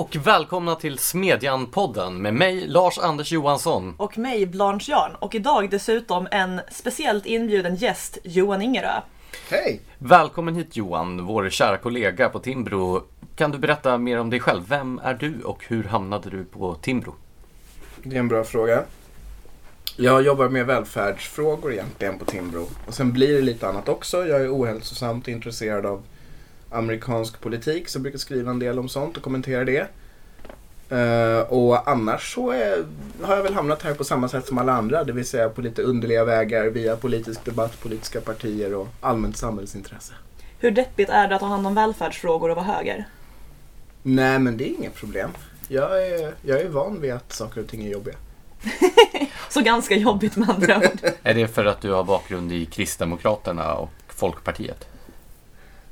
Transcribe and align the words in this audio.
och 0.00 0.16
välkomna 0.16 0.74
till 0.74 0.98
Smedjan-podden 0.98 2.10
med 2.22 2.34
mig 2.34 2.66
Lars 2.66 2.98
Anders 2.98 3.32
Johansson. 3.32 3.94
Och 3.96 4.18
mig 4.18 4.46
Blanche 4.46 4.92
Jarn. 4.92 5.14
Och 5.18 5.34
idag 5.34 5.70
dessutom 5.70 6.28
en 6.30 6.60
speciellt 6.70 7.26
inbjuden 7.26 7.76
gäst, 7.76 8.18
Johan 8.24 8.62
Ingerö. 8.62 9.00
Hej! 9.50 9.80
Välkommen 9.98 10.54
hit 10.54 10.76
Johan, 10.76 11.26
vår 11.26 11.50
kära 11.50 11.76
kollega 11.76 12.28
på 12.28 12.38
Timbro. 12.38 13.02
Kan 13.36 13.50
du 13.50 13.58
berätta 13.58 13.98
mer 13.98 14.18
om 14.18 14.30
dig 14.30 14.40
själv? 14.40 14.62
Vem 14.68 15.00
är 15.04 15.14
du 15.14 15.42
och 15.42 15.64
hur 15.68 15.84
hamnade 15.84 16.30
du 16.30 16.44
på 16.44 16.74
Timbro? 16.74 17.14
Det 18.02 18.16
är 18.16 18.20
en 18.20 18.28
bra 18.28 18.44
fråga. 18.44 18.82
Jag 19.96 20.22
jobbar 20.22 20.48
med 20.48 20.66
välfärdsfrågor 20.66 21.72
egentligen 21.72 22.18
på 22.18 22.24
Timbro. 22.24 22.66
Och 22.86 22.94
sen 22.94 23.12
blir 23.12 23.34
det 23.34 23.42
lite 23.42 23.68
annat 23.68 23.88
också. 23.88 24.26
Jag 24.26 24.40
är 24.40 24.56
ohälsosamt 24.56 25.28
intresserad 25.28 25.86
av 25.86 26.02
amerikansk 26.70 27.40
politik 27.40 27.88
så 27.88 27.96
jag 27.96 28.02
brukar 28.02 28.18
skriva 28.18 28.50
en 28.50 28.58
del 28.58 28.78
om 28.78 28.88
sånt 28.88 29.16
och 29.16 29.22
kommentera 29.22 29.64
det. 29.64 29.86
Uh, 30.92 31.40
och 31.40 31.90
annars 31.90 32.34
så 32.34 32.50
är, 32.50 32.84
har 33.22 33.36
jag 33.36 33.42
väl 33.42 33.54
hamnat 33.54 33.82
här 33.82 33.94
på 33.94 34.04
samma 34.04 34.28
sätt 34.28 34.46
som 34.46 34.58
alla 34.58 34.72
andra. 34.72 35.04
Det 35.04 35.12
vill 35.12 35.26
säga 35.26 35.48
på 35.48 35.60
lite 35.60 35.82
underliga 35.82 36.24
vägar 36.24 36.66
via 36.66 36.96
politisk 36.96 37.44
debatt, 37.44 37.80
politiska 37.80 38.20
partier 38.20 38.74
och 38.74 38.88
allmänt 39.00 39.36
samhällsintresse. 39.36 40.12
Hur 40.58 40.70
deppigt 40.70 41.08
är 41.08 41.28
det 41.28 41.34
att 41.34 41.40
ta 41.40 41.46
hand 41.46 41.66
om 41.66 41.74
välfärdsfrågor 41.74 42.50
och 42.50 42.56
vara 42.56 42.66
höger? 42.66 43.04
Nej 44.02 44.38
men 44.38 44.56
det 44.56 44.64
är 44.64 44.74
inget 44.74 44.94
problem. 44.94 45.30
Jag 45.68 46.06
är, 46.06 46.34
jag 46.42 46.60
är 46.60 46.68
van 46.68 47.00
vid 47.00 47.12
att 47.12 47.32
saker 47.32 47.60
och 47.60 47.68
ting 47.68 47.86
är 47.86 47.90
jobbiga. 47.90 48.14
så 49.48 49.60
ganska 49.60 49.94
jobbigt 49.94 50.36
med 50.36 50.50
andra 50.50 50.76
ord. 50.76 51.00
är 51.22 51.34
det 51.34 51.48
för 51.48 51.64
att 51.64 51.80
du 51.80 51.92
har 51.92 52.04
bakgrund 52.04 52.52
i 52.52 52.66
Kristdemokraterna 52.66 53.74
och 53.74 53.90
Folkpartiet? 54.08 54.89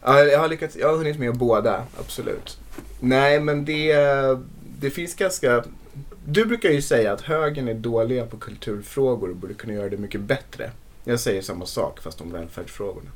Ja, 0.08 0.24
jag 0.24 0.38
har, 0.38 0.48
lyckats, 0.48 0.76
jag 0.76 0.88
har 0.88 0.96
hunnit 0.96 1.18
med 1.18 1.36
båda, 1.36 1.84
absolut. 2.00 2.58
Nej, 3.00 3.40
men 3.40 3.64
det, 3.64 3.94
det 4.80 4.90
finns 4.90 5.14
ganska... 5.14 5.64
Du 6.24 6.44
brukar 6.44 6.70
ju 6.70 6.82
säga 6.82 7.12
att 7.12 7.20
högern 7.20 7.68
är 7.68 7.74
dåliga 7.74 8.26
på 8.26 8.36
kulturfrågor 8.36 9.30
och 9.30 9.36
borde 9.36 9.54
kunna 9.54 9.72
göra 9.72 9.88
det 9.88 9.96
mycket 9.96 10.20
bättre. 10.20 10.70
Jag 11.04 11.20
säger 11.20 11.42
samma 11.42 11.66
sak, 11.66 12.00
fast 12.02 12.20
om 12.20 12.32
välfärdsfrågorna. 12.32 13.10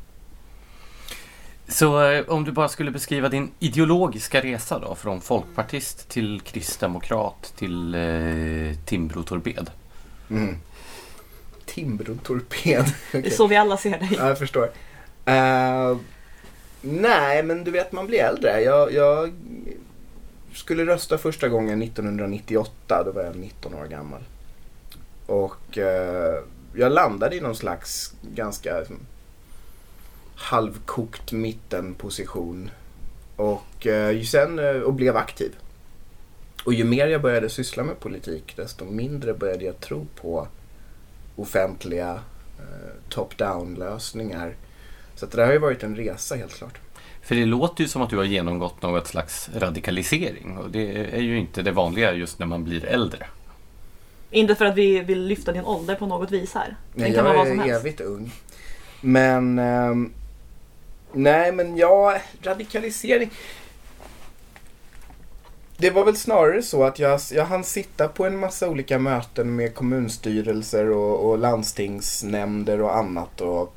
Så 1.69 2.11
eh, 2.11 2.25
om 2.29 2.45
du 2.45 2.53
bara 2.53 2.69
skulle 2.69 2.91
beskriva 2.91 3.29
din 3.29 3.51
ideologiska 3.59 4.41
resa 4.41 4.79
då, 4.79 4.95
från 4.95 5.21
folkpartist 5.21 6.09
till 6.09 6.41
kristdemokrat 6.41 7.53
till 7.57 7.95
eh, 7.95 8.01
Timbro-torped? 8.87 9.67
Mm. 10.31 10.57
Timbro-torped? 11.67 12.81
okay. 13.09 13.23
Det 13.23 13.27
är 13.27 13.31
så 13.31 13.47
vi 13.47 13.57
alla 13.57 13.77
ser 13.77 13.99
dig. 13.99 14.11
Ja, 14.19 14.29
jag 14.29 14.39
förstår. 14.39 14.71
Uh, 15.29 15.97
Nej, 16.83 17.43
men 17.43 17.65
du 17.65 17.71
vet 17.71 17.93
man 17.93 18.07
blir 18.07 18.19
äldre. 18.19 18.61
Jag, 18.61 18.93
jag 18.93 19.33
skulle 20.53 20.87
rösta 20.87 21.19
första 21.19 21.49
gången 21.49 21.83
1998. 21.83 23.03
Då 23.05 23.13
var 23.13 23.23
jag 23.23 23.37
19 23.37 23.75
år 23.75 23.87
gammal. 23.87 24.21
Och 25.27 25.79
eh, 25.79 26.43
jag 26.75 26.93
landade 26.93 27.37
i 27.37 27.41
någon 27.41 27.57
slags 27.57 28.15
ganska 28.35 28.79
liksom, 28.79 28.99
halvkokt 30.35 31.33
mittenposition. 31.33 32.71
Och, 33.37 33.87
eh, 33.87 34.23
sen, 34.23 34.59
eh, 34.59 34.81
och 34.81 34.95
blev 34.95 35.17
aktiv. 35.17 35.57
Och 36.65 36.75
ju 36.75 36.85
mer 36.85 37.07
jag 37.07 37.23
började 37.23 37.49
syssla 37.49 37.83
med 37.83 38.01
politik 38.01 38.57
desto 38.57 38.85
mindre 38.85 39.35
började 39.35 39.65
jag 39.65 39.81
tro 39.81 40.07
på 40.21 40.49
offentliga 41.37 42.21
eh, 42.59 42.93
top-down 43.09 43.79
lösningar 43.79 44.55
så 45.15 45.27
det 45.27 45.45
har 45.45 45.53
ju 45.53 45.59
varit 45.59 45.83
en 45.83 45.97
resa 45.97 46.37
helt 46.37 46.55
klart. 46.55 46.79
För 47.23 47.35
det 47.35 47.45
låter 47.45 47.83
ju 47.83 47.89
som 47.89 48.03
att 48.03 48.11
du 48.11 48.17
har 48.17 48.25
genomgått 48.25 48.83
något 48.83 49.07
slags 49.07 49.51
radikalisering 49.55 50.57
och 50.57 50.71
det 50.71 51.15
är 51.15 51.21
ju 51.21 51.39
inte 51.39 51.63
det 51.63 51.71
vanliga 51.71 52.13
just 52.13 52.39
när 52.39 52.47
man 52.47 52.65
blir 52.65 52.85
äldre. 52.85 53.27
Inte 54.31 54.55
för 54.55 54.65
att 54.65 54.77
vi 54.77 55.01
vill 55.01 55.27
lyfta 55.27 55.53
din 55.53 55.65
ålder 55.65 55.95
på 55.95 56.07
något 56.07 56.31
vis 56.31 56.55
här. 56.55 56.67
Den 56.67 57.03
nej, 57.03 57.15
kan 57.15 57.27
jag 57.27 57.35
vara 57.35 57.49
är 57.49 57.55
helst. 57.55 57.81
evigt 57.81 58.01
ung. 58.01 58.33
Men... 59.01 59.59
Um, 59.59 60.13
nej, 61.13 61.53
men 61.53 61.77
ja, 61.77 62.19
radikalisering. 62.43 63.31
Det 65.77 65.91
var 65.91 66.05
väl 66.05 66.17
snarare 66.17 66.63
så 66.63 66.85
att 66.85 66.99
jag, 66.99 67.21
jag 67.33 67.45
hann 67.45 67.65
sitta 67.65 68.09
på 68.09 68.27
en 68.27 68.39
massa 68.39 68.69
olika 68.69 68.99
möten 68.99 69.57
med 69.57 69.75
kommunstyrelser 69.75 70.91
och, 70.91 71.31
och 71.31 71.39
landstingsnämnder 71.39 72.81
och 72.81 72.97
annat. 72.97 73.41
Och 73.41 73.75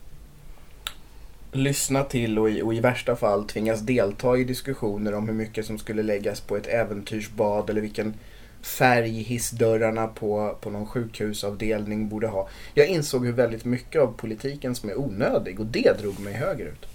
lyssna 1.55 2.03
till 2.03 2.39
och 2.39 2.49
i, 2.49 2.61
och 2.61 2.73
i 2.73 2.79
värsta 2.79 3.16
fall 3.16 3.47
tvingas 3.47 3.79
delta 3.79 4.38
i 4.38 4.43
diskussioner 4.43 5.13
om 5.13 5.27
hur 5.27 5.35
mycket 5.35 5.66
som 5.66 5.77
skulle 5.77 6.03
läggas 6.03 6.41
på 6.41 6.57
ett 6.57 6.67
äventyrsbad 6.67 7.69
eller 7.69 7.81
vilken 7.81 8.13
färg 8.61 9.09
hissdörrarna 9.09 10.07
på, 10.07 10.57
på 10.61 10.69
någon 10.69 10.85
sjukhusavdelning 10.85 12.09
borde 12.09 12.27
ha. 12.27 12.49
Jag 12.73 12.88
insåg 12.88 13.25
hur 13.25 13.33
väldigt 13.33 13.65
mycket 13.65 14.01
av 14.01 14.13
politiken 14.17 14.75
som 14.75 14.89
är 14.89 14.99
onödig 14.99 15.59
och 15.59 15.65
det 15.65 16.01
drog 16.01 16.19
mig 16.19 16.33
högerut. 16.33 16.85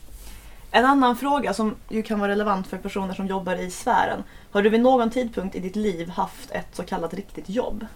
En 0.71 0.85
annan 0.85 1.17
fråga 1.17 1.55
som 1.55 1.75
ju 1.89 2.03
kan 2.03 2.21
vara 2.21 2.31
relevant 2.31 2.67
för 2.67 2.79
personer 2.79 3.15
som 3.15 3.27
jobbar 3.27 3.57
i 3.57 3.71
sfären. 3.71 4.23
Har 4.51 4.63
du 4.63 4.71
vid 4.71 4.81
någon 4.81 5.11
tidpunkt 5.11 5.57
i 5.57 5.61
ditt 5.61 5.77
liv 5.77 6.09
haft 6.09 6.51
ett 6.51 6.67
så 6.73 6.83
kallat 6.83 7.15
riktigt 7.15 7.49
jobb? 7.49 7.87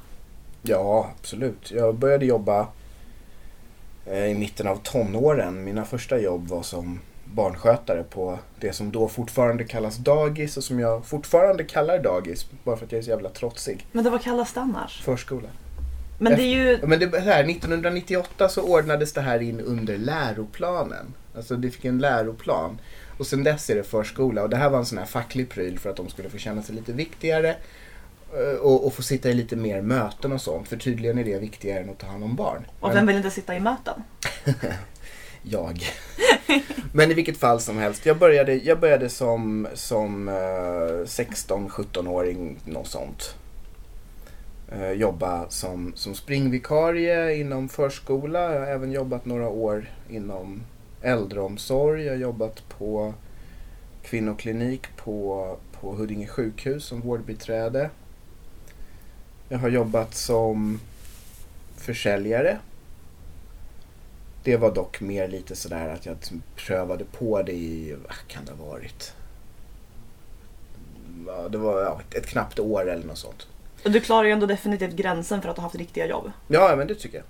Ja, 0.63 1.11
absolut. 1.19 1.71
Jag 1.71 1.95
började 1.95 2.27
jobba 2.27 2.67
i 4.07 4.35
mitten 4.35 4.67
av 4.67 4.77
tonåren. 4.77 5.65
Mina 5.65 5.85
första 5.85 6.19
jobb 6.19 6.49
var 6.49 6.63
som 6.63 7.01
barnskötare 7.25 8.03
på 8.03 8.39
det 8.61 8.73
som 8.73 8.93
då 8.93 9.09
fortfarande 9.09 9.65
kallas 9.65 9.97
dagis 9.97 10.57
och 10.57 10.65
som 10.65 10.81
jag 10.81 11.07
fortfarande 11.07 11.65
kallar 11.65 11.99
dagis 11.99 12.47
bara 12.65 12.77
för 12.77 12.87
att 12.87 12.93
jag 12.93 12.99
är 12.99 13.03
så 13.03 13.11
jävla 13.11 13.29
trotsig. 13.29 13.87
Men 13.93 14.05
det 14.05 14.11
vad 14.11 14.23
kallas 14.23 14.53
det 14.53 14.61
annars? 14.61 15.03
Förskola. 15.03 15.49
Men 16.19 16.37
det 16.37 16.43
är 16.43 16.57
ju... 16.57 16.79
Men 16.87 16.99
det, 16.99 17.19
här, 17.19 17.45
1998 17.51 18.49
så 18.49 18.63
ordnades 18.63 19.13
det 19.13 19.21
här 19.21 19.43
in 19.43 19.61
under 19.61 19.99
läroplanen. 19.99 21.15
Alltså 21.37 21.57
det 21.57 21.71
fick 21.71 21.85
en 21.85 21.99
läroplan. 21.99 22.79
Och 23.19 23.27
sen 23.27 23.45
dess 23.45 23.71
är 23.71 23.75
det 23.75 23.83
förskola 23.83 24.43
och 24.43 24.49
det 24.49 24.57
här 24.57 24.71
var 24.71 24.79
en 24.79 24.87
sån 24.87 24.99
här 24.99 25.07
facklig 25.07 25.49
pryl 25.49 25.79
för 25.79 25.91
att 25.91 25.97
de 25.97 26.09
skulle 26.09 26.29
få 26.29 26.39
känna 26.39 26.63
sig 26.63 26.75
lite 26.75 26.93
viktigare 26.93 27.49
Eh, 27.49 27.57
och, 28.61 28.87
och 28.87 28.95
få 28.95 29.03
sitta 29.03 29.29
i 29.29 29.35
lite 29.35 29.57
mer 29.57 29.83
möten 29.83 30.33
och 30.33 30.41
sånt. 30.41 30.69
För 30.69 30.77
tydligen 30.77 31.19
är 31.19 31.25
det 31.25 31.39
viktigare 31.39 31.81
än 31.81 31.91
att 31.91 31.99
ta 31.99 32.07
hand 32.07 32.25
om 32.25 32.37
barn. 32.37 32.67
Och 32.81 32.95
vem 32.95 33.07
vill 33.07 33.17
inte 33.17 33.31
sitta 33.31 33.57
i 33.57 33.61
möten? 33.61 34.03
jag. 35.43 35.83
Men 36.93 37.11
i 37.11 37.15
vilket 37.15 37.37
fall 37.37 37.61
som 37.61 37.79
helst. 37.79 38.07
Jag 38.07 38.19
började, 38.19 38.55
jag 38.55 38.81
började 38.81 39.09
som, 39.09 39.69
som 39.75 40.29
uh, 40.29 40.35
16-17-åring, 41.05 42.59
något 42.65 42.87
sånt. 42.87 43.35
Uh, 44.77 44.93
jobba 44.93 45.49
som, 45.49 45.93
som 45.97 46.15
springvikarie 46.15 47.37
inom 47.37 47.69
förskola. 47.69 48.55
Jag 48.55 48.61
har 48.61 48.67
även 48.67 48.93
jobbat 48.93 49.25
några 49.25 49.49
år 49.49 49.91
inom 50.09 50.63
äldreomsorg. 51.03 52.05
Jag 52.05 52.13
har 52.13 52.19
jobbat 52.19 52.69
på 52.79 53.15
kvinnoklinik 54.03 54.97
på, 54.97 55.57
på 55.81 55.93
Huddinge 55.93 56.27
sjukhus 56.27 56.85
som 56.85 57.01
vårdbiträde. 57.01 57.91
Jag 59.55 59.59
har 59.59 59.69
jobbat 59.69 60.15
som 60.15 60.81
försäljare. 61.77 62.59
Det 64.43 64.57
var 64.57 64.75
dock 64.75 65.01
mer 65.01 65.29
lite 65.29 65.57
sådär 65.57 65.89
att 65.89 66.07
jag 66.07 66.15
liksom 66.15 66.43
prövade 66.57 67.05
på 67.05 67.43
det 67.43 67.53
i, 67.53 67.97
vad 68.05 68.17
kan 68.29 68.45
det 68.45 68.53
ha 68.53 68.71
varit? 68.71 69.13
Det 71.51 71.59
var 71.59 71.83
ja, 71.83 72.01
ett 72.11 72.27
knappt 72.27 72.59
år 72.59 72.91
eller 72.91 73.07
något 73.07 73.19
sånt. 73.19 73.47
Du 73.83 74.01
klarar 74.01 74.25
ju 74.25 74.31
ändå 74.31 74.47
definitivt 74.47 74.95
gränsen 74.95 75.43
för 75.43 75.49
att 75.49 75.57
ha 75.57 75.63
haft 75.63 75.75
riktiga 75.75 76.07
jobb. 76.07 76.33
Ja, 76.49 76.75
men 76.77 76.87
det 76.87 76.95
tycker 76.95 77.17
jag. 77.17 77.27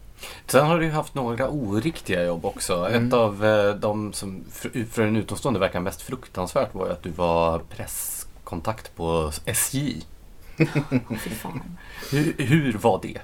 Sen 0.47 0.67
har 0.67 0.79
du 0.79 0.85
ju 0.85 0.91
haft 0.91 1.15
några 1.15 1.49
oriktiga 1.49 2.25
jobb 2.25 2.45
också. 2.45 2.75
Mm. 2.75 3.07
Ett 3.07 3.13
av 3.13 3.45
eh, 3.45 3.75
de 3.75 4.13
som 4.13 4.45
för 4.91 5.03
en 5.03 5.17
utomstående 5.17 5.61
verkar 5.61 5.81
mest 5.81 6.03
fruktansvärt 6.03 6.75
var 6.75 6.87
ju 6.87 6.93
att 6.93 7.03
du 7.03 7.11
var 7.11 7.59
presskontakt 7.59 8.97
på 8.97 9.33
SJ. 9.45 10.03
hur, 12.11 12.45
hur 12.45 12.73
var 12.73 13.01
det? 13.03 13.21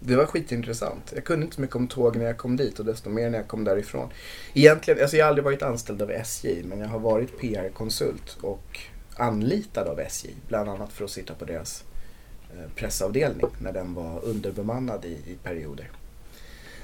Det 0.00 0.16
var 0.16 0.26
skitintressant. 0.26 1.12
Jag 1.14 1.24
kunde 1.24 1.44
inte 1.44 1.56
så 1.56 1.60
mycket 1.60 1.76
om 1.76 1.88
tåg 1.88 2.16
när 2.16 2.24
jag 2.24 2.36
kom 2.36 2.56
dit 2.56 2.78
och 2.78 2.84
desto 2.84 3.10
mer 3.10 3.30
när 3.30 3.38
jag 3.38 3.48
kom 3.48 3.64
därifrån. 3.64 4.08
Egentligen, 4.54 5.00
alltså 5.00 5.16
jag 5.16 5.24
har 5.24 5.28
aldrig 5.28 5.44
varit 5.44 5.62
anställd 5.62 6.02
av 6.02 6.10
SJ 6.10 6.62
men 6.62 6.80
jag 6.80 6.88
har 6.88 6.98
varit 6.98 7.38
PR-konsult 7.38 8.36
och 8.40 8.80
anlitad 9.16 9.88
av 9.88 10.00
SJ. 10.00 10.30
Bland 10.48 10.68
annat 10.70 10.92
för 10.92 11.04
att 11.04 11.10
sitta 11.10 11.34
på 11.34 11.44
deras 11.44 11.84
eh, 12.54 12.70
pressavdelning 12.74 13.46
när 13.58 13.72
den 13.72 13.94
var 13.94 14.24
underbemannad 14.24 15.04
i, 15.04 15.08
i 15.08 15.36
perioder. 15.42 15.90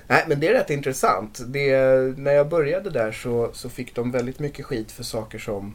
Nej, 0.06 0.24
men 0.28 0.40
det 0.40 0.48
är 0.48 0.52
rätt 0.52 0.70
intressant. 0.70 1.40
Det, 1.46 1.76
när 2.18 2.32
jag 2.32 2.48
började 2.48 2.90
där 2.90 3.12
så, 3.12 3.50
så 3.52 3.68
fick 3.68 3.94
de 3.94 4.10
väldigt 4.10 4.38
mycket 4.38 4.66
skit 4.66 4.92
för 4.92 5.02
saker 5.02 5.38
som 5.38 5.74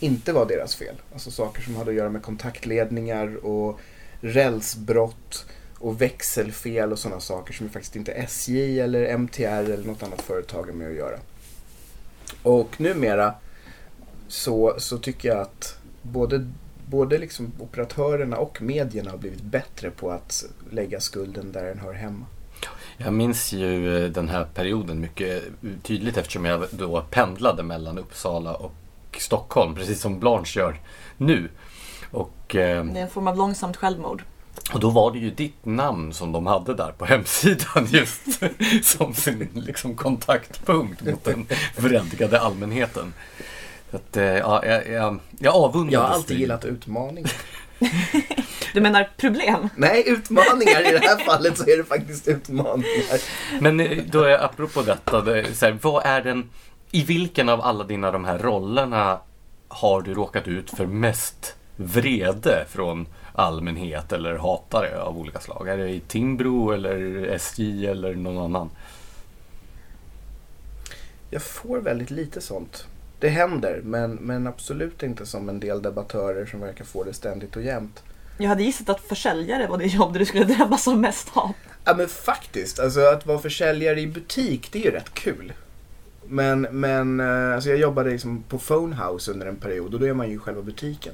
inte 0.00 0.32
var 0.32 0.46
deras 0.46 0.74
fel. 0.74 0.94
Alltså 1.12 1.30
saker 1.30 1.62
som 1.62 1.76
hade 1.76 1.90
att 1.90 1.96
göra 1.96 2.10
med 2.10 2.22
kontaktledningar 2.22 3.46
och 3.46 3.80
rälsbrott 4.20 5.46
och 5.78 6.00
växelfel 6.00 6.92
och 6.92 6.98
sådana 6.98 7.20
saker 7.20 7.54
som 7.54 7.68
faktiskt 7.68 7.96
inte 7.96 8.12
SJ 8.12 8.80
eller 8.80 9.18
MTR 9.18 9.44
eller 9.44 9.84
något 9.84 10.02
annat 10.02 10.22
företag 10.22 10.68
är 10.68 10.72
med 10.72 10.88
att 10.88 10.96
göra. 10.96 11.18
Och 12.42 12.80
numera 12.80 13.34
så, 14.28 14.74
så 14.78 14.98
tycker 14.98 15.28
jag 15.28 15.38
att 15.38 15.78
både, 16.02 16.50
både 16.86 17.18
liksom 17.18 17.52
operatörerna 17.58 18.36
och 18.36 18.62
medierna 18.62 19.10
har 19.10 19.18
blivit 19.18 19.42
bättre 19.42 19.90
på 19.90 20.10
att 20.10 20.44
lägga 20.70 21.00
skulden 21.00 21.52
där 21.52 21.64
den 21.64 21.78
hör 21.78 21.92
hemma. 21.92 22.26
Jag 22.96 23.12
minns 23.12 23.52
ju 23.52 24.04
eh, 24.04 24.10
den 24.10 24.28
här 24.28 24.44
perioden 24.54 25.00
mycket 25.00 25.44
tydligt 25.82 26.16
eftersom 26.16 26.44
jag 26.44 26.66
då 26.70 27.04
pendlade 27.10 27.62
mellan 27.62 27.98
Uppsala 27.98 28.54
och 28.54 28.72
Stockholm, 29.22 29.74
precis 29.74 30.00
som 30.00 30.20
Blanche 30.20 30.58
gör 30.60 30.80
nu. 31.16 31.48
Och, 32.10 32.56
eh, 32.56 32.84
Det 32.84 32.98
är 32.98 33.02
en 33.02 33.10
form 33.10 33.26
av 33.26 33.36
långsamt 33.36 33.76
självmord. 33.76 34.22
och 34.72 34.80
då 34.80 34.90
var 34.90 35.10
det 35.12 35.18
ju 35.18 35.30
ditt 35.30 35.64
namn 35.64 36.12
som 36.12 36.32
de 36.32 36.46
hade 36.46 36.74
där 36.74 36.92
på 36.98 37.04
hemsidan 37.14 37.86
just 37.90 38.22
som 38.82 39.14
sin 39.14 39.48
liksom, 39.54 39.94
kontaktpunkt 39.94 41.02
mot 41.02 41.24
den 41.24 41.46
vredgade 41.76 42.40
allmänheten. 42.40 43.14
Så 43.90 43.96
att, 43.96 44.16
eh, 44.16 44.24
ja, 44.24 44.66
jag, 44.66 44.88
jag, 44.88 45.18
jag 45.38 45.54
avundades 45.54 45.92
Jag 45.92 46.00
har 46.00 46.08
alltid 46.08 46.36
dig. 46.36 46.40
gillat 46.40 46.64
utmaningar. 46.64 47.32
Du 48.74 48.80
menar 48.80 49.08
problem? 49.16 49.68
Nej, 49.76 50.02
utmaningar. 50.06 50.80
I 50.88 50.92
det 50.92 50.98
här 50.98 51.24
fallet 51.24 51.58
så 51.58 51.64
är 51.70 51.76
det 51.76 51.84
faktiskt 51.84 52.28
utmaningar. 52.28 53.20
Men 53.60 53.80
eh, 53.80 54.02
då 54.10 54.22
är 54.22 54.44
apropå 54.44 54.82
detta, 54.82 55.20
det, 55.20 55.38
är 55.40 55.52
så 55.52 55.66
här, 55.66 55.78
vad 55.82 56.06
är 56.06 56.22
den, 56.22 56.50
i 56.90 57.04
vilken 57.04 57.48
av 57.48 57.60
alla 57.60 57.84
dina 57.84 58.10
de 58.10 58.24
här 58.24 58.38
rollerna 58.38 59.20
har 59.68 60.02
du 60.02 60.14
råkat 60.14 60.48
ut 60.48 60.70
för 60.70 60.86
mest 60.86 61.56
vrede 61.76 62.64
från 62.68 63.06
allmänhet 63.32 64.12
eller 64.12 64.36
hatare 64.36 65.02
av 65.02 65.18
olika 65.18 65.40
slag? 65.40 65.68
Är 65.68 65.76
det 65.76 65.88
i 65.88 66.00
Timbro 66.00 66.70
eller 66.70 67.26
SJ 67.26 67.86
eller 67.86 68.14
någon 68.14 68.44
annan? 68.44 68.70
Jag 71.30 71.42
får 71.42 71.80
väldigt 71.80 72.10
lite 72.10 72.40
sånt. 72.40 72.86
Det 73.20 73.28
händer, 73.28 73.80
men, 73.84 74.14
men 74.14 74.46
absolut 74.46 75.02
inte 75.02 75.26
som 75.26 75.48
en 75.48 75.60
del 75.60 75.82
debattörer 75.82 76.46
som 76.46 76.60
verkar 76.60 76.84
få 76.84 77.04
det 77.04 77.14
ständigt 77.14 77.56
och 77.56 77.62
jämt. 77.62 78.02
Jag 78.38 78.48
hade 78.48 78.62
gissat 78.62 78.88
att 78.88 79.00
försäljare 79.00 79.66
var 79.66 79.78
det 79.78 79.86
jobb 79.86 80.12
där 80.12 80.20
du 80.20 80.26
skulle 80.26 80.44
drabbas 80.44 80.88
av 80.88 80.98
mest 80.98 81.28
hat. 81.28 81.56
Ja 81.84 81.94
men 81.96 82.08
faktiskt, 82.08 82.80
alltså 82.80 83.00
att 83.00 83.26
vara 83.26 83.38
försäljare 83.38 84.00
i 84.00 84.06
butik 84.06 84.68
det 84.72 84.78
är 84.78 84.84
ju 84.84 84.90
rätt 84.90 85.14
kul. 85.14 85.52
Men, 86.28 86.60
men 86.62 87.20
eh, 87.20 87.54
alltså 87.54 87.70
jag 87.70 87.78
jobbade 87.78 88.10
liksom 88.10 88.42
på 88.48 88.58
Phonehouse 88.58 89.32
under 89.32 89.46
en 89.46 89.56
period 89.56 89.94
och 89.94 90.00
då 90.00 90.06
är 90.06 90.14
man 90.14 90.28
ju 90.28 90.34
i 90.34 90.38
själva 90.38 90.62
butiken. 90.62 91.12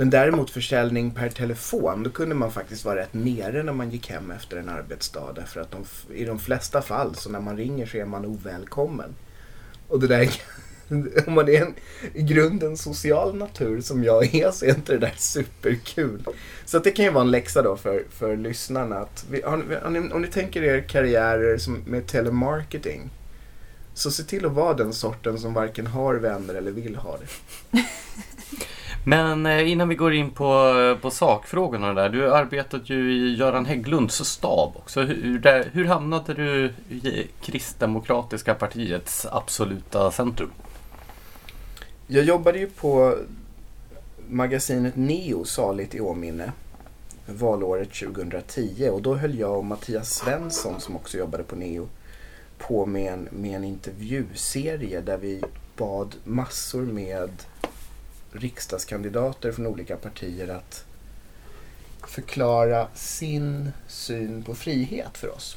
Men 0.00 0.10
däremot 0.10 0.50
försäljning 0.50 1.10
per 1.10 1.28
telefon, 1.28 2.02
då 2.02 2.10
kunde 2.10 2.34
man 2.34 2.52
faktiskt 2.52 2.84
vara 2.84 2.96
rätt 2.96 3.14
nere 3.14 3.62
när 3.62 3.72
man 3.72 3.90
gick 3.90 4.10
hem 4.10 4.30
efter 4.30 4.56
en 4.56 4.68
arbetsdag. 4.68 5.32
Därför 5.34 5.60
att 5.60 5.70
de, 5.70 5.84
i 6.14 6.24
de 6.24 6.38
flesta 6.38 6.82
fall, 6.82 7.14
så 7.14 7.30
när 7.30 7.40
man 7.40 7.56
ringer 7.56 7.86
så 7.86 7.96
är 7.96 8.04
man 8.04 8.26
ovälkommen. 8.26 9.14
Och 9.88 10.00
det 10.00 10.06
där, 10.06 10.30
om 11.26 11.34
man 11.34 11.48
är 11.48 11.62
en 11.62 11.74
i 12.14 12.22
grunden 12.22 12.76
social 12.76 13.36
natur 13.36 13.80
som 13.80 14.04
jag 14.04 14.34
är 14.34 14.50
så 14.50 14.64
är 14.64 14.74
inte 14.74 14.92
det 14.92 14.98
där 14.98 15.14
superkul. 15.16 16.24
Så 16.64 16.76
att 16.76 16.84
det 16.84 16.90
kan 16.90 17.04
ju 17.04 17.10
vara 17.10 17.24
en 17.24 17.30
läxa 17.30 17.62
då 17.62 17.76
för, 17.76 18.04
för 18.10 18.36
lyssnarna. 18.36 18.98
Att 18.98 19.26
vi, 19.30 19.42
har, 19.42 19.64
har 19.82 19.90
ni, 19.90 20.12
om 20.12 20.22
ni 20.22 20.28
tänker 20.28 20.62
er 20.62 20.80
karriärer 20.80 21.58
som, 21.58 21.82
med 21.86 22.06
telemarketing. 22.06 23.10
Så 23.98 24.10
se 24.10 24.22
till 24.22 24.46
att 24.46 24.52
vara 24.52 24.74
den 24.74 24.92
sorten 24.92 25.38
som 25.38 25.54
varken 25.54 25.86
har 25.86 26.14
vänner 26.14 26.54
eller 26.54 26.70
vill 26.70 26.96
ha 26.96 27.16
det. 27.18 27.26
Men 29.04 29.46
eh, 29.46 29.70
innan 29.70 29.88
vi 29.88 29.94
går 29.94 30.14
in 30.14 30.30
på, 30.30 30.74
på 31.02 31.10
sakfrågorna 31.10 31.94
där. 31.94 32.08
Du 32.08 32.22
har 32.22 32.28
arbetat 32.28 32.90
ju 32.90 33.12
i 33.12 33.34
Göran 33.36 33.66
Hägglunds 33.66 34.24
stab 34.24 34.72
också. 34.76 35.00
Hur, 35.00 35.38
där, 35.38 35.70
hur 35.72 35.84
hamnade 35.84 36.34
du 36.34 36.72
i 36.88 37.26
Kristdemokratiska 37.40 38.54
partiets 38.54 39.26
absoluta 39.30 40.10
centrum? 40.10 40.50
Jag 42.06 42.24
jobbade 42.24 42.58
ju 42.58 42.66
på 42.66 43.18
magasinet 44.28 44.96
Neo, 44.96 45.44
saligt 45.44 45.94
i 45.94 46.00
åminne, 46.00 46.52
valåret 47.26 47.92
2010 47.92 48.88
och 48.92 49.02
då 49.02 49.14
höll 49.14 49.38
jag 49.38 49.58
och 49.58 49.64
Mattias 49.64 50.10
Svensson 50.10 50.80
som 50.80 50.96
också 50.96 51.18
jobbade 51.18 51.42
på 51.42 51.56
Neo 51.56 51.88
på 52.58 52.86
med 52.86 53.12
en, 53.12 53.28
med 53.30 53.56
en 53.56 53.64
intervjuserie 53.64 55.00
där 55.00 55.18
vi 55.18 55.42
bad 55.76 56.16
massor 56.24 56.82
med 56.82 57.30
riksdagskandidater 58.32 59.52
från 59.52 59.66
olika 59.66 59.96
partier 59.96 60.48
att 60.48 60.84
förklara 62.06 62.88
sin 62.94 63.70
syn 63.86 64.42
på 64.42 64.54
frihet 64.54 65.18
för 65.18 65.34
oss. 65.34 65.56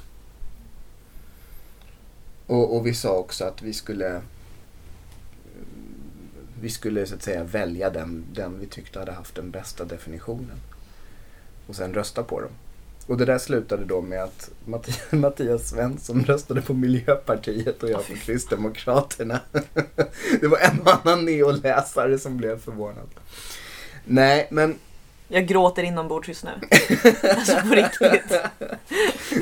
Och, 2.47 2.75
och 2.75 2.87
vi 2.87 2.93
sa 2.93 3.17
också 3.17 3.45
att 3.45 3.61
vi 3.61 3.73
skulle 3.73 4.21
vi 6.61 6.69
skulle 6.69 7.05
så 7.05 7.15
att 7.15 7.23
säga 7.23 7.43
välja 7.43 7.89
den, 7.89 8.25
den 8.33 8.59
vi 8.59 8.65
tyckte 8.65 8.99
hade 8.99 9.11
haft 9.11 9.35
den 9.35 9.51
bästa 9.51 9.85
definitionen. 9.85 10.57
Och 11.67 11.75
sen 11.75 11.93
rösta 11.93 12.23
på 12.23 12.41
dem. 12.41 12.51
Och 13.07 13.17
det 13.17 13.25
där 13.25 13.37
slutade 13.37 13.85
då 13.85 14.01
med 14.01 14.23
att 14.23 14.49
Mattias, 14.65 15.01
Mattias 15.11 15.69
Svensson 15.69 16.23
röstade 16.25 16.61
på 16.61 16.73
Miljöpartiet 16.73 17.83
och 17.83 17.89
jag 17.89 18.07
på 18.07 18.13
Kristdemokraterna. 18.13 19.39
Det 20.41 20.47
var 20.47 20.57
en 20.57 20.79
och 20.81 21.05
annan 21.05 21.25
neoläsare 21.25 22.19
som 22.19 22.37
blev 22.37 22.59
förvånad. 22.59 23.09
Nej, 24.05 24.47
men 24.51 24.75
Jag 25.27 25.47
gråter 25.47 25.83
inombords 25.83 26.27
just 26.27 26.43
nu. 26.43 26.51
Alltså 27.29 27.55
på 27.69 27.75
riktigt. 27.75 28.33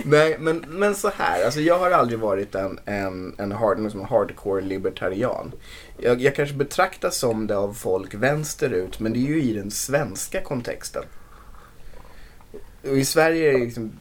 Nej, 0.04 0.38
men, 0.40 0.66
men 0.68 0.96
så 0.96 1.12
här. 1.18 1.46
Alltså 1.46 1.60
jag 1.60 1.80
har 1.80 1.92
aldrig 1.92 2.20
varit 2.20 2.56
en, 2.56 2.80
en, 2.86 3.36
en, 3.38 3.52
hard, 3.52 3.80
liksom 3.80 4.06
hardcore 4.06 4.62
libertarian. 4.62 5.52
Jag, 5.98 6.22
jag 6.22 6.36
kanske 6.36 6.56
betraktas 6.56 7.18
som 7.18 7.48
det 7.48 7.58
av 7.58 7.74
folk 7.74 8.14
vänsterut, 8.14 9.00
men 9.00 9.14
det 9.14 9.20
är 9.20 9.28
ju 9.28 9.42
i 9.42 9.54
den 9.54 9.72
svenska 9.72 10.42
kontexten. 10.42 11.04
Och 12.84 12.98
i 12.98 13.06
Sverige 13.06 13.50
är 13.50 13.54
det 13.54 13.66
liksom, 13.66 13.92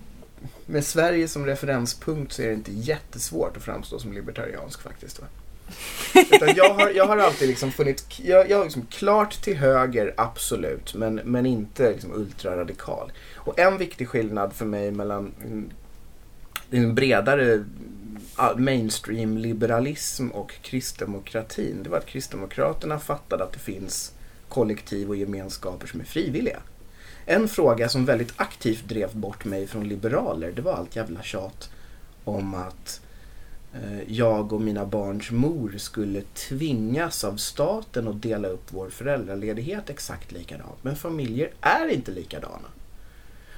med 0.67 0.85
Sverige 0.85 1.29
som 1.29 1.47
referenspunkt 1.47 2.33
så 2.33 2.43
är 2.43 2.47
det 2.47 2.55
inte 2.55 2.73
jättesvårt 2.73 3.57
att 3.57 3.63
framstå 3.63 3.99
som 3.99 4.13
libertariansk 4.13 4.83
faktiskt. 4.83 5.21
Va? 5.21 5.27
Utan 6.33 6.55
jag, 6.57 6.75
har, 6.75 6.91
jag 6.91 7.07
har 7.07 7.17
alltid 7.17 7.49
liksom 7.49 7.73
funnit, 7.73 8.05
jag, 8.23 8.51
jag 8.51 8.61
är 8.61 8.65
liksom 8.65 8.87
klart 8.91 9.43
till 9.43 9.57
höger, 9.57 10.15
absolut, 10.17 10.95
men, 10.95 11.15
men 11.15 11.47
inte 11.47 11.93
liksom 11.93 12.13
ultraradikal. 12.13 13.13
Och 13.35 13.59
en 13.59 13.79
viktig 13.79 14.09
skillnad 14.09 14.53
för 14.53 14.65
mig 14.65 14.91
mellan 14.91 15.33
den 16.71 16.95
bredare 16.95 17.65
mainstream-liberalism 18.57 20.29
och 20.31 20.53
kristdemokratin, 20.63 21.83
det 21.83 21.91
var 21.91 21.99
att 21.99 22.07
kristdemokraterna 22.07 22.99
fattade 22.99 23.45
att 23.45 23.53
det 23.53 23.59
finns 23.59 24.13
kollektiv 24.49 25.09
och 25.09 25.17
gemenskaper 25.17 25.87
som 25.87 26.01
är 26.01 26.05
frivilliga. 26.05 26.61
En 27.31 27.49
fråga 27.49 27.89
som 27.89 28.05
väldigt 28.05 28.33
aktivt 28.37 28.89
drev 28.89 29.17
bort 29.17 29.45
mig 29.45 29.67
från 29.67 29.89
liberaler, 29.89 30.53
det 30.53 30.63
var 30.63 30.73
allt 30.73 30.97
jävla 30.97 31.23
tjat 31.23 31.71
om 32.25 32.55
att 32.55 33.01
eh, 33.75 34.03
jag 34.13 34.53
och 34.53 34.61
mina 34.61 34.85
barns 34.87 35.31
mor 35.31 35.75
skulle 35.79 36.23
tvingas 36.35 37.25
av 37.25 37.37
staten 37.37 38.09
att 38.09 38.23
dela 38.23 38.49
upp 38.49 38.65
vår 38.69 38.91
föräldraledighet 38.91 39.91
exakt 39.91 40.33
likadant. 40.33 40.77
Men 40.85 40.97
familjer 40.97 41.51
är 41.61 41.89
inte 41.89 42.11
likadana. 42.11 42.69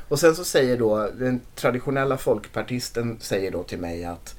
Och 0.09 0.19
sen 0.21 0.35
så 0.37 0.45
säger 0.45 0.79
då 0.79 1.11
den 1.19 1.41
traditionella 1.55 2.17
folkpartisten 2.17 3.17
säger 3.21 3.51
då 3.51 3.63
till 3.63 3.79
mig 3.79 4.05
att 4.05 4.35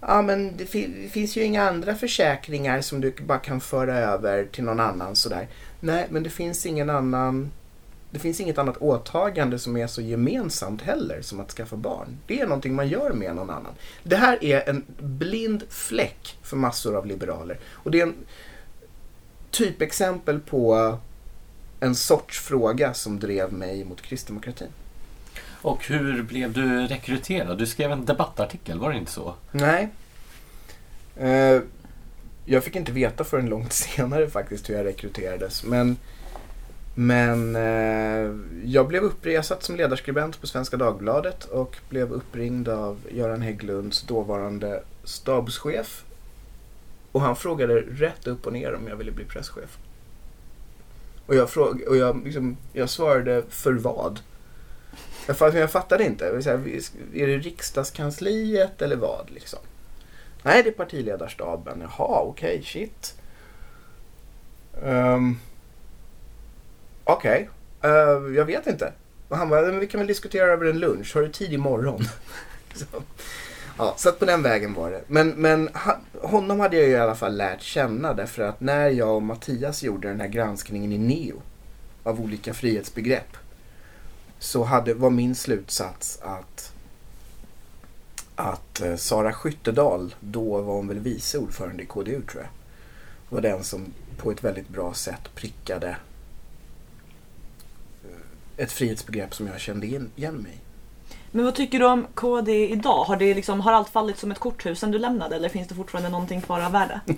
Ja 0.00 0.22
men 0.22 0.56
det, 0.56 0.66
fi- 0.66 0.94
det 1.02 1.08
finns 1.08 1.36
ju 1.36 1.42
inga 1.44 1.68
andra 1.68 1.94
försäkringar 1.94 2.80
som 2.80 3.00
du 3.00 3.14
bara 3.26 3.38
kan 3.38 3.60
föra 3.60 3.98
över 3.98 4.44
till 4.44 4.64
någon 4.64 4.80
annan 4.80 5.16
sådär. 5.16 5.48
Nej 5.80 6.06
men 6.10 6.22
det 6.22 6.30
finns 6.30 6.66
ingen 6.66 6.90
annan 6.90 7.50
det 8.12 8.18
finns 8.18 8.40
inget 8.40 8.58
annat 8.58 8.76
åtagande 8.76 9.58
som 9.58 9.76
är 9.76 9.86
så 9.86 10.00
gemensamt 10.00 10.82
heller 10.82 11.22
som 11.22 11.40
att 11.40 11.52
skaffa 11.52 11.76
barn. 11.76 12.18
Det 12.26 12.40
är 12.40 12.46
någonting 12.46 12.74
man 12.74 12.88
gör 12.88 13.12
med 13.12 13.36
någon 13.36 13.50
annan. 13.50 13.72
Det 14.02 14.16
här 14.16 14.44
är 14.44 14.68
en 14.68 14.84
blind 14.98 15.62
fläck 15.68 16.38
för 16.42 16.56
massor 16.56 16.96
av 16.96 17.06
liberaler. 17.06 17.58
Och 17.72 17.90
det 17.90 18.00
är 18.00 18.06
en 18.06 18.14
typexempel 19.50 20.40
på 20.40 20.98
en 21.80 21.94
sorts 21.94 22.40
fråga 22.40 22.94
som 22.94 23.18
drev 23.20 23.52
mig 23.52 23.84
mot 23.84 24.02
kristdemokratin. 24.02 24.68
Och 25.62 25.86
hur 25.86 26.22
blev 26.22 26.52
du 26.52 26.86
rekryterad? 26.86 27.58
Du 27.58 27.66
skrev 27.66 27.92
en 27.92 28.04
debattartikel, 28.04 28.78
var 28.78 28.90
det 28.90 28.98
inte 28.98 29.12
så? 29.12 29.34
Nej. 29.52 29.88
Eh, 31.16 31.60
jag 32.44 32.64
fick 32.64 32.76
inte 32.76 32.92
veta 32.92 33.24
förrän 33.24 33.48
långt 33.48 33.72
senare 33.72 34.30
faktiskt 34.30 34.70
hur 34.70 34.74
jag 34.74 34.86
rekryterades. 34.86 35.64
Men, 35.64 35.96
men 36.94 37.56
eh, 37.56 38.36
jag 38.64 38.88
blev 38.88 39.02
uppresat 39.02 39.62
som 39.62 39.76
ledarskribent 39.76 40.40
på 40.40 40.46
Svenska 40.46 40.76
Dagbladet 40.76 41.44
och 41.44 41.76
blev 41.88 42.12
uppringd 42.12 42.68
av 42.68 42.98
Göran 43.10 43.42
Hägglunds 43.42 44.02
dåvarande 44.02 44.82
stabschef. 45.04 46.04
Och 47.12 47.20
han 47.20 47.36
frågade 47.36 47.80
rätt 47.80 48.26
upp 48.26 48.46
och 48.46 48.52
ner 48.52 48.74
om 48.74 48.88
jag 48.88 48.96
ville 48.96 49.12
bli 49.12 49.24
presschef. 49.24 49.78
Och 51.26 51.34
jag, 51.34 51.50
fråg, 51.50 51.82
och 51.88 51.96
jag, 51.96 52.24
liksom, 52.24 52.56
jag 52.72 52.90
svarade 52.90 53.42
för 53.48 53.72
vad? 53.72 54.20
Jag, 55.26 55.36
fatt- 55.36 55.54
jag 55.54 55.70
fattade 55.70 56.04
inte. 56.04 56.24
Jag 56.24 56.44
säga, 56.44 56.56
Är 57.14 57.26
det 57.26 57.38
riksdagskansliet 57.38 58.82
eller 58.82 58.96
vad? 58.96 59.30
Liksom? 59.30 59.58
Nej, 60.42 60.62
det 60.62 60.68
är 60.68 60.72
partiledarstaben. 60.72 61.80
Jaha, 61.80 62.20
okej, 62.20 62.62
shit. 62.64 63.14
Um, 64.82 65.38
okej, 67.12 67.48
eh, 67.82 68.34
jag 68.36 68.44
vet 68.44 68.66
inte. 68.66 68.92
Och 69.28 69.36
han 69.36 69.48
bara, 69.48 69.70
vi 69.70 69.86
kan 69.86 70.00
väl 70.00 70.06
diskutera 70.06 70.46
över 70.52 70.66
en 70.66 70.78
lunch. 70.78 71.14
Har 71.14 71.22
du 71.22 71.28
tid 71.28 71.52
imorgon? 71.52 72.04
så, 72.74 72.84
ja, 73.78 73.94
så 73.96 74.08
att 74.08 74.18
på 74.18 74.24
den 74.24 74.42
vägen 74.42 74.74
var 74.74 74.90
det. 74.90 75.02
Men, 75.06 75.28
men 75.28 75.70
honom 76.22 76.60
hade 76.60 76.76
jag 76.76 76.86
ju 76.86 76.92
i 76.92 76.98
alla 76.98 77.14
fall 77.14 77.36
lärt 77.36 77.62
känna 77.62 78.14
därför 78.14 78.42
att 78.42 78.60
när 78.60 78.88
jag 78.88 79.16
och 79.16 79.22
Mattias 79.22 79.82
gjorde 79.82 80.08
den 80.08 80.20
här 80.20 80.28
granskningen 80.28 80.92
i 80.92 80.98
Neo 80.98 81.42
av 82.02 82.20
olika 82.20 82.54
frihetsbegrepp 82.54 83.36
så 84.38 84.64
hade, 84.64 84.94
var 84.94 85.10
min 85.10 85.34
slutsats 85.34 86.18
att 86.22 86.72
att 88.34 88.80
eh, 88.80 88.96
Sara 88.96 89.32
Skyttedal, 89.32 90.14
då 90.20 90.60
var 90.60 90.74
hon 90.74 90.88
väl 90.88 90.98
vice 90.98 91.38
ordförande 91.38 91.82
i 91.82 91.86
KDU 91.86 92.22
tror 92.22 92.42
jag, 92.42 92.50
var 93.28 93.40
den 93.40 93.64
som 93.64 93.86
på 94.16 94.30
ett 94.30 94.44
väldigt 94.44 94.68
bra 94.68 94.94
sätt 94.94 95.34
prickade 95.34 95.96
ett 98.56 98.72
frihetsbegrepp 98.72 99.34
som 99.34 99.46
jag 99.46 99.60
kände 99.60 99.86
igen, 99.86 100.10
mig 100.16 100.52
i. 100.52 100.60
Men 101.30 101.44
vad 101.44 101.54
tycker 101.54 101.78
du 101.78 101.86
om 101.86 102.06
KD 102.14 102.68
idag? 102.68 103.04
Har, 103.04 103.16
det 103.16 103.34
liksom, 103.34 103.60
har 103.60 103.72
allt 103.72 103.88
fallit 103.88 104.18
som 104.18 104.30
ett 104.30 104.38
korthus 104.38 104.78
sen 104.78 104.90
du 104.90 104.98
lämnade 104.98 105.36
eller 105.36 105.48
finns 105.48 105.68
det 105.68 105.74
fortfarande 105.74 106.10
någonting 106.10 106.40
kvar 106.40 106.60
av 106.60 106.72
värde? 106.72 107.00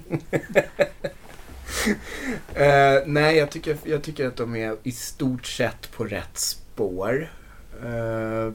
Eh, 2.55 3.03
nej, 3.07 3.37
jag 3.37 3.51
tycker, 3.51 3.77
jag 3.85 4.03
tycker 4.03 4.27
att 4.27 4.37
de 4.37 4.57
är 4.57 4.77
i 4.83 4.93
stort 4.93 5.47
sett 5.47 5.93
på 5.93 6.05
rätt 6.05 6.39
spår. 6.39 7.33
Eh, 7.85 8.53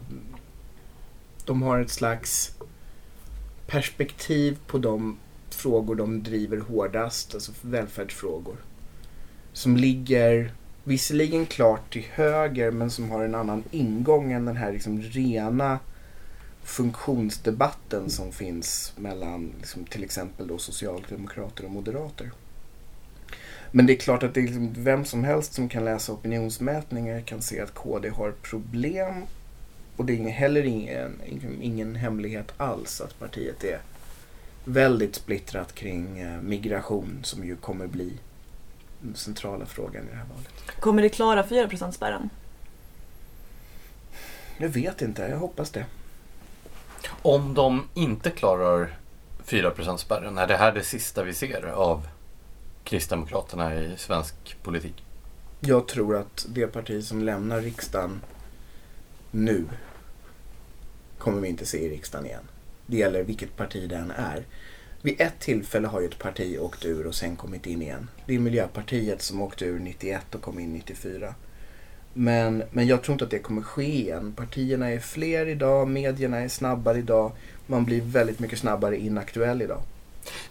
de 1.45 1.61
har 1.61 1.79
ett 1.79 1.91
slags 1.91 2.51
perspektiv 3.67 4.57
på 4.67 4.77
de 4.77 5.17
frågor 5.49 5.95
de 5.95 6.23
driver 6.23 6.57
hårdast, 6.57 7.33
alltså 7.33 7.51
välfärdsfrågor. 7.61 8.55
Som 9.53 9.77
ligger 9.77 10.53
visserligen 10.83 11.45
klart 11.45 11.93
till 11.93 12.05
höger 12.13 12.71
men 12.71 12.91
som 12.91 13.09
har 13.09 13.23
en 13.23 13.35
annan 13.35 13.63
ingång 13.71 14.31
än 14.31 14.45
den 14.45 14.57
här 14.57 14.71
liksom 14.71 15.01
rena 15.01 15.79
funktionsdebatten 16.63 18.09
som 18.09 18.31
finns 18.31 18.93
mellan 18.97 19.51
liksom, 19.57 19.85
till 19.85 20.03
exempel 20.03 20.47
då 20.47 20.57
socialdemokrater 20.57 21.65
och 21.65 21.71
moderater. 21.71 22.31
Men 23.71 23.85
det 23.85 23.93
är 23.93 23.97
klart 23.97 24.23
att 24.23 24.33
det 24.33 24.39
är 24.39 24.43
liksom 24.43 24.73
vem 24.77 25.05
som 25.05 25.23
helst 25.23 25.53
som 25.53 25.69
kan 25.69 25.85
läsa 25.85 26.13
opinionsmätningar 26.13 27.21
kan 27.21 27.41
se 27.41 27.61
att 27.61 27.73
KD 27.73 28.09
har 28.09 28.31
problem. 28.31 29.23
Och 29.95 30.05
det 30.05 30.13
är 30.13 30.29
heller 30.29 30.63
ingen, 30.63 31.21
ingen 31.61 31.95
hemlighet 31.95 32.53
alls 32.57 33.01
att 33.01 33.19
partiet 33.19 33.63
är 33.63 33.79
väldigt 34.65 35.15
splittrat 35.15 35.75
kring 35.75 36.19
eh, 36.19 36.41
migration 36.41 37.19
som 37.23 37.45
ju 37.45 37.55
kommer 37.55 37.87
bli 37.87 38.13
centrala 39.15 39.65
frågan 39.65 40.07
i 40.07 40.09
det 40.09 40.15
här 40.15 40.25
valet. 40.25 40.79
Kommer 40.79 41.01
det 41.01 41.09
klara 41.09 41.43
4%-spärren? 41.43 42.29
Jag 44.57 44.69
vet 44.69 45.01
inte, 45.01 45.21
jag 45.21 45.37
hoppas 45.37 45.71
det. 45.71 45.85
Om 47.21 47.53
de 47.53 47.87
inte 47.93 48.29
klarar 48.31 48.97
4%-spärren, 49.45 50.37
är 50.37 50.47
det 50.47 50.57
här 50.57 50.71
det 50.71 50.83
sista 50.83 51.23
vi 51.23 51.33
ser 51.33 51.65
av 51.65 52.07
Kristdemokraterna 52.83 53.75
i 53.75 53.97
svensk 53.97 54.63
politik? 54.63 55.03
Jag 55.59 55.87
tror 55.87 56.15
att 56.15 56.45
det 56.49 56.67
parti 56.67 57.03
som 57.03 57.23
lämnar 57.23 57.61
riksdagen 57.61 58.21
nu 59.31 59.65
kommer 61.17 61.41
vi 61.41 61.47
inte 61.47 61.65
se 61.65 61.77
i 61.77 61.89
riksdagen 61.89 62.25
igen. 62.25 62.47
Det 62.85 62.97
gäller 62.97 63.23
vilket 63.23 63.57
parti 63.57 63.89
det 63.89 63.95
än 63.95 64.11
är. 64.11 64.43
Vid 65.01 65.21
ett 65.21 65.39
tillfälle 65.39 65.87
har 65.87 66.01
ju 66.01 66.07
ett 66.07 66.19
parti 66.19 66.57
åkt 66.59 66.85
ur 66.85 67.07
och 67.07 67.15
sen 67.15 67.35
kommit 67.35 67.65
in 67.65 67.81
igen. 67.81 68.09
Det 68.25 68.35
är 68.35 68.39
Miljöpartiet 68.39 69.21
som 69.21 69.41
åkte 69.41 69.65
ur 69.65 69.79
91 69.79 70.35
och 70.35 70.41
kom 70.41 70.59
in 70.59 70.73
94. 70.73 71.33
Men, 72.13 72.63
men 72.71 72.87
jag 72.87 73.03
tror 73.03 73.13
inte 73.13 73.25
att 73.25 73.31
det 73.31 73.39
kommer 73.39 73.61
ske 73.61 73.83
igen. 73.83 74.33
Partierna 74.37 74.89
är 74.89 74.99
fler 74.99 75.45
idag, 75.45 75.87
medierna 75.87 76.37
är 76.39 76.47
snabbare 76.47 76.97
idag. 76.97 77.31
Man 77.67 77.85
blir 77.85 78.01
väldigt 78.01 78.39
mycket 78.39 78.59
snabbare 78.59 78.97
inaktuell 78.97 79.61
idag. 79.61 79.81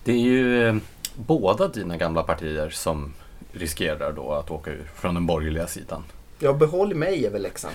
Det 0.05 0.12
är 0.12 0.19
ju 0.19 0.69
eh, 0.69 0.76
båda 1.14 1.69
dina 1.69 1.97
gamla 1.97 2.23
partier 2.23 2.71
som 2.71 3.14
riskerar 3.52 4.12
då 4.12 4.33
att 4.33 4.50
åka 4.50 4.71
ur 4.71 4.90
från 4.95 5.14
den 5.14 5.26
borgerliga 5.26 5.67
sidan. 5.67 6.05
Ja, 6.38 6.52
behåll 6.52 6.95
mig 6.95 7.26
är 7.26 7.31
väl 7.31 7.43
läxan. 7.43 7.73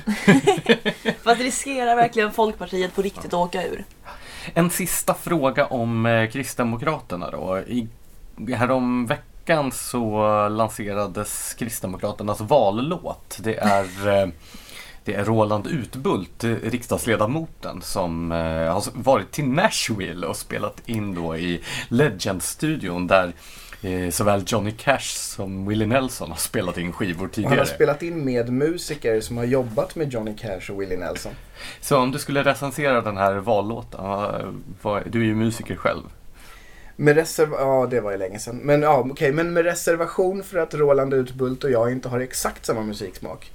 Fast 1.23 1.41
riskerar 1.41 1.95
verkligen 1.95 2.31
Folkpartiet 2.31 2.95
på 2.95 3.01
riktigt 3.01 3.25
att 3.25 3.33
åka 3.33 3.67
ur? 3.67 3.85
En 4.53 4.69
sista 4.69 5.13
fråga 5.13 5.65
om 5.65 6.05
eh, 6.05 6.29
Kristdemokraterna 6.29 7.31
då. 7.31 7.59
I, 7.59 7.87
härom 8.53 9.05
veckan 9.05 9.71
så 9.71 10.27
lanserades 10.49 11.53
Kristdemokraternas 11.53 12.41
vallåt. 12.41 13.37
Det 13.43 13.55
är, 13.57 14.07
eh, 14.07 14.27
det 15.03 15.13
är 15.13 15.25
Roland 15.25 15.67
Utbult, 15.67 16.43
riksdagsledamoten, 16.43 17.81
som 17.81 18.31
eh, 18.31 18.73
har 18.73 18.83
varit 18.93 19.31
till 19.31 19.47
Nashville 19.47 20.27
och 20.27 20.37
spelat 20.37 20.81
in 20.85 21.15
då 21.15 21.37
i 21.37 21.61
Legend-studion 21.89 23.07
där 23.07 23.33
såväl 24.11 24.43
Johnny 24.47 24.71
Cash 24.71 25.15
som 25.15 25.67
Willie 25.67 25.87
Nelson 25.87 26.29
har 26.29 26.37
spelat 26.37 26.77
in 26.77 26.91
skivor 26.91 27.27
tidigare. 27.27 27.49
han 27.49 27.59
har 27.59 27.65
spelat 27.65 28.03
in 28.03 28.25
med 28.25 28.49
musiker 28.49 29.21
som 29.21 29.37
har 29.37 29.43
jobbat 29.45 29.95
med 29.95 30.13
Johnny 30.13 30.35
Cash 30.37 30.71
och 30.71 30.81
Willie 30.81 30.97
Nelson. 30.97 31.31
Så 31.81 31.97
om 31.97 32.11
du 32.11 32.19
skulle 32.19 32.43
recensera 32.43 33.01
den 33.01 33.17
här 33.17 33.35
vallåten, 33.35 34.63
du 35.05 35.21
är 35.21 35.25
ju 35.25 35.35
musiker 35.35 35.75
själv. 35.75 36.03
Med 36.95 37.15
reserv... 37.15 37.51
Ja, 37.51 37.87
det 37.91 37.99
var 37.99 38.11
ju 38.11 38.17
länge 38.17 38.39
sedan. 38.39 38.57
Men 38.63 38.81
ja, 38.81 39.07
okej. 39.11 39.31
Men 39.31 39.53
med 39.53 39.63
reservation 39.65 40.43
för 40.43 40.57
att 40.57 40.73
Roland 40.73 41.13
Utbult 41.13 41.63
och 41.63 41.71
jag 41.71 41.91
inte 41.91 42.09
har 42.09 42.19
exakt 42.19 42.65
samma 42.65 42.81
musiksmak. 42.81 43.51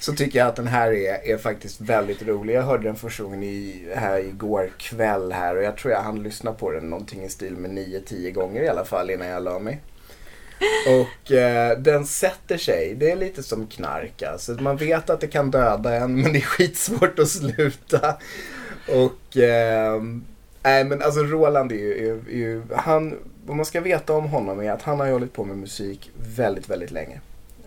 så 0.00 0.12
tycker 0.12 0.38
jag 0.38 0.48
att 0.48 0.56
den 0.56 0.66
här 0.66 0.92
är, 0.92 1.32
är 1.32 1.38
faktiskt 1.38 1.80
väldigt 1.80 2.22
rolig. 2.22 2.54
Jag 2.54 2.62
hörde 2.62 2.84
den 2.84 2.96
första 2.96 3.22
gången 3.22 3.42
i, 3.42 3.86
här 3.94 4.18
igår 4.18 4.70
kväll 4.78 5.32
här 5.32 5.56
och 5.56 5.62
jag 5.62 5.76
tror 5.76 5.92
jag 5.92 6.02
hann 6.02 6.22
lyssna 6.22 6.52
på 6.52 6.70
den 6.70 6.90
någonting 6.90 7.24
i 7.24 7.28
stil 7.28 7.56
med 7.56 7.70
9-10 7.70 8.30
gånger 8.30 8.62
i 8.62 8.68
alla 8.68 8.84
fall 8.84 9.10
innan 9.10 9.28
jag 9.28 9.42
la 9.42 9.58
mig. 9.58 9.80
Och 10.88 11.32
eh, 11.32 11.78
den 11.78 12.06
sätter 12.06 12.58
sig. 12.58 12.94
Det 12.94 13.10
är 13.10 13.16
lite 13.16 13.42
som 13.42 13.66
knark 13.66 14.22
alltså. 14.22 14.52
Man 14.52 14.76
vet 14.76 15.10
att 15.10 15.20
det 15.20 15.26
kan 15.26 15.50
döda 15.50 15.94
en 15.94 16.20
men 16.20 16.32
det 16.32 16.38
är 16.38 16.42
skitsvårt 16.42 17.18
att 17.18 17.28
sluta. 17.28 18.16
Och 18.88 19.36
eh, 19.36 20.02
Nej 20.64 20.84
men 20.84 21.02
alltså 21.02 21.20
Roland 21.20 21.72
är 21.72 21.76
ju, 21.76 22.08
är, 22.08 22.28
är 22.28 22.36
ju, 22.36 22.62
han, 22.76 23.18
vad 23.46 23.56
man 23.56 23.66
ska 23.66 23.80
veta 23.80 24.12
om 24.12 24.24
honom 24.24 24.60
är 24.60 24.72
att 24.72 24.82
han 24.82 25.00
har 25.00 25.06
ju 25.06 25.12
hållit 25.12 25.32
på 25.32 25.44
med 25.44 25.58
musik 25.58 26.10
väldigt, 26.36 26.70
väldigt 26.70 26.90
länge. 26.90 27.20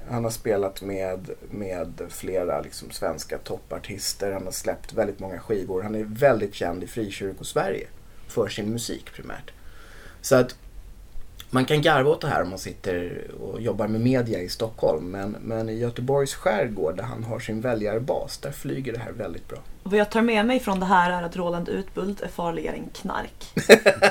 Han 0.09 0.23
har 0.23 0.31
spelat 0.31 0.81
med, 0.81 1.29
med 1.51 2.01
flera 2.09 2.61
liksom, 2.61 2.91
svenska 2.91 3.37
toppartister, 3.37 4.31
han 4.31 4.43
har 4.43 4.51
släppt 4.51 4.93
väldigt 4.93 5.19
många 5.19 5.39
skivor. 5.39 5.81
Han 5.81 5.95
är 5.95 6.03
väldigt 6.03 6.53
känd 6.53 6.83
i 6.83 6.87
frikyrkosverige 6.87 7.87
för 8.27 8.47
sin 8.47 8.71
musik 8.71 9.11
primärt. 9.13 9.51
Så 10.21 10.35
att 10.35 10.55
man 11.49 11.65
kan 11.65 11.81
garva 11.81 12.09
åt 12.09 12.21
det 12.21 12.27
här 12.27 12.41
om 12.43 12.49
man 12.49 12.59
sitter 12.59 13.21
och 13.41 13.61
jobbar 13.61 13.87
med 13.87 14.01
media 14.01 14.39
i 14.39 14.49
Stockholm. 14.49 15.11
Men, 15.11 15.35
men 15.41 15.69
i 15.69 15.73
Göteborgs 15.79 16.33
skärgård 16.35 16.97
där 16.97 17.03
han 17.03 17.23
har 17.23 17.39
sin 17.39 17.61
väljarbas, 17.61 18.37
där 18.37 18.51
flyger 18.51 18.93
det 18.93 18.99
här 18.99 19.11
väldigt 19.11 19.47
bra. 19.47 19.57
Vad 19.83 19.99
jag 19.99 20.11
tar 20.11 20.21
med 20.21 20.45
mig 20.45 20.59
från 20.59 20.79
det 20.79 20.85
här 20.85 21.11
är 21.11 21.23
att 21.23 21.35
Roland 21.37 21.69
Utbult 21.69 22.21
är 22.21 22.27
farligare 22.27 22.75
än 22.75 22.89
knark. 22.93 23.45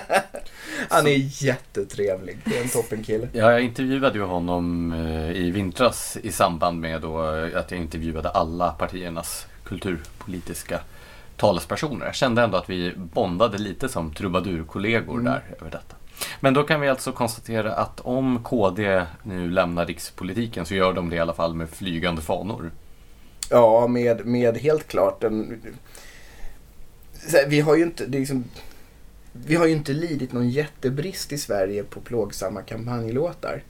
Han 0.89 1.07
är 1.07 1.43
jättetrevlig. 1.45 2.39
Det 2.45 2.59
är 2.59 2.63
en 2.63 2.69
toppenkille. 2.69 3.29
Ja, 3.33 3.51
jag 3.53 3.61
intervjuade 3.61 4.19
ju 4.19 4.25
honom 4.25 4.93
eh, 4.93 5.31
i 5.31 5.51
vintras 5.51 6.17
i 6.23 6.33
samband 6.33 6.81
med 6.81 7.01
då 7.03 7.35
eh, 7.35 7.59
att 7.59 7.71
jag 7.71 7.81
intervjuade 7.81 8.29
alla 8.31 8.71
partiernas 8.71 9.47
kulturpolitiska 9.65 10.81
talespersoner. 11.37 12.07
Jag 12.07 12.15
kände 12.15 12.43
ändå 12.43 12.57
att 12.59 12.71
vi 12.71 12.93
bondade 12.97 13.59
lite 13.59 13.89
som 13.89 14.15
trubadurkollegor 14.15 15.13
Mm. 15.21 15.25
där 15.25 15.43
över 15.61 15.71
detta. 15.71 15.97
Men 16.41 16.55
då 16.55 16.63
kan 16.63 16.81
vi 16.81 16.89
alltså 16.89 17.13
konstatera 17.13 17.73
att 17.75 18.01
om 18.01 18.45
KD 18.45 19.03
nu 19.23 19.51
lämnar 19.51 19.87
rikspolitiken 19.87 20.67
så 20.67 20.75
gör 20.75 20.93
de 20.93 21.11
det 21.11 21.17
i 21.17 21.19
alla 21.19 21.35
fall 21.35 21.55
med 21.55 21.71
flygande 21.71 22.23
fanor. 22.23 22.71
Ja, 23.51 23.87
med, 23.87 24.27
med 24.27 24.57
helt 24.57 24.89
klart 24.89 25.25
en... 25.25 25.63
Vi 27.47 27.61
har 27.61 27.77
ju 27.77 27.83
inte... 27.83 28.07
Det 28.07 28.19
är 28.19 28.21
liksom, 28.21 28.45
vi 29.33 29.55
har 29.55 29.67
ju 29.67 29.73
inte 29.73 29.93
lidit 29.93 30.33
någon 30.33 30.51
jättebrist 30.51 31.33
i 31.33 31.39
Sverige 31.39 31.85
på 31.85 32.01
plågsamma 32.01 32.63
kampanjlåtar. 32.63 33.63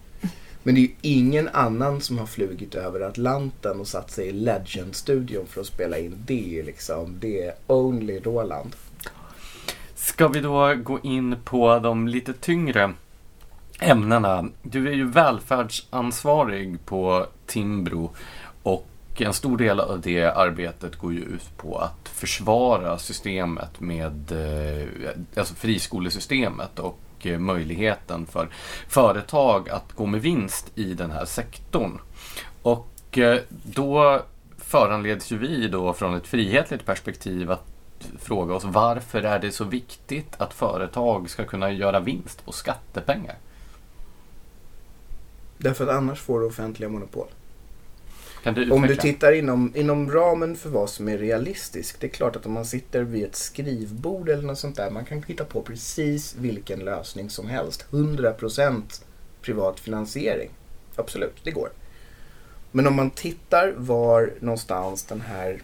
Men 0.63 0.75
det 0.75 0.81
är 0.81 0.83
ju 0.83 0.95
ingen 1.03 1.49
annan 1.49 2.01
som 2.01 2.19
har 2.19 2.27
flugit 2.27 2.75
över 2.75 3.01
Atlanten 3.01 3.81
och 3.81 3.89
satt 3.89 4.11
sig 4.11 4.27
i 4.27 4.33
Legend-studion 4.33 5.47
för 5.47 5.61
att 5.61 5.67
spela 5.67 5.99
in. 5.99 6.15
Det 6.27 6.45
är 6.45 6.49
ju 6.49 6.63
liksom, 6.63 7.17
det 7.21 7.43
är 7.43 7.55
only 7.67 8.19
Roland. 8.19 8.77
Ska 10.07 10.29
vi 10.29 10.41
då 10.41 10.75
gå 10.75 11.01
in 11.03 11.37
på 11.45 11.79
de 11.79 12.09
lite 12.09 12.33
tyngre 12.33 12.93
ämnena? 13.81 14.49
Du 14.63 14.89
är 14.89 14.93
ju 14.93 15.11
välfärdsansvarig 15.11 16.87
på 16.87 17.27
Timbro 17.47 18.11
och 18.63 18.89
en 19.17 19.33
stor 19.33 19.59
del 19.59 19.81
av 19.81 20.01
det 20.01 20.25
arbetet 20.25 20.97
går 20.97 21.13
ju 21.13 21.21
ut 21.21 21.57
på 21.57 21.79
att 21.79 22.09
försvara 22.09 22.99
systemet 22.99 23.81
med 23.81 24.33
eh, 24.33 24.89
alltså 25.37 25.55
friskolesystemet 25.55 26.79
och 26.79 27.01
eh, 27.23 27.39
möjligheten 27.39 28.27
för 28.27 28.49
företag 28.89 29.69
att 29.69 29.93
gå 29.93 30.07
med 30.07 30.23
vinst 30.23 30.73
i 30.75 30.95
den 30.95 31.11
här 31.11 31.25
sektorn. 31.25 31.99
Och 32.63 33.19
eh, 33.19 33.41
då 33.63 34.23
föranleds 34.59 35.33
ju 35.33 35.39
vi 35.39 35.69
då 35.69 35.93
från 35.93 36.15
ett 36.15 36.27
frihetligt 36.27 36.87
perspektiv 36.87 37.51
att 37.51 37.76
fråga 38.21 38.55
oss 38.55 38.65
varför 38.65 39.23
är 39.23 39.39
det 39.39 39.53
så 39.53 39.65
viktigt 39.65 40.35
att 40.39 40.55
företag 40.55 41.31
ska 41.31 41.45
kunna 41.45 41.73
göra 41.73 42.01
vinst 42.01 42.45
på 42.45 42.53
skattepengar? 42.53 43.37
Därför 45.59 45.85
att 45.85 45.91
annars 45.91 46.21
får 46.21 46.41
du 46.41 46.47
offentliga 46.47 46.89
monopol. 46.89 47.27
Du 48.55 48.71
Om 48.71 48.83
du 48.83 48.97
tittar 48.97 49.33
inom, 49.33 49.73
inom 49.75 50.11
ramen 50.11 50.57
för 50.57 50.71
vad 50.71 50.91
som 50.91 51.09
är 51.09 51.19
realistiskt. 51.19 52.01
Det 52.01 52.07
är 52.07 52.11
klart 52.11 52.37
att 52.37 52.47
om 52.47 52.53
man 52.53 52.65
sitter 52.65 53.03
vid 53.03 53.25
ett 53.25 53.37
skrivbord 53.37 54.29
eller 54.29 54.43
något 54.43 54.59
sånt 54.59 54.77
där. 54.77 54.91
Man 54.91 55.05
kan 55.05 55.23
hitta 55.23 55.45
på 55.45 55.63
precis 55.63 56.35
vilken 56.35 56.81
lösning 56.81 57.31
som 57.31 57.47
helst. 57.47 57.87
100% 57.91 58.83
privat 59.43 59.81
finansiering. 59.81 60.51
Absolut, 60.97 61.37
det 61.43 61.51
går. 61.51 61.69
Men 62.73 62.87
om 62.87 62.97
man 62.97 63.11
tittar 63.11 63.75
var 63.77 64.33
någonstans 64.41 65.05
den 65.05 65.21
här... 65.21 65.63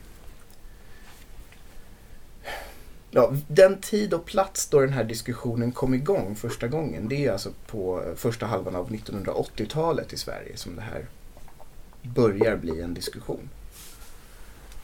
Ja, 3.15 3.33
den 3.49 3.81
tid 3.81 4.15
och 4.15 4.25
plats 4.25 4.69
då 4.69 4.81
den 4.81 4.93
här 4.93 5.05
diskussionen 5.05 5.73
kom 5.73 5.95
igång 5.95 6.37
första 6.37 6.69
gången. 6.69 7.09
Det 7.09 7.27
är 7.27 7.33
alltså 7.33 7.51
på 7.67 8.03
första 8.17 8.47
halvan 8.47 8.77
av 8.77 8.91
1980-talet 8.91 10.13
i 10.13 10.17
Sverige 10.17 10.57
som 10.57 10.77
det 10.77 10.83
här 10.83 11.07
börjar 12.03 12.57
bli 12.57 12.81
en 12.81 12.95
diskussion. 12.95 13.49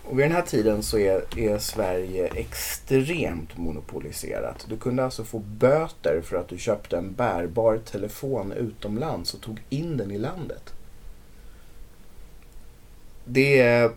Och 0.05 0.19
vid 0.19 0.25
den 0.25 0.33
här 0.33 0.43
tiden 0.43 0.83
så 0.83 0.99
är, 0.99 1.39
är 1.39 1.59
Sverige 1.59 2.27
extremt 2.27 3.57
monopoliserat. 3.57 4.67
Du 4.69 4.77
kunde 4.77 5.05
alltså 5.05 5.25
få 5.25 5.39
böter 5.39 6.21
för 6.25 6.37
att 6.37 6.49
du 6.49 6.59
köpte 6.59 6.97
en 6.97 7.13
bärbar 7.13 7.79
telefon 7.79 8.53
utomlands 8.53 9.35
och 9.35 9.41
tog 9.41 9.63
in 9.69 9.97
den 9.97 10.11
i 10.11 10.19
landet. 10.19 10.75
Det 13.25 13.61
är... 13.61 13.91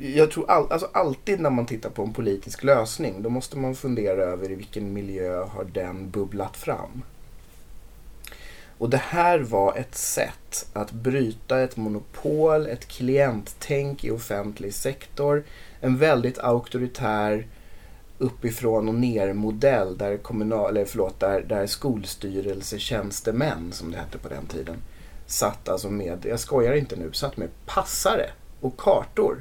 Jag 0.00 0.30
tror 0.30 0.50
all, 0.50 0.72
alltså 0.72 0.88
alltid 0.92 1.40
när 1.40 1.50
man 1.50 1.66
tittar 1.66 1.90
på 1.90 2.02
en 2.02 2.12
politisk 2.12 2.64
lösning 2.64 3.22
då 3.22 3.28
måste 3.28 3.58
man 3.58 3.74
fundera 3.74 4.22
över 4.22 4.50
i 4.50 4.54
vilken 4.54 4.92
miljö 4.92 5.44
har 5.44 5.64
den 5.64 6.10
bubblat 6.10 6.56
fram. 6.56 7.02
Och 8.78 8.90
det 8.90 9.02
här 9.08 9.38
var 9.38 9.76
ett 9.76 9.94
sätt 9.94 10.66
att 10.72 10.92
bryta 10.92 11.60
ett 11.60 11.76
monopol, 11.76 12.66
ett 12.66 12.88
klienttänk 12.88 14.04
i 14.04 14.10
offentlig 14.10 14.74
sektor. 14.74 15.44
En 15.80 15.96
väldigt 15.96 16.38
auktoritär 16.38 17.46
uppifrån 18.18 18.88
och 18.88 18.94
ner 18.94 19.32
modell 19.32 19.98
där, 19.98 20.16
kommunal, 20.16 20.70
eller 20.70 20.84
förlåt, 20.84 21.20
där, 21.20 21.40
där 21.40 21.66
skolstyrelsetjänstemän, 21.66 23.72
som 23.72 23.90
det 23.90 23.98
hette 23.98 24.18
på 24.18 24.28
den 24.28 24.46
tiden, 24.46 24.76
satt 25.26 25.68
alltså 25.68 25.90
med, 25.90 26.26
jag 26.28 26.40
skojar 26.40 26.72
inte 26.72 26.96
nu, 26.96 27.12
satt 27.12 27.36
med 27.36 27.48
passare 27.66 28.30
och 28.60 28.76
kartor 28.76 29.40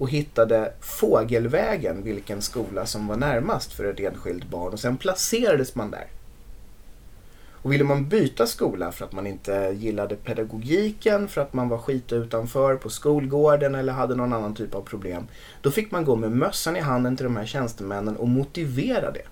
och 0.00 0.10
hittade 0.10 0.72
fågelvägen 0.80 2.02
vilken 2.02 2.42
skola 2.42 2.86
som 2.86 3.06
var 3.06 3.16
närmast 3.16 3.72
för 3.72 3.84
ett 3.84 4.00
enskilt 4.00 4.44
barn 4.44 4.72
och 4.72 4.80
sen 4.80 4.96
placerades 4.96 5.74
man 5.74 5.90
där. 5.90 6.06
Och 7.62 7.72
ville 7.72 7.84
man 7.84 8.08
byta 8.08 8.46
skola 8.46 8.92
för 8.92 9.04
att 9.04 9.12
man 9.12 9.26
inte 9.26 9.76
gillade 9.78 10.16
pedagogiken, 10.16 11.28
för 11.28 11.40
att 11.40 11.52
man 11.52 11.68
var 11.68 11.78
skit 11.78 12.12
utanför 12.12 12.76
på 12.76 12.90
skolgården 12.90 13.74
eller 13.74 13.92
hade 13.92 14.14
någon 14.14 14.32
annan 14.32 14.54
typ 14.54 14.74
av 14.74 14.82
problem. 14.82 15.26
Då 15.62 15.70
fick 15.70 15.90
man 15.90 16.04
gå 16.04 16.16
med 16.16 16.30
mössan 16.32 16.76
i 16.76 16.80
handen 16.80 17.16
till 17.16 17.24
de 17.24 17.36
här 17.36 17.46
tjänstemännen 17.46 18.16
och 18.16 18.28
motivera 18.28 19.10
det. 19.10 19.26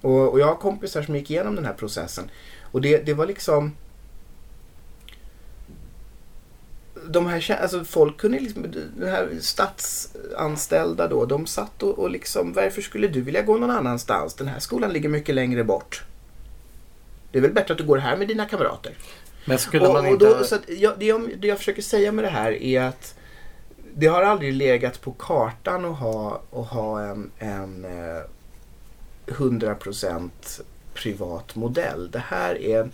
Och, 0.00 0.32
och 0.32 0.40
jag 0.40 0.46
har 0.46 0.54
kompisar 0.54 1.02
som 1.02 1.16
gick 1.16 1.30
igenom 1.30 1.54
den 1.54 1.64
här 1.64 1.74
processen. 1.74 2.24
Och 2.62 2.80
det, 2.80 3.06
det 3.06 3.14
var 3.14 3.26
liksom... 3.26 3.72
De 7.08 7.26
här, 7.26 7.58
alltså 7.62 7.84
folk 7.84 8.16
kunde 8.16 8.40
liksom, 8.40 8.66
de 8.96 9.06
här 9.06 9.28
statsanställda 9.40 11.08
då, 11.08 11.26
de 11.26 11.46
satt 11.46 11.82
och, 11.82 11.98
och 11.98 12.10
liksom, 12.10 12.52
varför 12.52 12.82
skulle 12.82 13.08
du 13.08 13.20
vilja 13.20 13.42
gå 13.42 13.58
någon 13.58 13.70
annanstans? 13.70 14.34
Den 14.34 14.48
här 14.48 14.58
skolan 14.58 14.92
ligger 14.92 15.08
mycket 15.08 15.34
längre 15.34 15.64
bort. 15.64 16.02
Det 17.32 17.38
är 17.38 17.42
väl 17.42 17.52
bättre 17.52 17.72
att 17.72 17.78
du 17.78 17.84
går 17.84 17.98
här 17.98 18.16
med 18.16 18.28
dina 18.28 18.44
kamrater. 18.44 18.92
Men 19.44 19.58
skulle 19.58 19.86
och, 19.86 19.92
man 19.94 20.06
inte... 20.06 20.24
då, 20.24 20.44
så 20.44 20.56
jag, 20.68 20.98
det, 20.98 21.06
jag, 21.06 21.38
det 21.38 21.48
jag 21.48 21.58
försöker 21.58 21.82
säga 21.82 22.12
med 22.12 22.24
det 22.24 22.30
här 22.30 22.52
är 22.52 22.82
att 22.82 23.14
det 23.94 24.06
har 24.06 24.22
aldrig 24.22 24.52
legat 24.52 25.00
på 25.00 25.12
kartan 25.12 25.84
att 25.84 25.98
ha, 25.98 26.42
att 26.52 26.68
ha 26.68 27.02
en, 27.02 27.30
en 27.38 27.84
eh, 27.84 28.22
100% 29.26 30.30
privat 30.94 31.54
modell. 31.54 32.10
Det 32.10 32.22
här 32.26 32.62
är 32.62 32.80
en 32.80 32.92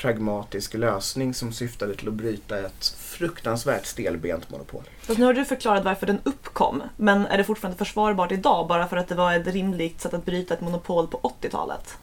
pragmatisk 0.00 0.74
lösning 0.74 1.34
som 1.34 1.52
syftade 1.52 1.94
till 1.94 2.08
att 2.08 2.14
bryta 2.14 2.58
ett 2.58 2.94
fruktansvärt 2.98 3.86
stelbent 3.86 4.50
monopol. 4.50 4.82
Fast 5.00 5.18
nu 5.18 5.24
har 5.24 5.34
du 5.34 5.44
förklarat 5.44 5.84
varför 5.84 6.06
den 6.06 6.18
uppkom, 6.24 6.82
men 6.96 7.26
är 7.26 7.38
det 7.38 7.44
fortfarande 7.44 7.78
försvarbart 7.78 8.32
idag 8.32 8.68
bara 8.68 8.88
för 8.88 8.96
att 8.96 9.08
det 9.08 9.14
var 9.14 9.34
ett 9.34 9.46
rimligt 9.46 10.00
sätt 10.00 10.14
att 10.14 10.24
bryta 10.24 10.54
ett 10.54 10.60
monopol 10.60 11.06
på 11.06 11.34
80-talet? 11.42 11.96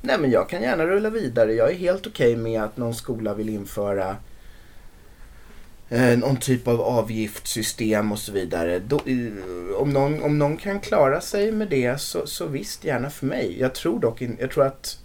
Nej 0.00 0.18
men 0.18 0.30
jag 0.30 0.48
kan 0.48 0.62
gärna 0.62 0.86
rulla 0.86 1.10
vidare. 1.10 1.52
Jag 1.52 1.70
är 1.70 1.74
helt 1.74 2.06
okej 2.06 2.36
med 2.36 2.62
att 2.62 2.76
någon 2.76 2.94
skola 2.94 3.34
vill 3.34 3.48
införa 3.48 4.16
eh, 5.88 6.18
någon 6.18 6.36
typ 6.36 6.68
av 6.68 6.80
avgiftssystem 6.80 8.12
och 8.12 8.18
så 8.18 8.32
vidare. 8.32 8.78
Då, 8.78 8.96
eh, 8.96 9.76
om, 9.76 9.92
någon, 9.92 10.22
om 10.22 10.38
någon 10.38 10.56
kan 10.56 10.80
klara 10.80 11.20
sig 11.20 11.52
med 11.52 11.68
det 11.68 12.00
så, 12.00 12.26
så 12.26 12.46
visst, 12.46 12.84
gärna 12.84 13.10
för 13.10 13.26
mig. 13.26 13.60
Jag 13.60 13.74
tror 13.74 14.00
dock 14.00 14.22
in, 14.22 14.36
jag 14.40 14.50
tror 14.50 14.66
att 14.66 14.98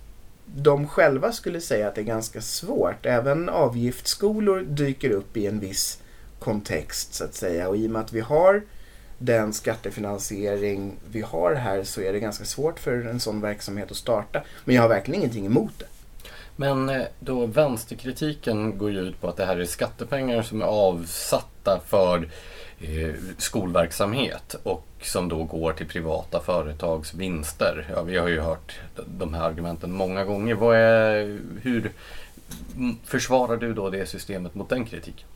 de 0.56 0.88
själva 0.88 1.32
skulle 1.32 1.62
säga 1.62 1.88
att 1.88 1.96
det 1.96 2.02
är 2.02 2.06
ganska 2.06 2.42
svårt. 2.42 3.06
Även 3.06 3.50
avgiftsskolor 3.50 4.62
dyker 4.62 5.10
upp 5.10 5.38
i 5.38 5.48
en 5.48 5.60
viss 5.60 6.00
kontext 6.40 7.14
så 7.14 7.24
att 7.24 7.34
säga. 7.34 7.70
Och 7.70 7.78
i 7.78 7.88
och 7.88 7.92
med 7.92 8.02
att 8.02 8.14
vi 8.14 8.20
har 8.20 8.62
den 9.18 9.54
skattefinansiering 9.54 10.96
vi 11.12 11.22
har 11.22 11.56
här 11.56 11.84
så 11.84 12.02
är 12.02 12.14
det 12.14 12.20
ganska 12.20 12.46
svårt 12.46 12.80
för 12.80 13.08
en 13.08 13.20
sån 13.20 13.42
verksamhet 13.42 13.92
att 13.92 13.98
starta. 13.98 14.44
Men 14.66 14.76
jag 14.76 14.82
har 14.82 14.90
verkligen 14.90 15.20
ingenting 15.20 15.46
emot 15.46 15.74
det. 15.80 15.86
Men 16.56 16.90
eh, 16.90 17.02
då 17.20 17.46
vänsterkritiken 17.46 18.78
går 18.78 18.92
ju 18.92 19.00
ut 19.00 19.22
på 19.22 19.28
att 19.28 19.38
det 19.38 19.46
här 19.46 19.58
är 19.58 19.66
skattepengar 19.66 20.42
som 20.42 20.62
är 20.62 20.66
avsatta 20.66 21.82
för 21.88 22.30
Eh, 22.86 23.16
skolverksamhet 23.38 24.56
och 24.64 24.88
som 25.02 25.30
då 25.30 25.44
går 25.44 25.74
till 25.74 25.88
privata 25.88 26.40
företags 26.40 27.14
vinster. 27.14 27.88
Ja, 27.96 28.02
vi 28.02 28.18
har 28.18 28.28
ju 28.28 28.40
hört 28.40 28.80
de 29.06 29.34
här 29.34 29.44
argumenten 29.44 29.92
många 29.92 30.26
gånger. 30.26 30.56
Vad 30.56 30.78
är, 30.78 31.40
hur 31.62 31.92
försvarar 33.04 33.58
du 33.58 33.74
då 33.74 33.90
det 33.90 34.06
systemet 34.06 34.56
mot 34.56 34.70
den 34.70 34.86
kritiken? 34.86 35.28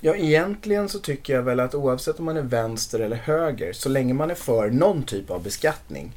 Ja, 0.00 0.16
egentligen 0.16 0.88
så 0.88 0.98
tycker 0.98 1.34
jag 1.34 1.42
väl 1.42 1.60
att 1.60 1.74
oavsett 1.74 2.18
om 2.18 2.24
man 2.24 2.36
är 2.36 2.42
vänster 2.42 3.00
eller 3.00 3.16
höger, 3.16 3.72
så 3.72 3.88
länge 3.88 4.14
man 4.14 4.30
är 4.30 4.34
för 4.34 4.70
någon 4.70 5.02
typ 5.02 5.30
av 5.30 5.42
beskattning. 5.42 6.12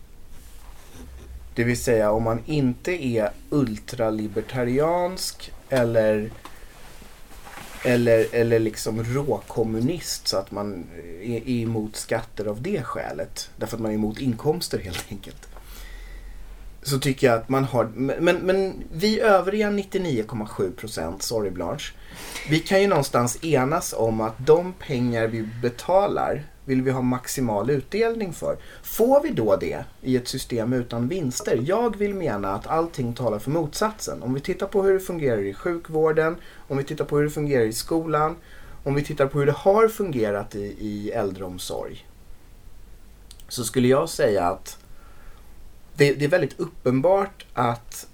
Det 1.55 1.63
vill 1.63 1.83
säga 1.83 2.11
om 2.11 2.23
man 2.23 2.43
inte 2.45 3.05
är 3.05 3.29
ultralibertariansk 3.49 5.51
eller 5.69 6.29
eller, 7.83 8.25
eller 8.31 8.59
liksom 8.59 9.03
råkommunist 9.03 10.27
så 10.27 10.37
att 10.37 10.51
man 10.51 10.85
är 11.21 11.49
emot 11.49 11.95
skatter 11.95 12.45
av 12.45 12.61
det 12.61 12.83
skälet. 12.83 13.49
Därför 13.57 13.77
att 13.77 13.81
man 13.81 13.91
är 13.91 13.95
emot 13.95 14.19
inkomster 14.19 14.79
helt 14.79 15.05
enkelt. 15.09 15.47
Så 16.83 16.99
tycker 16.99 17.27
jag 17.27 17.37
att 17.37 17.49
man 17.49 17.63
har, 17.63 17.85
men, 17.95 18.37
men 18.37 18.83
vi 18.91 19.19
övriga 19.19 19.69
99,7 19.69 20.71
procent, 20.71 21.23
sorry 21.23 21.49
Blanche, 21.49 21.93
vi 22.49 22.59
kan 22.59 22.81
ju 22.81 22.87
någonstans 22.87 23.43
enas 23.43 23.93
om 23.97 24.21
att 24.21 24.45
de 24.45 24.73
pengar 24.73 25.27
vi 25.27 25.49
betalar 25.61 26.43
vill 26.69 26.81
vi 26.81 26.91
ha 26.91 27.01
maximal 27.01 27.69
utdelning 27.69 28.33
för. 28.33 28.57
Får 28.83 29.23
vi 29.23 29.29
då 29.29 29.55
det 29.55 29.83
i 30.01 30.17
ett 30.17 30.27
system 30.27 30.73
utan 30.73 31.07
vinster? 31.07 31.61
Jag 31.65 31.97
vill 31.97 32.13
mena 32.13 32.53
att 32.53 32.67
allting 32.67 33.13
talar 33.13 33.39
för 33.39 33.51
motsatsen. 33.51 34.23
Om 34.23 34.33
vi 34.33 34.39
tittar 34.39 34.67
på 34.67 34.83
hur 34.83 34.93
det 34.93 34.99
fungerar 34.99 35.37
i 35.37 35.53
sjukvården, 35.53 36.35
om 36.67 36.77
vi 36.77 36.83
tittar 36.83 37.05
på 37.05 37.17
hur 37.17 37.23
det 37.23 37.29
fungerar 37.29 37.63
i 37.63 37.73
skolan, 37.73 38.35
om 38.83 38.95
vi 38.95 39.03
tittar 39.03 39.27
på 39.27 39.39
hur 39.39 39.45
det 39.45 39.51
har 39.51 39.87
fungerat 39.87 40.55
i, 40.55 40.75
i 40.79 41.11
äldreomsorg. 41.11 42.07
Så 43.47 43.63
skulle 43.63 43.87
jag 43.87 44.09
säga 44.09 44.43
att 44.43 44.77
det, 45.95 46.13
det 46.13 46.25
är 46.25 46.29
väldigt 46.29 46.59
uppenbart 46.59 47.45
att 47.53 48.07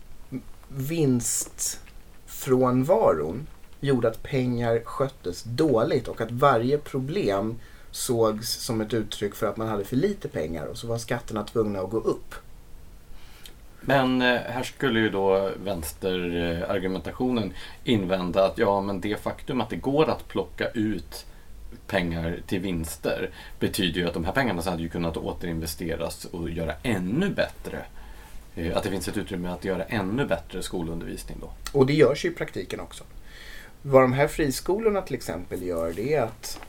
vinstfrånvaron 0.67 3.47
gjorde 3.79 4.07
att 4.07 4.23
pengar 4.23 4.81
sköttes 4.85 5.43
dåligt 5.43 6.07
och 6.07 6.21
att 6.21 6.31
varje 6.31 6.77
problem 6.77 7.55
sågs 7.95 8.49
som 8.49 8.81
ett 8.81 8.93
uttryck 8.93 9.35
för 9.35 9.47
att 9.47 9.57
man 9.57 9.67
hade 9.67 9.85
för 9.85 9.95
lite 9.95 10.27
pengar 10.27 10.65
och 10.65 10.77
så 10.77 10.87
var 10.87 10.97
skatterna 10.97 11.43
tvungna 11.43 11.79
att 11.79 11.89
gå 11.89 11.97
upp. 11.97 12.35
Men 13.81 14.21
eh, 14.21 14.39
här 14.41 14.63
skulle 14.63 14.99
ju 14.99 15.09
då 15.09 15.51
vänsterargumentationen 15.63 17.53
invända 17.83 18.45
att 18.45 18.57
ja, 18.57 18.81
men 18.81 19.01
det 19.01 19.21
faktum 19.21 19.61
att 19.61 19.69
det 19.69 19.75
går 19.75 20.09
att 20.09 20.27
plocka 20.27 20.69
ut 20.69 21.25
pengar 21.87 22.39
till 22.47 22.59
vinster 22.59 23.29
betyder 23.59 24.01
ju 24.01 24.07
att 24.07 24.13
de 24.13 24.25
här 24.25 24.31
pengarna 24.31 24.61
så 24.61 24.69
hade 24.69 24.83
ju 24.83 24.89
kunnat 24.89 25.17
återinvesteras 25.17 26.25
och 26.25 26.49
göra 26.49 26.73
ännu 26.83 27.29
bättre 27.29 27.85
eh, 28.55 28.77
att 28.77 28.83
det 28.83 28.89
finns 28.89 29.07
ett 29.07 29.17
utrymme 29.17 29.49
att 29.49 29.65
göra 29.65 29.83
ännu 29.83 30.25
bättre 30.25 30.63
skolundervisning 30.63 31.37
då. 31.41 31.49
Och 31.79 31.85
det 31.85 31.93
görs 31.93 32.25
ju 32.25 32.29
i 32.29 32.33
praktiken 32.33 32.79
också. 32.79 33.03
Vad 33.81 34.01
de 34.01 34.13
här 34.13 34.27
friskolorna 34.27 35.01
till 35.01 35.15
exempel 35.15 35.63
gör 35.63 35.93
det 35.95 36.13
är 36.13 36.21
att 36.21 36.59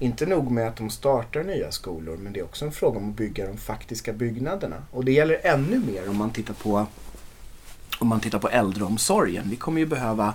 inte 0.00 0.26
nog 0.26 0.50
med 0.50 0.68
att 0.68 0.76
de 0.76 0.90
startar 0.90 1.44
nya 1.44 1.70
skolor 1.70 2.16
men 2.16 2.32
det 2.32 2.40
är 2.40 2.44
också 2.44 2.64
en 2.64 2.72
fråga 2.72 2.98
om 2.98 3.10
att 3.10 3.16
bygga 3.16 3.46
de 3.46 3.56
faktiska 3.56 4.12
byggnaderna. 4.12 4.82
Och 4.90 5.04
det 5.04 5.12
gäller 5.12 5.40
ännu 5.42 5.78
mer 5.78 6.08
om 6.08 6.16
man 6.16 6.30
tittar 6.30 6.54
på, 6.54 6.86
om 7.98 8.08
man 8.08 8.20
tittar 8.20 8.38
på 8.38 8.48
äldreomsorgen. 8.48 9.50
Vi 9.50 9.56
kommer 9.56 9.80
ju 9.80 9.86
behöva 9.86 10.34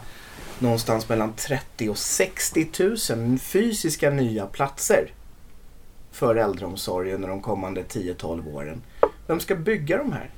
någonstans 0.59 1.09
mellan 1.09 1.33
30 1.33 1.89
och 1.89 1.97
60 1.97 2.67
000 3.15 3.39
fysiska 3.39 4.09
nya 4.09 4.45
platser 4.45 5.11
för 6.11 6.35
äldreomsorgen 6.35 7.15
under 7.15 7.27
de 7.27 7.41
kommande 7.41 7.81
10-12 7.81 8.53
åren. 8.55 8.81
Vem 9.27 9.39
ska 9.39 9.55
bygga 9.55 9.97
de 9.97 10.11
här? 10.11 10.29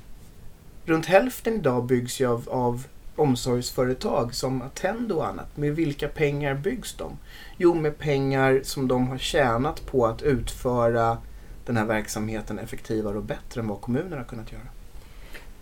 Runt 0.84 1.06
hälften 1.06 1.54
idag 1.54 1.84
byggs 1.84 2.20
ju 2.20 2.26
av, 2.26 2.48
av 2.48 2.84
omsorgsföretag 3.20 4.34
som 4.34 4.62
Attendo 4.62 5.14
och 5.16 5.26
annat. 5.26 5.56
Med 5.56 5.76
vilka 5.76 6.08
pengar 6.08 6.54
byggs 6.54 6.94
de? 6.94 7.18
Jo, 7.56 7.74
med 7.74 7.98
pengar 7.98 8.60
som 8.64 8.88
de 8.88 9.08
har 9.08 9.18
tjänat 9.18 9.86
på 9.86 10.06
att 10.06 10.22
utföra 10.22 11.18
den 11.66 11.76
här 11.76 11.84
verksamheten 11.84 12.58
effektivare 12.58 13.16
och 13.16 13.24
bättre 13.24 13.60
än 13.60 13.68
vad 13.68 13.80
kommunerna 13.80 14.16
har 14.16 14.24
kunnat 14.24 14.52
göra. 14.52 14.62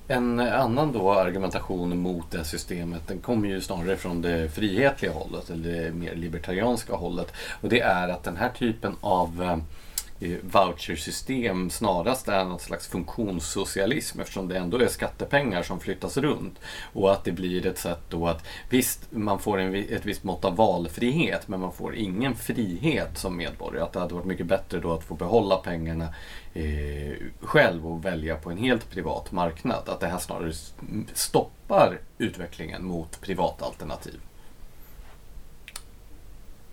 En 0.08 0.40
annan 0.40 0.92
då 0.92 1.12
argumentation 1.12 1.98
mot 1.98 2.30
det 2.30 2.44
systemet 2.44 3.08
den 3.08 3.18
kommer 3.18 3.48
ju 3.48 3.60
snarare 3.60 3.96
från 3.96 4.22
det 4.22 4.48
frihetliga 4.48 5.12
hållet 5.12 5.50
eller 5.50 5.82
det 5.82 5.92
mer 5.92 6.14
libertarianska 6.14 6.94
hållet. 6.94 7.32
Och 7.60 7.68
det 7.68 7.80
är 7.80 8.08
att 8.08 8.24
den 8.24 8.36
här 8.36 8.50
typen 8.58 8.96
av 9.00 9.42
eh, 9.42 9.56
vouchersystem 10.42 11.70
snarast 11.70 12.28
är 12.28 12.44
något 12.44 12.62
slags 12.62 12.86
funktionssocialism 12.88 14.20
eftersom 14.20 14.48
det 14.48 14.58
ändå 14.58 14.78
är 14.78 14.88
skattepengar 14.88 15.62
som 15.62 15.80
flyttas 15.80 16.16
runt. 16.16 16.58
Och 16.92 17.12
att 17.12 17.24
det 17.24 17.32
blir 17.32 17.66
ett 17.66 17.78
sätt 17.78 18.00
då 18.08 18.26
att 18.26 18.46
visst, 18.70 19.00
man 19.10 19.38
får 19.38 19.58
en, 19.58 19.74
ett 19.74 20.06
visst 20.06 20.24
mått 20.24 20.44
av 20.44 20.56
valfrihet 20.56 21.48
men 21.48 21.60
man 21.60 21.72
får 21.72 21.94
ingen 21.94 22.34
frihet 22.34 23.18
som 23.18 23.36
medborgare. 23.36 23.84
Att 23.84 23.92
det 23.92 24.00
hade 24.00 24.14
varit 24.14 24.26
mycket 24.26 24.46
bättre 24.46 24.80
då 24.80 24.92
att 24.92 25.04
få 25.04 25.14
behålla 25.14 25.56
pengarna 25.56 26.08
eh, 26.54 27.12
själv 27.40 27.86
och 27.86 28.04
välja 28.04 28.36
på 28.36 28.50
en 28.50 28.58
helt 28.58 28.90
privat 28.90 29.32
marknad. 29.32 29.88
Att 29.88 30.00
det 30.00 30.06
här 30.06 30.18
snarare 30.18 30.52
stoppar 31.14 32.00
utvecklingen 32.18 32.84
mot 32.84 33.20
privata 33.20 33.64
alternativ. 33.64 34.20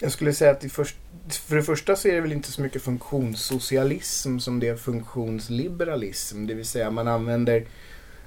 Jag 0.03 0.11
skulle 0.11 0.33
säga 0.33 0.51
att 0.51 0.71
först, 0.71 0.95
för 1.29 1.55
det 1.55 1.63
första 1.63 1.95
så 1.95 2.07
är 2.07 2.13
det 2.13 2.21
väl 2.21 2.31
inte 2.31 2.51
så 2.51 2.61
mycket 2.61 2.81
funktionssocialism 2.81 4.39
som 4.39 4.59
det 4.59 4.67
är 4.67 4.75
funktionsliberalism. 4.75 6.47
Det 6.47 6.53
vill 6.53 6.65
säga 6.65 6.91
man 6.91 7.07
använder 7.07 7.65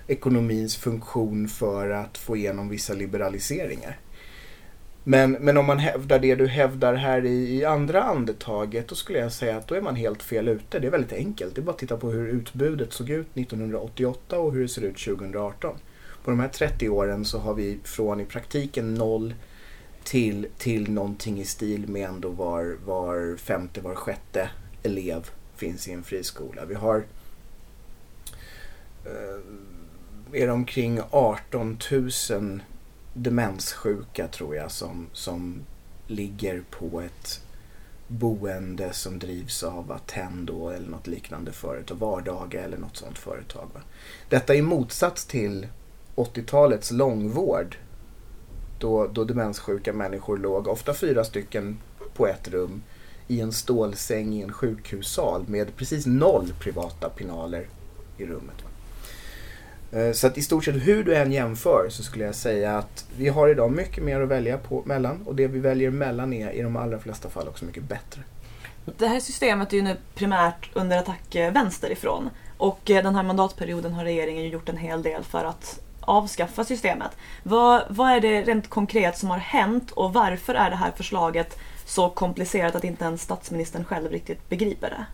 ekonomins 0.07 0.77
funktion 0.77 1.49
för 1.49 1.91
att 1.91 2.19
få 2.19 2.37
igenom 2.37 2.69
vissa 2.69 2.95
liberaliseringar. 2.95 3.99
Men, 5.05 5.33
men 5.33 5.57
om 5.57 5.67
man 5.67 5.79
hävdar 5.79 6.19
det 6.19 6.35
du 6.35 6.47
hävdar 6.47 6.95
här 6.95 7.25
i, 7.25 7.59
i 7.59 7.65
andra 7.65 8.03
andetaget 8.03 8.89
då 8.89 8.95
skulle 8.95 9.19
jag 9.19 9.33
säga 9.33 9.57
att 9.57 9.69
då 9.69 9.75
är 9.75 9.81
man 9.81 9.97
helt 9.97 10.23
fel 10.23 10.49
ute. 10.49 10.79
Det 10.79 10.87
är 10.87 10.91
väldigt 10.91 11.13
enkelt. 11.13 11.55
Det 11.55 11.61
är 11.61 11.63
bara 11.63 11.73
att 11.73 11.79
titta 11.79 11.97
på 11.97 12.11
hur 12.11 12.29
utbudet 12.29 12.93
såg 12.93 13.11
ut 13.11 13.29
1988 13.35 14.39
och 14.39 14.53
hur 14.53 14.63
det 14.63 14.69
ser 14.69 14.83
ut 14.83 14.99
2018. 15.05 15.77
På 16.25 16.31
de 16.31 16.41
här 16.41 16.49
30 16.49 16.89
åren 16.89 17.25
så 17.25 17.39
har 17.39 17.55
vi 17.55 17.79
från 17.85 18.21
i 18.21 18.25
praktiken 18.25 18.95
noll 18.95 19.35
till, 20.07 20.47
till 20.59 20.91
någonting 20.91 21.41
i 21.41 21.45
stil 21.45 21.89
med 21.89 22.09
ändå 22.09 22.29
var, 22.29 22.77
var 22.85 23.37
femte, 23.37 23.81
var 23.81 23.95
sjätte 23.95 24.51
elev 24.83 25.31
finns 25.57 25.89
i 25.89 25.93
en 25.93 26.03
friskola. 26.03 26.65
Vi 26.65 26.75
har 26.75 27.05
eh, 29.05 29.41
är 30.33 30.47
det 30.47 30.53
omkring 30.53 31.01
18 31.11 31.79
000 32.31 32.61
demenssjuka 33.15 34.29
tror 34.29 34.57
jag 34.57 34.71
som, 34.71 35.07
som 35.13 35.61
ligger 36.07 36.63
på 36.71 37.01
ett 37.01 37.41
boende 38.09 38.93
som 38.93 39.19
drivs 39.19 39.63
av 39.63 39.93
Attendo 39.93 40.69
eller 40.69 40.89
något 40.89 41.07
liknande 41.07 41.53
företag, 41.53 41.97
Vardaga 41.97 42.61
eller 42.65 42.79
något 42.79 42.97
sånt 42.97 43.19
företag. 43.19 43.69
Va? 43.75 43.81
Detta 44.29 44.55
i 44.55 44.63
motsats 44.63 45.25
till 45.25 45.67
80-talets 46.17 46.91
långvård 46.91 47.77
då, 48.79 49.07
då 49.07 49.25
demenssjuka 49.25 49.93
människor 49.93 50.39
låg, 50.39 50.69
ofta 50.69 50.95
fyra 50.95 51.25
stycken 51.25 51.79
på 52.15 52.27
ett 52.27 52.49
rum, 52.49 52.83
i 53.29 53.41
en 53.41 53.53
stålsäng 53.53 54.35
i 54.35 54.43
en 54.43 54.53
sjukhussal 54.53 55.45
med 55.49 55.77
precis 55.77 56.07
noll 56.07 56.53
privata 56.61 57.09
pinaler 57.09 57.67
i 58.19 58.27
rummet. 58.27 58.65
Eh, 59.93 60.13
så 60.13 60.27
att 60.27 60.39
i 60.39 60.43
stort 60.43 60.65
sett 60.65 60.87
hur 60.87 61.05
du 61.05 61.17
än 61.17 61.33
jämför 61.33 61.87
så 61.91 62.03
skulle 62.03 62.25
jag 62.25 62.35
säga 62.35 62.79
att 62.79 63.07
vi 63.17 63.29
har 63.29 63.49
idag 63.49 63.73
mycket 63.73 64.05
mer 64.05 64.21
att 64.21 64.29
välja 64.29 64.59
på 64.59 64.83
mellan 64.85 65.23
och 65.27 65.35
det 65.35 65.47
vi 65.47 65.59
väljer 65.59 65.91
mellan 65.91 66.33
är 66.33 66.51
i 66.51 66.63
de 66.63 66.77
allra 66.77 66.99
flesta 66.99 67.29
fall 67.29 67.49
också 67.49 67.65
mycket 67.65 67.83
bättre. 67.83 68.23
Det 68.99 69.07
här 69.07 69.21
systemet 69.21 69.73
är 69.73 69.77
ju 69.77 69.83
nu 69.83 69.97
primärt 70.15 70.71
under 70.75 70.99
attack 70.99 71.35
eh, 71.35 71.53
vänsterifrån 71.53 72.31
och 72.57 72.91
eh, 72.91 73.03
den 73.03 73.15
här 73.15 73.23
mandatperioden 73.23 73.93
har 73.93 74.05
regeringen 74.05 74.49
gjort 74.49 74.69
en 74.69 74.77
hel 74.77 75.03
del 75.03 75.25
för 75.25 75.45
att 75.45 75.81
avskaffa 76.07 76.65
systemet. 76.65 77.11
Vad, 77.43 77.83
vad 77.89 78.11
är 78.11 78.21
det 78.21 78.43
rent 78.43 78.71
konkret 78.71 79.19
som 79.19 79.31
har 79.31 79.39
hänt 79.39 79.91
och 79.91 80.13
varför 80.13 80.55
är 80.55 80.71
det 80.71 80.77
här 80.77 80.93
förslaget 80.97 81.59
så 81.85 82.11
komplicerat 82.11 82.75
att 82.75 82.85
inte 82.85 83.05
ens 83.05 83.23
statsministern 83.23 83.85
själv 83.85 84.11
riktigt 84.11 84.49
begriper 84.49 84.91
det? 84.91 85.07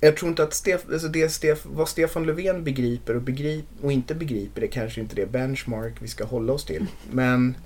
Jag 0.00 0.16
tror 0.16 0.28
inte 0.28 0.42
att 0.42 0.54
Stef, 0.54 0.80
alltså 0.92 1.08
det 1.08 1.28
Stef, 1.28 1.58
vad 1.64 1.88
Stefan 1.88 2.26
Löfven 2.26 2.64
begriper 2.64 3.16
och, 3.16 3.22
begrip, 3.22 3.64
och 3.82 3.92
inte 3.92 4.14
begriper 4.14 4.60
det 4.60 4.68
kanske 4.68 5.00
inte 5.00 5.16
det 5.16 5.26
benchmark 5.26 5.94
vi 5.98 6.08
ska 6.08 6.24
hålla 6.24 6.52
oss 6.52 6.64
till. 6.64 6.86
Men, 7.10 7.56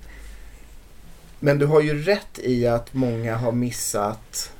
men 1.39 1.59
du 1.59 1.65
har 1.65 1.81
ju 1.81 2.03
rätt 2.03 2.39
i 2.39 2.67
att 2.67 2.93
många 2.93 3.35
har 3.35 3.51
missat 3.51 4.51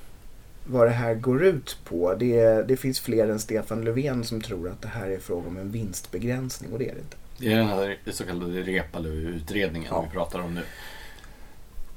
vad 0.65 0.87
det 0.87 0.91
här 0.91 1.15
går 1.15 1.43
ut 1.43 1.77
på. 1.83 2.15
Det, 2.15 2.67
det 2.67 2.77
finns 2.77 2.99
fler 2.99 3.27
än 3.29 3.39
Stefan 3.39 3.85
Löfven 3.85 4.23
som 4.23 4.41
tror 4.41 4.69
att 4.69 4.81
det 4.81 4.87
här 4.87 5.09
är 5.09 5.19
fråga 5.19 5.47
om 5.47 5.57
en 5.57 5.71
vinstbegränsning 5.71 6.73
och 6.73 6.79
det 6.79 6.89
är 6.89 6.93
det 6.93 7.01
inte. 7.01 7.17
Det 7.37 7.53
är 7.53 7.57
den 7.57 7.67
här 7.67 7.97
så 8.11 8.25
kallade 8.25 8.61
Reepalu-utredningen 8.61 9.87
ja. 9.91 10.01
vi 10.01 10.09
pratar 10.09 10.39
om 10.39 10.55
nu. 10.55 10.61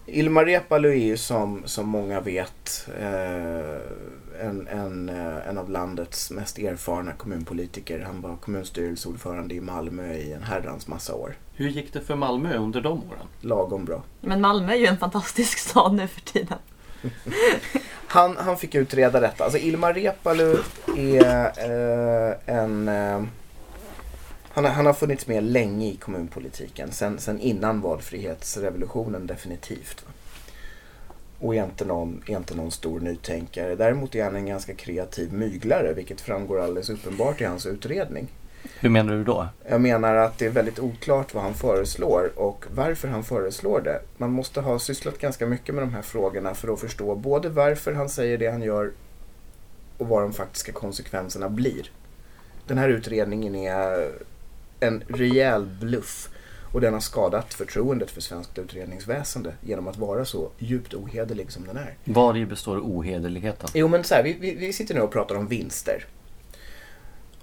Ilmar 0.06 0.44
Reepalu 0.44 0.88
är 0.88 1.06
ju 1.06 1.16
som, 1.16 1.62
som 1.64 1.88
många 1.88 2.20
vet 2.20 2.88
eh, 3.00 4.46
en, 4.46 4.68
en, 4.68 5.08
eh, 5.08 5.48
en 5.48 5.58
av 5.58 5.70
landets 5.70 6.30
mest 6.30 6.58
erfarna 6.58 7.12
kommunpolitiker. 7.12 8.00
Han 8.00 8.20
var 8.20 8.36
kommunstyrelseordförande 8.36 9.54
i 9.54 9.60
Malmö 9.60 10.14
i 10.14 10.32
en 10.32 10.42
herrans 10.42 10.88
massa 10.88 11.14
år. 11.14 11.36
Hur 11.54 11.68
gick 11.68 11.92
det 11.92 12.00
för 12.00 12.16
Malmö 12.16 12.56
under 12.56 12.80
de 12.80 12.92
åren? 12.92 13.26
Lagom 13.40 13.84
bra. 13.84 14.02
Men 14.20 14.40
Malmö 14.40 14.72
är 14.72 14.76
ju 14.76 14.86
en 14.86 14.98
fantastisk 14.98 15.58
stad 15.58 15.94
nu 15.94 16.06
för 16.06 16.20
tiden. 16.20 16.58
han, 18.06 18.36
han 18.36 18.58
fick 18.58 18.74
utreda 18.74 19.20
detta. 19.20 19.44
Alltså 19.44 19.58
Ilmar 19.58 19.94
Reepalu 19.94 20.56
är 20.96 21.52
eh, 21.58 22.34
en... 22.46 22.88
Eh, 22.88 23.22
han, 24.50 24.64
han 24.64 24.86
har 24.86 24.92
funnits 24.92 25.26
med 25.26 25.44
länge 25.44 25.86
i 25.86 25.96
kommunpolitiken. 25.96 26.92
Sen, 26.92 27.18
sen 27.18 27.40
innan 27.40 27.80
valfrihetsrevolutionen 27.80 29.26
definitivt. 29.26 30.04
Och 31.40 31.54
är 31.54 31.64
inte, 31.64 31.84
någon, 31.84 32.22
är 32.26 32.36
inte 32.36 32.54
någon 32.54 32.70
stor 32.70 33.00
nytänkare. 33.00 33.74
Däremot 33.74 34.14
är 34.14 34.24
han 34.24 34.36
en 34.36 34.46
ganska 34.46 34.74
kreativ 34.74 35.32
myglare 35.32 35.92
vilket 35.92 36.20
framgår 36.20 36.60
alldeles 36.60 36.90
uppenbart 36.90 37.40
i 37.40 37.44
hans 37.44 37.66
utredning. 37.66 38.28
Hur 38.80 38.88
menar 38.88 39.12
du 39.12 39.24
då? 39.24 39.48
Jag 39.68 39.80
menar 39.80 40.14
att 40.14 40.38
det 40.38 40.46
är 40.46 40.50
väldigt 40.50 40.78
oklart 40.78 41.34
vad 41.34 41.42
han 41.42 41.54
föreslår 41.54 42.30
och 42.36 42.64
varför 42.74 43.08
han 43.08 43.24
föreslår 43.24 43.80
det. 43.80 44.00
Man 44.16 44.32
måste 44.32 44.60
ha 44.60 44.78
sysslat 44.78 45.18
ganska 45.18 45.46
mycket 45.46 45.74
med 45.74 45.84
de 45.84 45.94
här 45.94 46.02
frågorna 46.02 46.54
för 46.54 46.72
att 46.72 46.80
förstå 46.80 47.14
både 47.14 47.48
varför 47.48 47.92
han 47.92 48.08
säger 48.08 48.38
det 48.38 48.50
han 48.50 48.62
gör 48.62 48.92
och 49.98 50.08
vad 50.08 50.22
de 50.22 50.32
faktiska 50.32 50.72
konsekvenserna 50.72 51.48
blir. 51.48 51.90
Den 52.66 52.78
här 52.78 52.88
utredningen 52.88 53.54
är 53.54 54.10
en 54.80 55.02
rejäl 55.08 55.66
bluff 55.80 56.28
och 56.72 56.80
den 56.80 56.92
har 56.92 57.00
skadat 57.00 57.54
förtroendet 57.54 58.10
för 58.10 58.20
svenskt 58.20 58.58
utredningsväsende 58.58 59.52
genom 59.60 59.88
att 59.88 59.96
vara 59.96 60.24
så 60.24 60.50
djupt 60.58 60.94
ohederlig 60.94 61.52
som 61.52 61.66
den 61.66 61.76
är. 61.76 61.94
Vari 62.04 62.46
består 62.46 62.78
ohederligheten? 62.78 63.68
Jo 63.74 63.88
men 63.88 64.04
så 64.04 64.14
här, 64.14 64.22
vi, 64.22 64.36
vi, 64.40 64.54
vi 64.54 64.72
sitter 64.72 64.94
nu 64.94 65.00
och 65.00 65.12
pratar 65.12 65.34
om 65.34 65.48
vinster. 65.48 66.04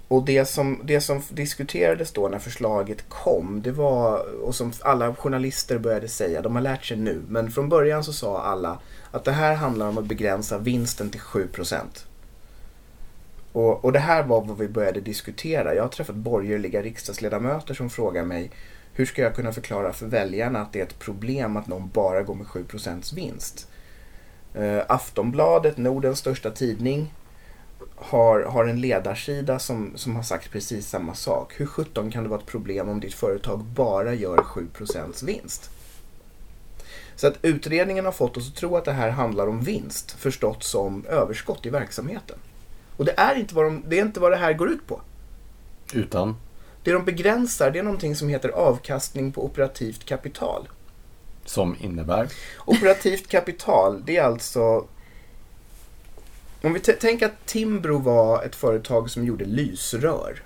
Och 0.08 0.24
det 0.24 0.44
som, 0.44 0.80
det 0.84 1.00
som 1.00 1.22
diskuterades 1.30 2.12
då 2.12 2.28
när 2.28 2.38
förslaget 2.38 3.08
kom, 3.08 3.62
det 3.62 3.72
var, 3.72 4.18
och 4.42 4.54
som 4.54 4.72
alla 4.80 5.14
journalister 5.14 5.78
började 5.78 6.08
säga, 6.08 6.42
de 6.42 6.54
har 6.54 6.62
lärt 6.62 6.84
sig 6.84 6.96
nu, 6.96 7.22
men 7.28 7.50
från 7.50 7.68
början 7.68 8.04
så 8.04 8.12
sa 8.12 8.42
alla 8.42 8.78
att 9.10 9.24
det 9.24 9.32
här 9.32 9.54
handlar 9.54 9.88
om 9.88 9.98
att 9.98 10.04
begränsa 10.04 10.58
vinsten 10.58 11.10
till 11.10 11.20
7 11.20 11.48
och, 13.52 13.84
och 13.84 13.92
det 13.92 13.98
här 13.98 14.22
var 14.22 14.44
vad 14.44 14.58
vi 14.58 14.68
började 14.68 15.00
diskutera. 15.00 15.74
Jag 15.74 15.82
har 15.82 15.88
träffat 15.88 16.16
borgerliga 16.16 16.82
riksdagsledamöter 16.82 17.74
som 17.74 17.90
frågar 17.90 18.24
mig 18.24 18.50
hur 18.92 19.06
ska 19.06 19.22
jag 19.22 19.34
kunna 19.34 19.52
förklara 19.52 19.92
för 19.92 20.06
väljarna 20.06 20.60
att 20.60 20.72
det 20.72 20.80
är 20.80 20.84
ett 20.84 20.98
problem 20.98 21.56
att 21.56 21.66
någon 21.66 21.90
bara 21.94 22.22
går 22.22 22.34
med 22.34 22.46
7 22.46 22.64
vinst? 23.14 23.68
Uh, 24.58 24.82
Aftonbladet, 24.88 25.76
Nordens 25.76 26.18
största 26.18 26.50
tidning, 26.50 27.12
har, 27.96 28.40
har 28.40 28.64
en 28.64 28.80
ledarsida 28.80 29.58
som, 29.58 29.92
som 29.96 30.16
har 30.16 30.22
sagt 30.22 30.50
precis 30.50 30.88
samma 30.88 31.14
sak. 31.14 31.52
Hur 31.56 31.66
17 31.66 32.10
kan 32.10 32.22
det 32.22 32.28
vara 32.28 32.40
ett 32.40 32.46
problem 32.46 32.88
om 32.88 33.00
ditt 33.00 33.14
företag 33.14 33.64
bara 33.64 34.14
gör 34.14 34.36
7% 34.36 35.24
vinst? 35.24 35.70
Så 37.16 37.26
att 37.26 37.38
utredningen 37.42 38.04
har 38.04 38.12
fått 38.12 38.36
oss 38.36 38.48
att 38.48 38.56
tro 38.56 38.76
att 38.76 38.84
det 38.84 38.92
här 38.92 39.10
handlar 39.10 39.46
om 39.46 39.60
vinst, 39.60 40.10
förstått 40.10 40.64
som 40.64 41.06
överskott 41.06 41.66
i 41.66 41.70
verksamheten. 41.70 42.38
Och 42.96 43.04
det 43.04 43.14
är 43.16 43.34
inte 43.34 43.54
vad, 43.54 43.64
de, 43.64 43.84
det, 43.86 43.98
är 43.98 44.02
inte 44.02 44.20
vad 44.20 44.32
det 44.32 44.36
här 44.36 44.52
går 44.52 44.68
ut 44.70 44.86
på. 44.86 45.00
Utan? 45.92 46.36
Det 46.82 46.92
de 46.92 47.04
begränsar 47.04 47.70
det 47.70 47.78
är 47.78 47.82
någonting 47.82 48.16
som 48.16 48.28
heter 48.28 48.48
avkastning 48.48 49.32
på 49.32 49.44
operativt 49.44 50.04
kapital. 50.04 50.68
Som 51.44 51.76
innebär? 51.80 52.28
Operativt 52.64 53.28
kapital, 53.28 54.02
det 54.06 54.16
är 54.16 54.22
alltså... 54.22 54.86
Om 56.66 56.72
vi 56.72 56.80
tänker 56.80 57.26
att 57.26 57.46
Timbro 57.46 57.98
var 57.98 58.42
ett 58.42 58.56
företag 58.56 59.10
som 59.10 59.24
gjorde 59.24 59.44
lysrör. 59.44 60.42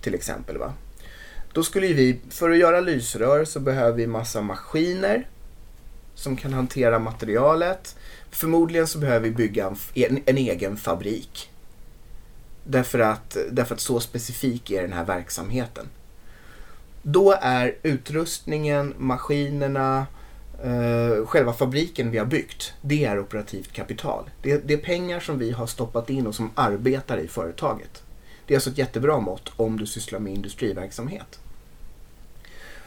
Till 0.00 0.14
exempel. 0.14 0.58
va? 0.58 0.72
Då 1.52 1.62
skulle 1.62 1.86
vi, 1.86 2.20
för 2.30 2.50
att 2.50 2.58
göra 2.58 2.80
lysrör 2.80 3.44
så 3.44 3.60
behöver 3.60 3.96
vi 3.96 4.06
massa 4.06 4.42
maskiner 4.42 5.28
som 6.14 6.36
kan 6.36 6.52
hantera 6.52 6.98
materialet. 6.98 7.96
Förmodligen 8.30 8.86
så 8.86 8.98
behöver 8.98 9.28
vi 9.28 9.30
bygga 9.30 9.66
en, 9.66 9.76
en, 9.94 10.22
en 10.26 10.38
egen 10.38 10.76
fabrik. 10.76 11.50
Därför 12.64 12.98
att, 12.98 13.36
därför 13.50 13.74
att 13.74 13.80
så 13.80 14.00
specifik 14.00 14.70
är 14.70 14.82
den 14.82 14.92
här 14.92 15.04
verksamheten. 15.04 15.88
Då 17.02 17.38
är 17.40 17.76
utrustningen, 17.82 18.94
maskinerna, 18.98 20.06
eh, 20.62 21.26
själva 21.26 21.52
fabriken 21.52 22.10
vi 22.10 22.18
har 22.18 22.26
byggt, 22.26 22.74
det 22.80 23.04
är 23.04 23.18
operativt 23.18 23.72
kapital. 23.72 24.30
Det, 24.42 24.68
det, 24.68 24.74
är 24.74 24.78
pengar 24.78 25.20
som 25.20 25.38
vi 25.38 25.50
har 25.50 25.66
stoppat 25.66 26.10
in 26.10 26.26
och 26.26 26.34
som 26.34 26.50
arbetar 26.54 27.18
i 27.18 27.28
företaget. 27.28 28.02
Det 28.46 28.54
är 28.54 28.56
alltså 28.56 28.70
ett 28.70 28.78
jättebra 28.78 29.20
mått 29.20 29.52
om 29.56 29.78
du 29.78 29.86
sysslar 29.86 30.18
med 30.18 30.34
industriverksamhet. 30.34 31.40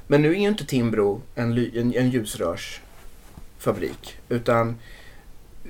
Men 0.08 0.22
nu 0.22 0.30
är 0.30 0.40
ju 0.40 0.48
inte 0.48 0.66
Timbro 0.66 1.22
en, 1.36 1.58
en, 1.58 1.94
en 1.94 2.10
ljusrörsfabrik, 2.10 4.18
utan 4.30 4.76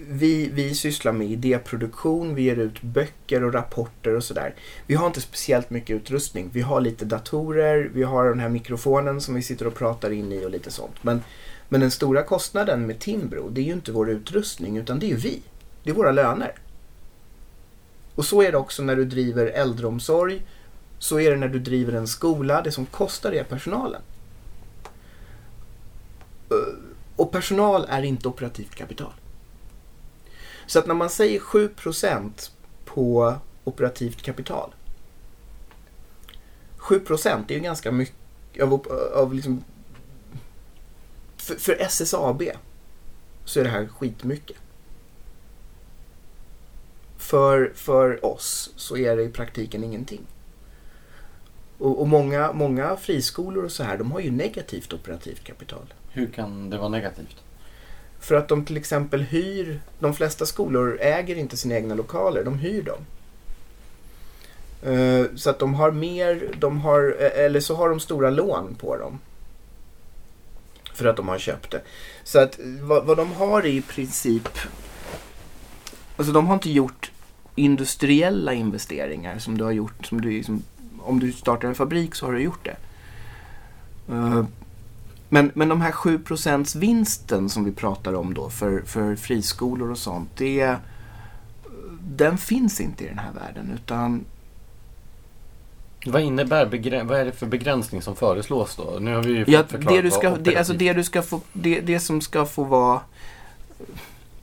vi, 0.09 0.49
vi 0.53 0.75
sysslar 0.75 1.11
med 1.11 1.27
idéproduktion, 1.27 2.35
vi 2.35 2.41
ger 2.41 2.55
ut 2.55 2.81
böcker 2.81 3.43
och 3.43 3.53
rapporter 3.53 4.15
och 4.15 4.23
sådär. 4.23 4.55
Vi 4.87 4.95
har 4.95 5.07
inte 5.07 5.21
speciellt 5.21 5.69
mycket 5.69 5.95
utrustning. 5.95 6.49
Vi 6.53 6.61
har 6.61 6.81
lite 6.81 7.05
datorer, 7.05 7.91
vi 7.93 8.03
har 8.03 8.29
den 8.29 8.39
här 8.39 8.49
mikrofonen 8.49 9.21
som 9.21 9.35
vi 9.35 9.41
sitter 9.41 9.67
och 9.67 9.75
pratar 9.75 10.11
in 10.11 10.31
i 10.31 10.45
och 10.45 10.49
lite 10.49 10.71
sånt. 10.71 11.03
Men, 11.03 11.21
men 11.69 11.81
den 11.81 11.91
stora 11.91 12.23
kostnaden 12.23 12.87
med 12.87 12.99
Timbro, 12.99 13.49
det 13.49 13.61
är 13.61 13.65
ju 13.65 13.73
inte 13.73 13.91
vår 13.91 14.09
utrustning 14.09 14.77
utan 14.77 14.99
det 14.99 15.05
är 15.05 15.09
ju 15.09 15.15
vi. 15.15 15.41
Det 15.83 15.89
är 15.89 15.93
våra 15.93 16.11
löner. 16.11 16.55
Och 18.15 18.25
så 18.25 18.41
är 18.41 18.51
det 18.51 18.57
också 18.57 18.83
när 18.83 18.95
du 18.95 19.05
driver 19.05 19.45
äldreomsorg. 19.45 20.45
Så 20.99 21.19
är 21.19 21.31
det 21.31 21.37
när 21.37 21.47
du 21.47 21.59
driver 21.59 21.93
en 21.93 22.07
skola. 22.07 22.61
Det 22.61 22.71
som 22.71 22.85
kostar 22.85 23.31
är 23.31 23.43
personalen. 23.43 24.01
Eh, 26.49 26.75
och 27.15 27.31
personal 27.31 27.85
är 27.89 28.03
inte 28.03 28.27
operativt 28.27 28.75
kapital. 28.75 29.13
Så 30.65 30.79
att 30.79 30.87
när 30.87 30.93
man 30.93 31.09
säger 31.09 31.39
7% 31.39 32.51
på 32.85 33.35
operativt 33.63 34.21
kapital. 34.21 34.71
7% 36.77 37.43
är 37.47 37.53
ju 37.53 37.59
ganska 37.59 37.91
mycket 37.91 38.63
av, 38.63 38.87
av 39.15 39.33
liksom, 39.33 39.63
för, 41.47 41.55
för 41.55 41.81
SSAB 41.81 42.43
så 43.45 43.59
är 43.59 43.63
det 43.63 43.69
här 43.69 43.87
skitmycket. 43.87 44.57
För, 47.17 47.71
för 47.75 48.25
oss 48.25 48.73
så 48.75 48.97
är 48.97 49.17
det 49.17 49.23
i 49.23 49.29
praktiken 49.29 49.83
ingenting. 49.83 50.21
Och, 51.77 52.01
och, 52.01 52.07
många, 52.07 52.53
många 52.53 52.95
friskolor 52.95 53.65
och 53.65 53.71
så 53.71 53.83
här, 53.83 53.97
de 53.97 54.11
har 54.11 54.19
ju 54.19 54.31
negativt 54.31 54.93
operativt 54.93 55.43
kapital. 55.43 55.93
Hur 56.11 56.27
kan 56.27 56.69
det 56.69 56.77
vara 56.77 56.89
negativt? 56.89 57.35
För 58.19 58.35
att 58.35 58.47
de 58.47 58.65
till 58.65 58.77
exempel 58.77 59.21
hyr, 59.21 59.81
de 59.99 60.13
flesta 60.13 60.45
skolor 60.45 60.97
äger 61.01 61.35
inte 61.35 61.57
sina 61.57 61.75
egna 61.75 61.95
lokaler, 61.95 62.43
de 62.43 62.59
hyr 62.59 62.81
dem. 62.81 63.05
Eh, 64.93 65.25
så 65.35 65.49
att 65.49 65.59
de 65.59 65.73
har 65.73 65.91
mer, 65.91 66.55
de 66.59 66.79
har, 66.79 67.15
eh, 67.19 67.45
eller 67.45 67.59
så 67.59 67.75
har 67.75 67.89
de 67.89 67.99
stora 67.99 68.29
lån 68.29 68.75
på 68.75 68.97
dem. 68.97 69.19
För 70.97 71.05
att 71.05 71.15
de 71.15 71.27
har 71.27 71.39
köpt 71.39 71.71
det. 71.71 71.81
Så 72.23 72.39
att 72.39 72.59
vad, 72.81 73.05
vad 73.05 73.17
de 73.17 73.33
har 73.33 73.61
är 73.61 73.65
i 73.65 73.81
princip, 73.81 74.49
alltså 76.17 76.33
de 76.33 76.47
har 76.47 76.53
inte 76.53 76.71
gjort 76.71 77.11
industriella 77.55 78.53
investeringar 78.53 79.39
som 79.39 79.57
du 79.57 79.63
har 79.63 79.71
gjort, 79.71 80.05
som 80.05 80.21
du, 80.21 80.43
som, 80.43 80.63
om 80.99 81.19
du 81.19 81.31
startar 81.31 81.67
en 81.67 81.75
fabrik 81.75 82.15
så 82.15 82.25
har 82.25 82.33
du 82.33 82.39
gjort 82.39 82.65
det. 82.65 82.77
Uh, 84.13 84.45
men, 85.29 85.51
men 85.53 85.69
de 85.69 85.81
här 85.81 85.91
7 85.91 86.19
vinsten 86.75 87.49
som 87.49 87.65
vi 87.65 87.71
pratar 87.71 88.13
om 88.13 88.33
då 88.33 88.49
för, 88.49 88.81
för 88.81 89.15
friskolor 89.15 89.91
och 89.91 89.97
sånt. 89.97 90.29
Det, 90.37 90.75
den 92.01 92.37
finns 92.37 92.81
inte 92.81 93.03
i 93.03 93.07
den 93.07 93.19
här 93.19 93.31
världen. 93.31 93.71
utan 93.75 94.25
vad 96.11 96.21
innebär 96.21 96.65
vad 97.03 97.19
är 97.19 97.25
det 97.25 97.31
för 97.31 97.45
begränsning 97.45 98.01
som 98.01 98.15
föreslås 98.15 98.75
då? 98.75 98.97
Nu 98.99 99.15
har 99.15 99.23
vi 99.23 99.31
ju 99.31 99.45
ja, 99.47 99.63
det, 99.69 100.01
du 100.01 100.11
ska, 100.11 100.29
det, 100.29 100.55
alltså 100.55 100.73
det, 100.73 100.93
du 100.93 101.03
ska 101.03 101.21
få, 101.21 101.41
det, 101.53 101.79
det 101.79 101.99
som 101.99 102.21
ska 102.21 102.45
få 102.45 102.63
vara... 102.63 103.01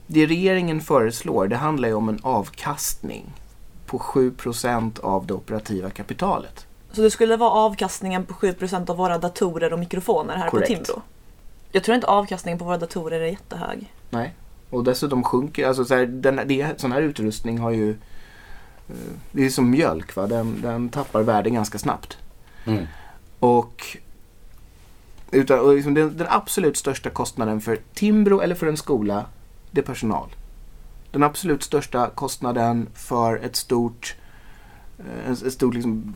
Det 0.07 0.25
regeringen 0.25 0.81
föreslår 0.81 1.47
det 1.47 1.55
handlar 1.55 1.87
ju 1.87 1.93
om 1.93 2.09
en 2.09 2.19
avkastning 2.23 3.33
på 3.85 3.99
7% 3.99 4.99
av 4.99 5.25
det 5.25 5.33
operativa 5.33 5.89
kapitalet. 5.89 6.65
Så 6.91 7.01
det 7.01 7.11
skulle 7.11 7.37
vara 7.37 7.51
avkastningen 7.51 8.25
på 8.25 8.33
7% 8.33 8.89
av 8.89 8.97
våra 8.97 9.17
datorer 9.17 9.73
och 9.73 9.79
mikrofoner 9.79 10.35
här 10.35 10.49
Correct. 10.49 10.67
på 10.67 10.73
Timbro? 10.75 11.01
Jag 11.71 11.83
tror 11.83 11.95
inte 11.95 12.07
avkastningen 12.07 12.59
på 12.59 12.65
våra 12.65 12.77
datorer 12.77 13.19
är 13.19 13.25
jättehög. 13.25 13.93
Nej, 14.09 14.33
och 14.69 14.83
dessutom 14.83 15.23
sjunker, 15.23 15.67
alltså 15.67 15.85
så 15.85 15.95
här, 15.95 16.05
den, 16.05 16.41
det, 16.45 16.81
sån 16.81 16.91
här 16.91 17.01
utrustning 17.01 17.57
har 17.57 17.71
ju, 17.71 17.95
det 19.31 19.45
är 19.45 19.49
som 19.49 19.69
mjölk 19.69 20.15
va, 20.15 20.27
den, 20.27 20.61
den 20.61 20.89
tappar 20.89 21.23
värde 21.23 21.49
ganska 21.49 21.77
snabbt. 21.77 22.17
Mm. 22.65 22.85
Och, 23.39 23.97
utan, 25.31 25.59
och 25.59 25.75
liksom 25.75 25.93
den, 25.93 26.17
den, 26.17 26.27
absolut 26.29 26.77
största 26.77 27.09
kostnaden 27.09 27.61
för 27.61 27.79
Timbro 27.93 28.39
eller 28.39 28.55
för 28.55 28.67
en 28.67 28.77
skola, 28.77 29.25
det 29.71 29.81
är 29.81 29.85
personal. 29.85 30.29
Den 31.11 31.23
absolut 31.23 31.63
största 31.63 32.09
kostnaden 32.09 32.87
för 32.93 33.37
ett 33.37 33.55
stort 33.55 34.15
Eh, 34.99 35.27
en, 35.29 35.35
en 35.43 35.51
stor 35.51 35.73
liksom, 35.73 36.13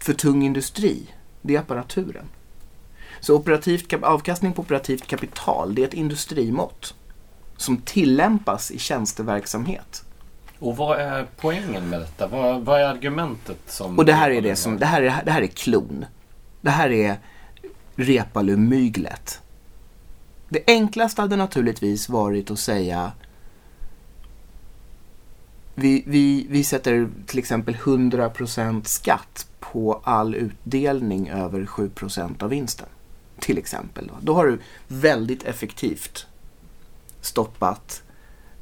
för 0.00 0.12
tung 0.12 0.42
industri, 0.42 1.14
det 1.42 1.54
är 1.54 1.60
apparaturen. 1.60 2.24
Så 3.20 3.36
operativt, 3.36 3.92
avkastning 3.92 4.52
på 4.52 4.62
operativt 4.62 5.06
kapital, 5.06 5.74
det 5.74 5.82
är 5.82 5.86
ett 5.86 5.94
industrimått 5.94 6.94
som 7.56 7.76
tillämpas 7.76 8.70
i 8.70 8.78
tjänsteverksamhet. 8.78 10.04
Och 10.58 10.76
vad 10.76 11.00
är 11.00 11.26
poängen 11.36 11.90
med 11.90 12.00
detta? 12.00 12.26
Vad, 12.26 12.64
vad 12.64 12.80
är 12.80 12.84
argumentet 12.84 13.58
som... 13.66 13.98
Och 13.98 14.04
det 14.04 14.12
här 14.12 14.30
är 14.30 14.42
det 14.42 14.56
som, 14.56 14.78
det 14.78 14.86
här 14.86 15.02
är, 15.02 15.24
det 15.24 15.30
här 15.30 15.42
är 15.42 15.46
klon. 15.46 16.04
Det 16.60 16.70
här 16.70 16.90
är 16.90 17.18
Reepalu-myglet. 17.96 19.40
Det 20.48 20.64
enklaste 20.66 21.22
hade 21.22 21.36
naturligtvis 21.36 22.08
varit 22.08 22.50
att 22.50 22.58
säga 22.58 23.12
vi, 25.74 26.04
vi, 26.06 26.46
vi 26.50 26.64
sätter 26.64 27.08
till 27.26 27.38
exempel 27.38 27.74
100% 27.74 28.84
skatt 28.84 29.46
på 29.60 30.00
all 30.04 30.34
utdelning 30.34 31.28
över 31.28 31.64
7% 31.64 32.42
av 32.42 32.50
vinsten. 32.50 32.86
Till 33.38 33.58
exempel. 33.58 34.06
Då, 34.06 34.14
då 34.20 34.34
har 34.34 34.46
du 34.46 34.58
väldigt 34.88 35.42
effektivt 35.42 36.26
stoppat 37.20 38.02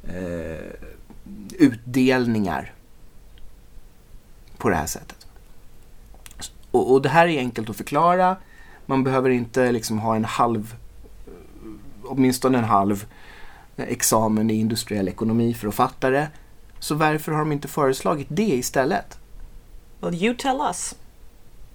eh, 0.05 0.89
utdelningar 1.59 2.73
på 4.59 4.69
det 4.69 4.77
här 4.77 4.87
sättet. 4.87 5.27
Och, 6.71 6.93
och, 6.93 7.03
det 7.03 7.09
här 7.09 7.27
är 7.27 7.39
enkelt 7.39 7.71
att 7.71 7.77
förklara. 7.77 8.37
Man 8.87 9.05
behöver 9.05 9.31
inte 9.31 9.73
liksom 9.73 9.99
ha 9.99 10.17
en 10.17 10.25
halv, 10.25 10.77
åtminstone 12.05 12.59
en 12.59 12.65
halv 12.65 13.07
examen 13.77 14.51
i 14.51 14.55
industriell 14.55 15.09
ekonomi 15.09 15.55
för 15.55 15.69
att 15.69 15.75
fatta 15.75 16.11
det. 16.11 16.29
Så 16.79 16.95
varför 16.95 17.33
har 17.33 17.39
de 17.39 17.53
inte 17.53 17.69
föreslagit 17.69 18.27
det 18.31 18.43
istället? 18.43 19.19
Well, 20.01 20.15
you 20.15 20.35
tell 20.35 20.61
us. 20.69 20.95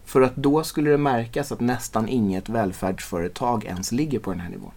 För 0.06 0.22
att 0.22 0.36
då 0.36 0.64
skulle 0.64 0.90
det 0.90 0.98
märkas 0.98 1.52
att 1.52 1.60
nästan 1.60 2.08
inget 2.08 2.50
välfärdsföretag 2.50 3.66
ens 3.66 3.92
ligger 3.92 4.20
på 4.20 4.32
den 4.32 4.40
här 4.40 4.50
nivån. 4.50 4.72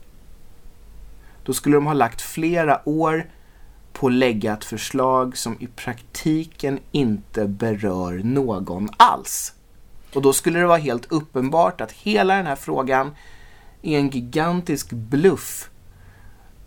Då 1.43 1.53
skulle 1.53 1.77
de 1.77 1.87
ha 1.87 1.93
lagt 1.93 2.21
flera 2.21 2.89
år 2.89 3.27
på 3.95 4.07
att 4.07 4.13
lägga 4.13 4.53
ett 4.53 4.65
förslag 4.65 5.37
som 5.37 5.57
i 5.61 5.67
praktiken 5.67 6.79
inte 6.93 7.47
berör 7.47 8.21
någon 8.25 8.89
alls. 8.97 9.55
Och 10.15 10.23
då 10.23 10.33
skulle 10.33 10.59
det 10.59 10.67
vara 10.67 10.79
helt 10.79 11.13
uppenbart 11.13 11.81
att 11.81 11.93
hela 11.93 12.37
den 12.37 12.47
här 12.47 12.57
frågan 12.57 13.15
är 13.83 13.99
en 13.99 14.11
gigantisk 14.11 14.91
bluff 14.93 15.71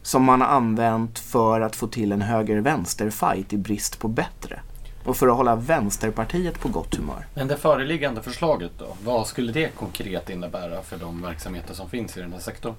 som 0.01 0.23
man 0.23 0.41
har 0.41 0.47
använt 0.47 1.19
för 1.19 1.61
att 1.61 1.75
få 1.75 1.87
till 1.87 2.11
en 2.11 2.21
höger-vänster-fight 2.21 3.53
i 3.53 3.57
brist 3.57 3.99
på 3.99 4.07
bättre. 4.07 4.59
och 5.05 5.17
för 5.17 5.27
att 5.27 5.35
hålla 5.35 5.55
Vänsterpartiet 5.55 6.59
på 6.59 6.67
gott 6.67 6.95
humör. 6.95 7.25
Men 7.33 7.47
det 7.47 7.57
föreliggande 7.57 8.21
förslaget 8.21 8.71
då? 8.77 8.97
Vad 9.03 9.27
skulle 9.27 9.51
det 9.51 9.75
konkret 9.75 10.29
innebära 10.29 10.81
för 10.81 10.97
de 10.97 11.21
verksamheter 11.21 11.73
som 11.73 11.89
finns 11.89 12.17
i 12.17 12.19
den 12.19 12.33
här 12.33 12.39
sektorn? 12.39 12.73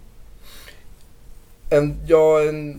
En, 1.71 1.97
ja, 2.07 2.43
en, 2.43 2.71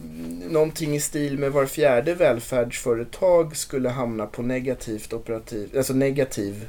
någonting 0.50 0.96
i 0.96 1.00
stil 1.00 1.38
med 1.38 1.52
var 1.52 1.66
fjärde 1.66 2.14
välfärdsföretag 2.14 3.58
skulle 3.58 3.90
hamna 3.90 4.26
på 4.26 4.42
negativt 4.42 5.14
operativ, 5.14 5.78
alltså 5.78 5.94
negativ. 5.94 6.68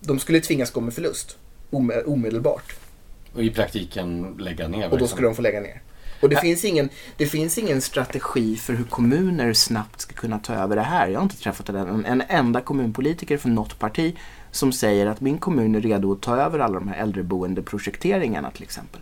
De 0.00 0.18
skulle 0.18 0.40
tvingas 0.40 0.70
gå 0.70 0.80
med 0.80 0.94
förlust 0.94 1.36
ome, 1.70 2.00
omedelbart. 2.00 2.76
Och 3.34 3.42
i 3.42 3.50
praktiken 3.50 4.36
lägga 4.38 4.68
ner 4.68 4.90
Och 4.90 4.98
då 4.98 5.06
skulle 5.06 5.26
de 5.26 5.34
få 5.34 5.42
lägga 5.42 5.60
ner. 5.60 5.82
Och 6.20 6.28
det, 6.28 6.36
finns 6.36 6.64
ingen, 6.64 6.88
det 7.16 7.26
finns 7.26 7.58
ingen 7.58 7.80
strategi 7.80 8.56
för 8.56 8.72
hur 8.72 8.84
kommuner 8.84 9.52
snabbt 9.52 10.00
ska 10.00 10.14
kunna 10.14 10.38
ta 10.38 10.54
över 10.54 10.76
det 10.76 10.82
här. 10.82 11.08
Jag 11.08 11.18
har 11.18 11.22
inte 11.22 11.36
träffat 11.36 11.68
en, 11.68 12.04
en 12.04 12.22
enda 12.28 12.60
kommunpolitiker 12.60 13.38
från 13.38 13.54
något 13.54 13.78
parti 13.78 14.16
som 14.50 14.72
säger 14.72 15.06
att 15.06 15.20
min 15.20 15.38
kommun 15.38 15.74
är 15.74 15.80
redo 15.80 16.12
att 16.12 16.20
ta 16.20 16.36
över 16.36 16.58
alla 16.58 16.74
de 16.74 16.88
här 16.88 17.02
äldreboendeprojekteringarna 17.02 18.50
till 18.50 18.62
exempel. 18.62 19.00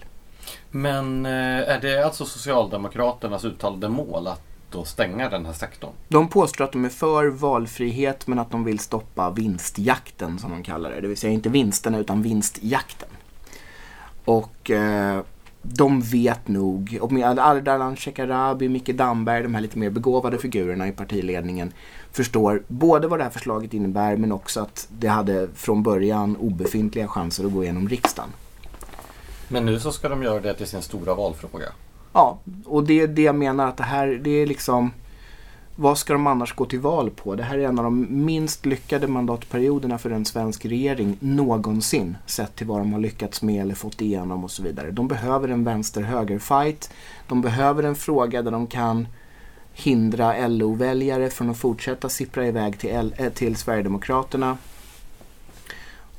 Men 0.70 1.26
eh, 1.26 1.68
är 1.68 1.80
det 1.80 2.04
alltså 2.04 2.24
Socialdemokraternas 2.24 3.44
uttalade 3.44 3.88
mål 3.88 4.26
att 4.26 4.42
då 4.70 4.84
stänga 4.84 5.28
den 5.28 5.46
här 5.46 5.52
sektorn? 5.52 5.92
De 6.08 6.28
påstår 6.28 6.64
att 6.64 6.72
de 6.72 6.84
är 6.84 6.88
för 6.88 7.26
valfrihet 7.26 8.26
men 8.26 8.38
att 8.38 8.50
de 8.50 8.64
vill 8.64 8.78
stoppa 8.78 9.30
vinstjakten 9.30 10.38
som 10.38 10.50
de 10.50 10.62
kallar 10.62 10.90
det. 10.90 11.00
Det 11.00 11.08
vill 11.08 11.16
säga 11.16 11.32
inte 11.32 11.48
vinsterna 11.48 11.98
utan 11.98 12.22
vinstjakten. 12.22 13.08
Och 14.24 14.70
eh, 14.70 15.20
de 15.62 16.00
vet 16.00 16.48
nog, 16.48 16.98
och 17.00 17.12
med 17.12 17.38
Ardalan 17.38 17.96
Shekarabi, 17.96 18.68
Micke 18.68 18.96
Damberg, 18.96 19.42
de 19.42 19.54
här 19.54 19.62
lite 19.62 19.78
mer 19.78 19.90
begåvade 19.90 20.38
figurerna 20.38 20.88
i 20.88 20.92
partiledningen 20.92 21.72
förstår 22.12 22.62
både 22.68 23.08
vad 23.08 23.18
det 23.18 23.22
här 23.22 23.30
förslaget 23.30 23.74
innebär 23.74 24.16
men 24.16 24.32
också 24.32 24.60
att 24.60 24.88
det 24.98 25.08
hade 25.08 25.48
från 25.54 25.82
början 25.82 26.36
obefintliga 26.36 27.08
chanser 27.08 27.44
att 27.44 27.52
gå 27.52 27.62
igenom 27.62 27.88
riksdagen. 27.88 28.30
Men 29.52 29.66
nu 29.66 29.80
så 29.80 29.92
ska 29.92 30.08
de 30.08 30.22
göra 30.22 30.40
det 30.40 30.54
till 30.54 30.66
sin 30.66 30.82
stora 30.82 31.14
valfråga. 31.14 31.66
Ja, 32.12 32.38
och 32.64 32.84
det 32.84 33.00
är 33.00 33.06
det 33.06 33.22
jag 33.22 33.34
menar 33.34 33.68
att 33.68 33.76
det 33.76 33.82
här, 33.82 34.06
det 34.06 34.30
är 34.30 34.46
liksom 34.46 34.90
vad 35.76 35.98
ska 35.98 36.12
de 36.12 36.26
annars 36.26 36.54
gå 36.54 36.64
till 36.64 36.80
val 36.80 37.10
på? 37.10 37.34
Det 37.34 37.42
här 37.42 37.58
är 37.58 37.68
en 37.68 37.78
av 37.78 37.84
de 37.84 38.24
minst 38.24 38.66
lyckade 38.66 39.06
mandatperioderna 39.06 39.98
för 39.98 40.10
en 40.10 40.24
svensk 40.24 40.66
regering 40.66 41.16
någonsin 41.20 42.16
sett 42.26 42.56
till 42.56 42.66
vad 42.66 42.78
de 42.78 42.92
har 42.92 43.00
lyckats 43.00 43.42
med 43.42 43.62
eller 43.62 43.74
fått 43.74 44.00
igenom 44.00 44.44
och 44.44 44.50
så 44.50 44.62
vidare. 44.62 44.90
De 44.90 45.08
behöver 45.08 45.48
en 45.48 45.64
vänster-höger-fight. 45.64 46.90
De 47.28 47.42
behöver 47.42 47.82
en 47.82 47.94
fråga 47.94 48.42
där 48.42 48.50
de 48.50 48.66
kan 48.66 49.08
hindra 49.72 50.48
LO-väljare 50.48 51.30
från 51.30 51.50
att 51.50 51.58
fortsätta 51.58 52.08
sippra 52.08 52.46
iväg 52.46 52.78
till, 52.78 52.90
L 52.90 53.14
eh, 53.18 53.32
till 53.32 53.56
Sverigedemokraterna. 53.56 54.58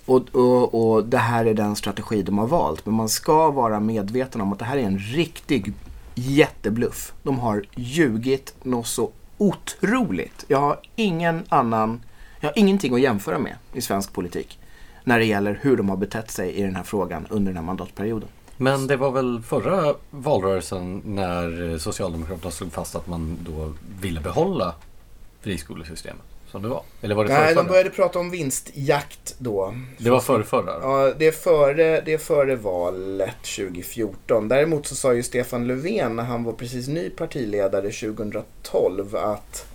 Och, 0.05 0.35
och, 0.35 0.93
och 0.93 1.05
det 1.05 1.17
här 1.17 1.45
är 1.45 1.53
den 1.53 1.75
strategi 1.75 2.23
de 2.23 2.37
har 2.37 2.47
valt. 2.47 2.85
Men 2.85 2.95
man 2.95 3.09
ska 3.09 3.51
vara 3.51 3.79
medveten 3.79 4.41
om 4.41 4.53
att 4.53 4.59
det 4.59 4.65
här 4.65 4.77
är 4.77 4.83
en 4.83 4.99
riktig 4.99 5.73
jättebluff. 6.15 7.13
De 7.23 7.39
har 7.39 7.63
ljugit 7.75 8.53
något 8.63 8.87
så 8.87 9.11
otroligt. 9.37 10.45
Jag 10.47 10.59
har 10.59 10.79
ingen 10.95 11.43
annan, 11.49 12.01
jag 12.39 12.49
har 12.49 12.59
ingenting 12.59 12.93
att 12.93 13.01
jämföra 13.01 13.39
med 13.39 13.55
i 13.73 13.81
svensk 13.81 14.13
politik 14.13 14.59
när 15.03 15.19
det 15.19 15.25
gäller 15.25 15.59
hur 15.61 15.77
de 15.77 15.89
har 15.89 15.97
betett 15.97 16.31
sig 16.31 16.53
i 16.53 16.61
den 16.61 16.75
här 16.75 16.83
frågan 16.83 17.27
under 17.29 17.51
den 17.51 17.57
här 17.57 17.65
mandatperioden. 17.65 18.29
Men 18.57 18.87
det 18.87 18.97
var 18.97 19.11
väl 19.11 19.41
förra 19.41 19.95
valrörelsen 20.09 21.01
när 21.05 21.77
Socialdemokraterna 21.77 22.51
slog 22.51 22.71
fast 22.71 22.95
att 22.95 23.07
man 23.07 23.37
då 23.41 23.73
ville 24.01 24.19
behålla 24.19 24.75
friskolesystemet? 25.41 26.30
Som 26.51 26.61
det 26.61 26.67
var? 26.67 26.83
Eller 27.01 27.15
var 27.15 27.25
det 27.25 27.33
Nej, 27.33 27.55
de 27.55 27.67
började 27.67 27.89
prata 27.89 28.19
om 28.19 28.29
vinstjakt 28.29 29.35
då. 29.37 29.75
Det 29.97 30.09
var 30.09 30.19
före 30.19 30.43
förra? 30.43 30.71
Ja, 30.81 31.13
det 31.17 31.27
är 31.27 31.31
före, 31.31 32.01
det 32.01 32.13
är 32.13 32.17
före 32.17 32.55
valet 32.55 33.43
2014. 33.43 34.47
Däremot 34.47 34.87
så 34.87 34.95
sa 34.95 35.13
ju 35.13 35.23
Stefan 35.23 35.67
Löfven 35.67 36.15
när 36.15 36.23
han 36.23 36.43
var 36.43 36.53
precis 36.53 36.87
ny 36.87 37.09
partiledare 37.09 37.91
2012 37.91 39.15
att 39.15 39.65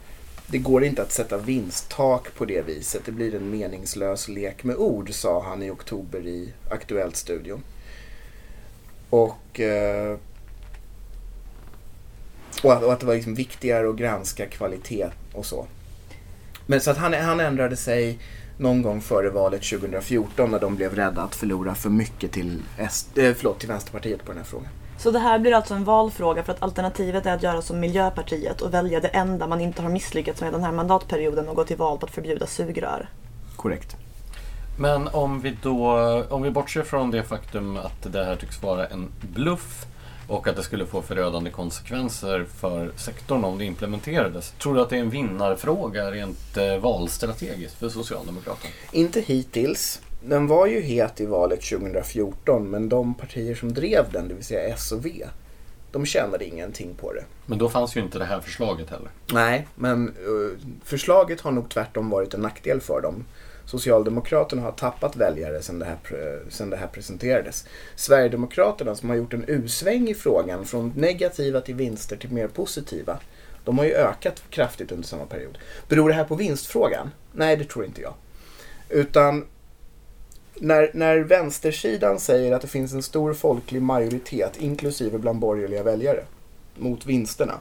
det 0.47 0.59
går 0.59 0.85
inte 0.85 1.03
att 1.03 1.13
sätta 1.13 1.37
vinsttak 1.39 2.35
på 2.35 2.45
det 2.45 2.67
viset. 2.67 3.03
Det 3.05 3.13
blir 3.13 3.35
en 3.35 3.51
meningslös 3.51 4.29
lek 4.29 4.65
med 4.65 4.77
ord, 4.77 5.13
sa 5.13 5.43
han 5.43 5.63
i 5.63 5.71
oktober 5.71 6.27
i 6.27 6.53
Aktuellt-studion. 6.71 7.63
Och, 9.11 9.61
eh, 9.61 10.17
och, 12.63 12.73
att, 12.73 12.83
och 12.83 12.93
att 12.93 13.01
det 13.01 13.07
var 13.07 13.15
liksom 13.15 13.35
viktigare 13.35 13.89
att 13.89 13.97
granska 13.97 14.47
kvalitet 14.47 15.09
och 15.33 15.47
så. 15.47 15.67
Men 16.67 16.81
så 16.81 16.91
att 16.91 16.97
han, 16.97 17.13
han 17.13 17.41
ändrade 17.41 17.77
sig 17.77 18.19
någon 18.59 18.83
gång 18.83 19.01
före 19.01 19.31
valet 19.31 19.63
2014 19.63 20.51
när 20.51 20.59
de 20.59 20.77
blev 20.77 20.95
rädda 20.95 21.23
att 21.23 21.35
förlora 21.35 21.75
för 21.75 21.91
mycket 21.91 22.33
till, 22.33 22.63
S, 22.79 23.09
äh, 23.15 23.35
förlåt, 23.35 23.59
till 23.59 23.69
Vänsterpartiet 23.69 24.25
på 24.25 24.33
den 24.33 24.39
här 24.39 24.45
frågan. 24.45 24.69
Så 24.99 25.11
det 25.11 25.19
här 25.19 25.39
blir 25.39 25.53
alltså 25.53 25.75
en 25.75 25.85
valfråga 25.85 26.43
för 26.43 26.53
att 26.53 26.63
alternativet 26.63 27.27
är 27.27 27.35
att 27.35 27.43
göra 27.43 27.63
som 27.63 27.81
Miljöpartiet 27.81 28.61
och 28.61 28.75
välja 28.75 29.01
det 29.01 29.09
enda 29.09 29.47
man 29.47 29.61
inte 29.61 29.83
har 29.83 29.91
misslyckats 29.91 30.41
med 30.41 30.53
den 30.53 30.65
här 30.65 30.73
mandatperioden 30.73 31.49
och 31.49 31.57
gå 31.57 31.65
till 31.65 31.77
val 31.77 31.99
på 31.99 32.07
att 32.07 32.13
förbjuda 32.13 32.47
sugrör. 32.47 33.09
Korrekt. 33.57 33.97
Men 34.79 35.09
om 35.09 35.41
vi 35.41 35.57
då, 35.63 35.99
om 36.31 36.43
vi 36.43 36.51
bortser 36.51 36.83
från 36.83 37.11
det 37.11 37.23
faktum 37.23 37.77
att 37.77 38.13
det 38.13 38.25
här 38.25 38.37
tycks 38.37 38.63
vara 38.63 38.87
en 38.87 39.09
bluff 39.21 39.87
och 40.29 40.49
att 40.49 40.57
det 40.57 40.63
skulle 40.63 40.87
få 40.87 41.03
förödande 41.03 41.51
konsekvenser 41.51 42.47
för 42.57 42.93
sektorn 42.97 43.45
om 43.45 43.59
det 43.59 43.65
implementerades. 43.65 44.51
Tror 44.51 44.75
du 44.75 44.81
att 44.81 44.91
det 44.91 44.97
är 44.97 45.01
en 45.01 45.11
vinnarfråga 45.11 46.11
rent 46.11 46.57
eh, 46.57 46.79
valstrategiskt 46.79 47.79
för 47.79 47.89
Socialdemokraterna? 47.89 48.73
Inte 48.93 49.21
hittills. 49.21 50.01
Den 50.25 50.47
var 50.47 50.67
ju 50.67 50.81
het 50.81 51.21
i 51.21 51.27
valet 51.27 51.63
2014 51.63 52.71
men 52.71 52.89
de 52.89 53.15
partier 53.15 53.55
som 53.55 53.75
drev 53.75 54.13
den, 54.13 54.29
det 54.29 54.35
vill 54.35 54.45
säga 54.45 54.75
S 54.75 54.93
och 54.93 55.07
V, 55.07 55.27
de 55.93 56.07
tjänade 56.07 56.45
ingenting 56.45 56.95
på 56.95 57.13
det. 57.13 57.25
Men 57.47 57.59
då 57.59 57.69
fanns 57.69 57.97
ju 57.97 58.01
inte 58.01 58.19
det 58.19 58.25
här 58.25 58.41
förslaget 58.41 58.91
heller. 58.91 59.11
Nej, 59.33 59.67
men 59.75 60.09
uh, 60.09 60.59
förslaget 60.85 61.41
har 61.41 61.51
nog 61.51 61.69
tvärtom 61.69 62.11
varit 62.11 62.35
en 62.35 62.41
nackdel 62.41 62.81
för 62.81 63.01
dem. 63.01 63.25
Socialdemokraterna 63.67 64.63
har 64.63 64.73
tappat 64.73 65.17
väljare 65.17 65.63
sedan 65.63 65.79
det, 65.79 65.85
här, 65.85 65.99
sedan 66.49 66.71
det 66.71 66.77
här 66.77 66.87
presenterades. 66.87 67.65
Sverigedemokraterna 67.95 68.95
som 68.95 69.09
har 69.09 69.17
gjort 69.17 69.35
en 69.35 69.45
usväng 69.49 70.09
i 70.09 70.15
frågan 70.15 70.65
från 70.65 70.93
negativa 70.97 71.61
till 71.61 71.75
vinster 71.75 72.17
till 72.17 72.31
mer 72.31 72.49
positiva. 72.49 73.19
De 73.65 73.79
har 73.79 73.85
ju 73.85 73.95
ökat 73.95 74.43
kraftigt 74.51 74.93
under 74.93 75.09
samma 75.09 75.27
period. 75.27 75.59
Beror 75.89 76.09
det 76.09 76.15
här 76.15 76.25
på 76.25 76.35
vinstfrågan? 76.35 77.11
Nej, 77.33 77.57
det 77.57 77.65
tror 77.65 77.85
inte 77.85 78.01
jag. 78.01 78.15
Utan 78.89 79.45
när, 80.55 80.91
när 80.95 81.19
vänstersidan 81.19 82.21
säger 82.21 82.53
att 82.53 82.63
det 82.63 82.69
finns 82.69 82.93
en 82.93 83.03
stor 83.03 83.35
folklig 83.35 83.83
majoritet, 83.83 84.57
inklusive 84.59 85.19
bland 85.19 85.39
borgerliga 85.39 85.83
väljare, 85.83 86.25
mot 86.77 87.07
vinsterna. 87.07 87.61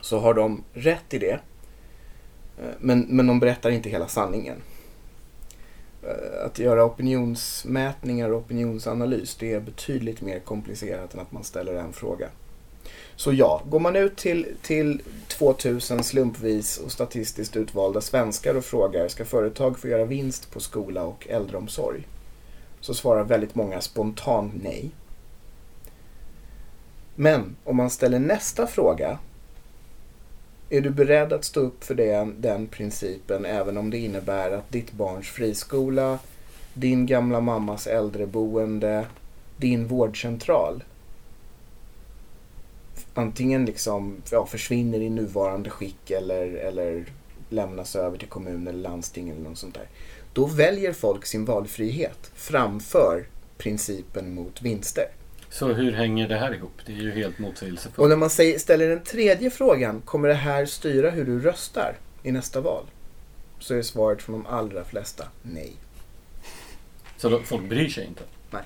Så 0.00 0.18
har 0.18 0.34
de 0.34 0.64
rätt 0.72 1.14
i 1.14 1.18
det. 1.18 1.40
Eh, 2.58 2.74
men, 2.78 3.00
men 3.00 3.26
de 3.26 3.40
berättar 3.40 3.70
inte 3.70 3.88
hela 3.88 4.08
sanningen. 4.08 4.56
Eh, 6.02 6.46
att 6.46 6.58
göra 6.58 6.84
opinionsmätningar 6.84 8.30
och 8.30 8.38
opinionsanalys 8.38 9.34
det 9.34 9.52
är 9.52 9.60
betydligt 9.60 10.20
mer 10.20 10.38
komplicerat 10.38 11.14
än 11.14 11.20
att 11.20 11.32
man 11.32 11.44
ställer 11.44 11.74
en 11.74 11.92
fråga. 11.92 12.28
Så 13.16 13.32
ja, 13.32 13.62
går 13.66 13.80
man 13.80 13.96
ut 13.96 14.16
till, 14.16 14.46
till 14.62 15.02
2000 15.28 16.04
slumpvis 16.04 16.78
och 16.78 16.92
statistiskt 16.92 17.56
utvalda 17.56 18.00
svenskar 18.00 18.54
och 18.54 18.64
frågar 18.64 19.08
ska 19.08 19.24
företag 19.24 19.78
få 19.78 19.88
göra 19.88 20.04
vinst 20.04 20.50
på 20.50 20.60
skola 20.60 21.04
och 21.04 21.26
äldreomsorg? 21.30 22.06
Så 22.80 22.94
svarar 22.94 23.24
väldigt 23.24 23.54
många 23.54 23.80
spontant 23.80 24.52
nej. 24.62 24.90
Men 27.14 27.56
om 27.64 27.76
man 27.76 27.90
ställer 27.90 28.18
nästa 28.18 28.66
fråga 28.66 29.18
är 30.70 30.80
du 30.80 30.90
beredd 30.90 31.32
att 31.32 31.44
stå 31.44 31.60
upp 31.60 31.84
för 31.84 31.94
den, 31.94 32.34
den 32.40 32.66
principen 32.66 33.44
även 33.44 33.76
om 33.76 33.90
det 33.90 33.98
innebär 33.98 34.50
att 34.50 34.72
ditt 34.72 34.92
barns 34.92 35.28
friskola, 35.28 36.18
din 36.74 37.06
gamla 37.06 37.40
mammas 37.40 37.86
äldreboende, 37.86 39.06
din 39.56 39.86
vårdcentral 39.86 40.82
antingen 43.18 43.64
liksom, 43.64 44.16
ja, 44.30 44.46
försvinner 44.46 45.00
i 45.00 45.10
nuvarande 45.10 45.70
skick 45.70 46.10
eller, 46.10 46.46
eller 46.46 47.04
lämnas 47.48 47.96
över 47.96 48.18
till 48.18 48.28
kommun 48.28 48.68
eller 48.68 48.78
landsting 48.78 49.28
eller 49.28 49.40
något 49.40 49.58
sånt 49.58 49.74
där. 49.74 49.88
Då 50.32 50.46
väljer 50.46 50.92
folk 50.92 51.26
sin 51.26 51.44
valfrihet 51.44 52.30
framför 52.34 53.26
principen 53.58 54.34
mot 54.34 54.62
vinster. 54.62 55.06
Så 55.58 55.72
hur 55.72 55.92
hänger 55.92 56.28
det 56.28 56.36
här 56.36 56.54
ihop? 56.54 56.80
Det 56.86 56.92
är 56.92 56.96
ju 56.96 57.10
helt 57.10 57.38
motsägelsefullt. 57.38 57.98
Och 57.98 58.08
när 58.08 58.16
man 58.16 58.30
säger, 58.30 58.58
ställer 58.58 58.88
den 58.88 59.04
tredje 59.04 59.50
frågan, 59.50 60.00
kommer 60.00 60.28
det 60.28 60.34
här 60.34 60.66
styra 60.66 61.10
hur 61.10 61.24
du 61.24 61.40
röstar 61.40 61.96
i 62.22 62.32
nästa 62.32 62.60
val? 62.60 62.84
Så 63.58 63.74
är 63.74 63.82
svaret 63.82 64.22
från 64.22 64.42
de 64.42 64.46
allra 64.46 64.84
flesta 64.84 65.24
nej. 65.42 65.72
Så 67.16 67.28
då, 67.28 67.40
folk 67.42 67.68
bryr 67.68 67.88
sig 67.88 68.06
inte? 68.06 68.22
Nej. 68.50 68.62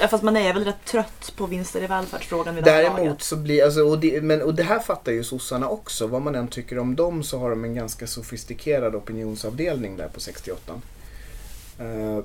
Ja, 0.00 0.08
fast 0.08 0.22
man 0.24 0.36
är 0.36 0.54
väl 0.54 0.64
rätt 0.64 0.84
trött 0.84 1.32
på 1.36 1.46
vinster 1.46 1.82
i 1.82 1.86
välfärdsfrågan 1.86 2.54
vid 2.54 2.64
Däremot 2.64 2.98
laget. 2.98 3.22
så 3.22 3.36
blir, 3.36 3.64
alltså, 3.64 3.80
och, 3.80 3.98
det, 3.98 4.20
men, 4.20 4.42
och 4.42 4.54
det 4.54 4.62
här 4.62 4.78
fattar 4.78 5.12
ju 5.12 5.24
sossarna 5.24 5.68
också. 5.68 6.06
Vad 6.06 6.22
man 6.22 6.34
än 6.34 6.48
tycker 6.48 6.78
om 6.78 6.96
dem 6.96 7.22
så 7.22 7.38
har 7.38 7.50
de 7.50 7.64
en 7.64 7.74
ganska 7.74 8.06
sofistikerad 8.06 8.94
opinionsavdelning 8.94 9.96
där 9.96 10.08
på 10.08 10.20
68. 10.20 10.80
Eh, 11.78 12.18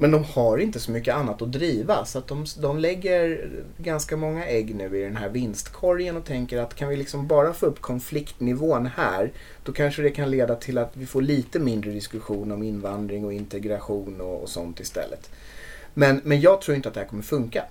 men 0.00 0.10
de 0.10 0.24
har 0.24 0.58
inte 0.58 0.80
så 0.80 0.90
mycket 0.90 1.14
annat 1.14 1.42
att 1.42 1.52
driva 1.52 2.04
så 2.04 2.18
att 2.18 2.28
de, 2.28 2.44
de 2.58 2.78
lägger 2.78 3.50
ganska 3.78 4.16
många 4.16 4.46
ägg 4.46 4.74
nu 4.74 4.98
i 4.98 5.02
den 5.02 5.16
här 5.16 5.28
vinstkorgen 5.28 6.16
och 6.16 6.24
tänker 6.24 6.58
att 6.58 6.74
kan 6.74 6.88
vi 6.88 6.96
liksom 6.96 7.26
bara 7.26 7.52
få 7.52 7.66
upp 7.66 7.80
konfliktnivån 7.80 8.86
här 8.86 9.32
då 9.64 9.72
kanske 9.72 10.02
det 10.02 10.10
kan 10.10 10.30
leda 10.30 10.56
till 10.56 10.78
att 10.78 10.96
vi 10.96 11.06
får 11.06 11.22
lite 11.22 11.58
mindre 11.58 11.90
diskussion 11.90 12.52
om 12.52 12.62
invandring 12.62 13.24
och 13.24 13.32
integration 13.32 14.20
och, 14.20 14.42
och 14.42 14.48
sånt 14.48 14.80
istället. 14.80 15.30
Men, 15.94 16.20
men 16.24 16.40
jag 16.40 16.60
tror 16.60 16.76
inte 16.76 16.88
att 16.88 16.94
det 16.94 17.00
här 17.00 17.08
kommer 17.08 17.22
funka. 17.22 17.64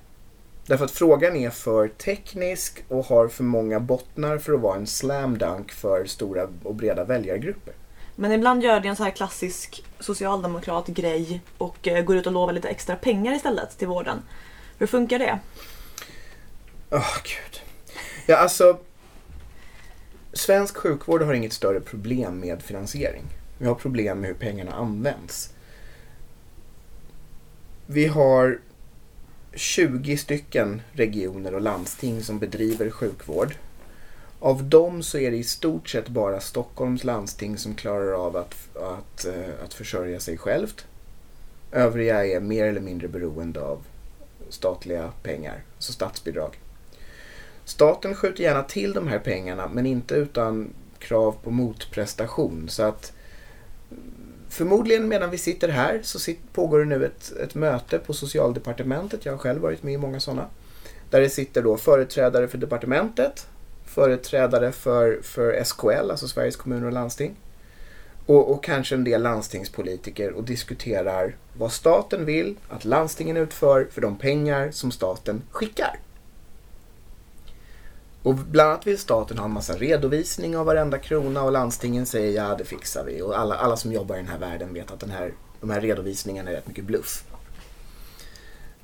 Därför 0.65 0.85
att 0.85 0.91
frågan 0.91 1.35
är 1.35 1.49
för 1.49 1.87
teknisk 1.87 2.83
och 2.87 3.05
har 3.05 3.27
för 3.27 3.43
många 3.43 3.79
bottnar 3.79 4.37
för 4.37 4.53
att 4.53 4.61
vara 4.61 4.75
en 4.75 4.87
slam 4.87 5.37
dunk 5.37 5.71
för 5.71 6.05
stora 6.05 6.47
och 6.63 6.75
breda 6.75 7.03
väljargrupper. 7.03 7.73
Men 8.19 8.31
ibland 8.31 8.63
gör 8.63 8.79
det 8.79 8.87
en 8.87 8.95
så 8.95 9.03
här 9.03 9.11
klassisk 9.11 9.83
socialdemokrat-grej 9.99 11.41
och 11.57 11.87
eh, 11.87 12.03
går 12.03 12.17
ut 12.17 12.27
och 12.27 12.33
lovar 12.33 12.53
lite 12.53 12.69
extra 12.69 12.95
pengar 12.95 13.35
istället 13.35 13.77
till 13.77 13.87
vården. 13.87 14.21
Hur 14.77 14.87
funkar 14.87 15.19
det? 15.19 15.39
Åh, 16.89 17.17
gud. 17.23 17.61
Ja, 18.25 18.37
alltså. 18.37 18.77
Svensk 20.33 20.77
sjukvård 20.77 21.21
har 21.21 21.33
inget 21.33 21.53
större 21.53 21.79
problem 21.79 22.39
med 22.39 22.61
finansiering. 22.61 23.23
Vi 23.57 23.67
har 23.67 23.75
problem 23.75 24.19
med 24.19 24.27
hur 24.27 24.35
pengarna 24.35 24.71
används. 24.71 25.53
Vi 27.85 28.07
har 28.07 28.59
20 29.53 30.17
stycken 30.17 30.81
regioner 30.91 31.55
och 31.55 31.61
landsting 31.61 32.23
som 32.23 32.39
bedriver 32.39 32.89
sjukvård. 32.89 33.55
Av 34.39 34.63
dem 34.63 35.03
så 35.03 35.17
är 35.17 35.31
det 35.31 35.37
i 35.37 35.43
stort 35.43 35.89
sett 35.89 36.07
bara 36.07 36.39
Stockholms 36.39 37.03
landsting 37.03 37.57
som 37.57 37.75
klarar 37.75 38.11
av 38.11 38.37
att, 38.37 38.55
att, 38.75 39.25
eh, 39.25 39.63
att 39.63 39.73
försörja 39.73 40.19
sig 40.19 40.37
självt. 40.37 40.85
Övriga 41.71 42.25
är 42.25 42.39
mer 42.39 42.65
eller 42.65 42.81
mindre 42.81 43.07
beroende 43.07 43.61
av 43.61 43.85
statliga 44.49 45.11
pengar, 45.23 45.63
alltså 45.75 45.93
statsbidrag. 45.93 46.59
Staten 47.65 48.15
skjuter 48.15 48.43
gärna 48.43 48.63
till 48.63 48.93
de 48.93 49.07
här 49.07 49.19
pengarna 49.19 49.67
men 49.67 49.85
inte 49.85 50.15
utan 50.15 50.73
krav 50.99 51.35
på 51.43 51.51
motprestation. 51.51 52.69
Så 52.69 52.83
att 52.83 53.13
förmodligen 54.49 55.07
medan 55.07 55.29
vi 55.29 55.37
sitter 55.37 55.69
här 55.69 55.99
så 56.03 56.33
pågår 56.53 56.79
det 56.79 56.85
nu 56.85 57.05
ett, 57.05 57.31
ett 57.31 57.55
möte 57.55 57.99
på 57.99 58.13
socialdepartementet. 58.13 59.25
Jag 59.25 59.33
har 59.33 59.37
själv 59.37 59.61
varit 59.61 59.83
med 59.83 59.93
i 59.93 59.97
många 59.97 60.19
sådana. 60.19 60.45
Där 61.09 61.21
det 61.21 61.29
sitter 61.29 61.61
då 61.61 61.77
företrädare 61.77 62.47
för 62.47 62.57
departementet, 62.57 63.47
företrädare 63.99 64.71
för, 64.71 65.21
för 65.21 65.63
SKL, 65.63 66.11
alltså 66.11 66.27
Sveriges 66.27 66.55
kommuner 66.55 66.85
och 66.85 66.93
landsting. 66.93 67.35
Och, 68.25 68.51
och 68.51 68.63
kanske 68.63 68.95
en 68.95 69.03
del 69.03 69.21
landstingspolitiker 69.21 70.31
och 70.31 70.43
diskuterar 70.43 71.35
vad 71.57 71.71
staten 71.71 72.25
vill 72.25 72.55
att 72.69 72.85
landstingen 72.85 73.37
utför 73.37 73.87
för 73.91 74.01
de 74.01 74.17
pengar 74.17 74.71
som 74.71 74.91
staten 74.91 75.41
skickar. 75.51 75.99
Och 78.23 78.35
bland 78.35 78.69
annat 78.69 78.87
vill 78.87 78.97
staten 78.97 79.37
ha 79.37 79.45
en 79.45 79.53
massa 79.53 79.73
redovisning 79.73 80.57
av 80.57 80.65
varenda 80.65 80.97
krona 80.97 81.43
och 81.43 81.51
landstingen 81.51 82.05
säger 82.05 82.43
ja 82.43 82.55
det 82.55 82.65
fixar 82.65 83.03
vi. 83.03 83.21
Och 83.21 83.39
alla, 83.39 83.55
alla 83.55 83.77
som 83.77 83.93
jobbar 83.93 84.15
i 84.15 84.17
den 84.17 84.27
här 84.27 84.39
världen 84.39 84.73
vet 84.73 84.91
att 84.91 84.99
den 84.99 85.11
här, 85.11 85.33
de 85.61 85.69
här 85.69 85.81
redovisningarna 85.81 86.49
är 86.49 86.55
rätt 86.55 86.67
mycket 86.67 86.85
bluff. 86.85 87.23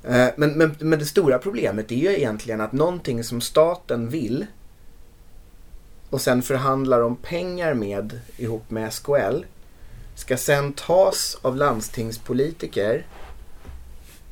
Eh, 0.02 0.28
men, 0.36 0.50
men, 0.50 0.76
men 0.78 0.98
det 0.98 1.06
stora 1.06 1.38
problemet 1.38 1.92
är 1.92 1.96
ju 1.96 2.16
egentligen 2.16 2.60
att 2.60 2.72
någonting 2.72 3.24
som 3.24 3.40
staten 3.40 4.08
vill 4.08 4.46
och 6.10 6.20
sen 6.20 6.42
förhandlar 6.42 7.00
om 7.00 7.16
pengar 7.16 7.74
med 7.74 8.20
ihop 8.36 8.70
med 8.70 8.92
SKL 8.92 9.44
ska 10.14 10.36
sen 10.36 10.72
tas 10.72 11.38
av 11.42 11.56
landstingspolitiker 11.56 13.04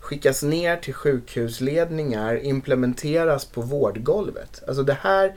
skickas 0.05 0.43
ner 0.43 0.77
till 0.77 0.95
sjukhusledningar, 0.95 2.45
implementeras 2.45 3.45
på 3.45 3.61
vårdgolvet. 3.61 4.63
Alltså 4.67 4.83
det 4.83 4.99
här... 5.01 5.35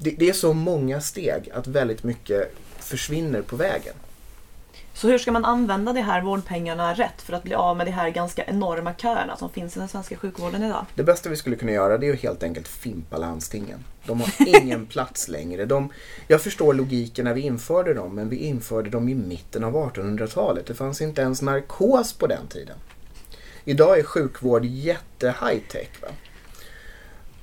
Det, 0.00 0.10
det 0.10 0.28
är 0.28 0.32
så 0.32 0.52
många 0.52 1.00
steg 1.00 1.50
att 1.54 1.66
väldigt 1.66 2.02
mycket 2.02 2.52
försvinner 2.78 3.42
på 3.42 3.56
vägen. 3.56 3.94
Så 4.98 5.08
hur 5.08 5.18
ska 5.18 5.32
man 5.32 5.44
använda 5.44 5.92
de 5.92 6.00
här 6.00 6.22
vårdpengarna 6.22 6.94
rätt 6.94 7.22
för 7.22 7.32
att 7.32 7.42
bli 7.42 7.54
av 7.54 7.76
med 7.76 7.86
de 7.86 7.90
här 7.90 8.10
ganska 8.10 8.44
enorma 8.44 8.94
köerna 8.94 9.36
som 9.36 9.50
finns 9.50 9.76
i 9.76 9.78
den 9.78 9.88
svenska 9.88 10.16
sjukvården 10.16 10.62
idag? 10.62 10.86
Det 10.94 11.02
bästa 11.02 11.28
vi 11.28 11.36
skulle 11.36 11.56
kunna 11.56 11.72
göra 11.72 11.98
det 11.98 12.08
är 12.08 12.12
att 12.12 12.20
helt 12.20 12.42
enkelt 12.42 12.68
fimpa 12.68 13.16
landstingen. 13.16 13.84
De 14.06 14.20
har 14.20 14.30
ingen 14.62 14.86
plats 14.86 15.28
längre. 15.28 15.64
De, 15.64 15.92
jag 16.28 16.42
förstår 16.42 16.74
logiken 16.74 17.24
när 17.24 17.34
vi 17.34 17.40
införde 17.40 17.94
dem, 17.94 18.14
men 18.14 18.28
vi 18.28 18.36
införde 18.36 18.90
dem 18.90 19.08
i 19.08 19.14
mitten 19.14 19.64
av 19.64 19.74
1800-talet. 19.74 20.66
Det 20.66 20.74
fanns 20.74 21.00
inte 21.00 21.22
ens 21.22 21.42
narkos 21.42 22.12
på 22.12 22.26
den 22.26 22.46
tiden. 22.46 22.76
Idag 23.64 23.98
är 23.98 24.02
sjukvård 24.02 24.64
jätte 24.64 25.34
high-tech. 25.40 25.90
Va? 26.02 26.08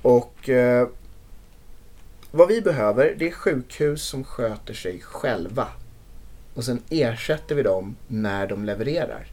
Och 0.02 0.48
eh, 0.48 0.88
vad 2.30 2.48
vi 2.48 2.62
behöver 2.62 3.14
det 3.18 3.28
är 3.28 3.32
sjukhus 3.32 4.02
som 4.02 4.24
sköter 4.24 4.74
sig 4.74 5.00
själva. 5.00 5.68
Och 6.56 6.64
sen 6.64 6.82
ersätter 6.90 7.54
vi 7.54 7.62
dem 7.62 7.96
när 8.08 8.46
de 8.46 8.64
levererar. 8.64 9.26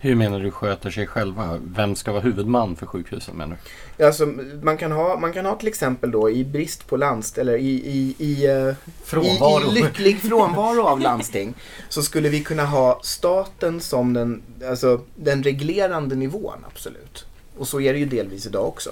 Hur 0.00 0.14
menar 0.14 0.40
du 0.40 0.50
sköter 0.50 0.90
sig 0.90 1.06
själva? 1.06 1.58
Vem 1.64 1.96
ska 1.96 2.12
vara 2.12 2.22
huvudman 2.22 2.76
för 2.76 2.86
sjukhusen 2.86 3.36
menar 3.36 3.56
du? 3.96 4.04
Alltså, 4.06 4.26
man, 4.62 4.76
kan 4.76 4.92
ha, 4.92 5.18
man 5.18 5.32
kan 5.32 5.46
ha 5.46 5.56
till 5.56 5.68
exempel 5.68 6.10
då 6.10 6.30
i 6.30 6.44
brist 6.44 6.86
på 6.86 6.96
landst 6.96 7.38
eller 7.38 7.56
i, 7.56 7.70
i, 7.70 8.14
i, 8.18 8.46
eh, 8.46 8.74
Frånvaro. 9.04 9.74
i, 9.74 9.78
i 9.78 9.82
lycklig 9.82 10.20
frånvaro 10.20 10.82
av 10.82 11.00
landsting 11.00 11.54
så 11.88 12.02
skulle 12.02 12.28
vi 12.28 12.40
kunna 12.40 12.64
ha 12.64 13.00
staten 13.02 13.80
som 13.80 14.12
den, 14.12 14.42
alltså, 14.68 15.00
den 15.16 15.42
reglerande 15.42 16.16
nivån, 16.16 16.64
absolut. 16.66 17.26
Och 17.58 17.68
så 17.68 17.80
är 17.80 17.92
det 17.92 17.98
ju 17.98 18.06
delvis 18.06 18.46
idag 18.46 18.66
också. 18.68 18.90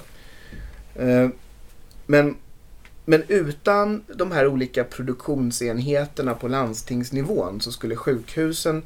Eh, 0.95 1.29
Men, 2.05 2.35
men 3.09 3.23
utan 3.27 4.03
de 4.15 4.31
här 4.31 4.47
olika 4.47 4.83
produktionsenheterna 4.83 6.33
på 6.33 6.47
landstingsnivån 6.47 7.61
så 7.61 7.71
skulle 7.71 7.95
sjukhusen 7.95 8.83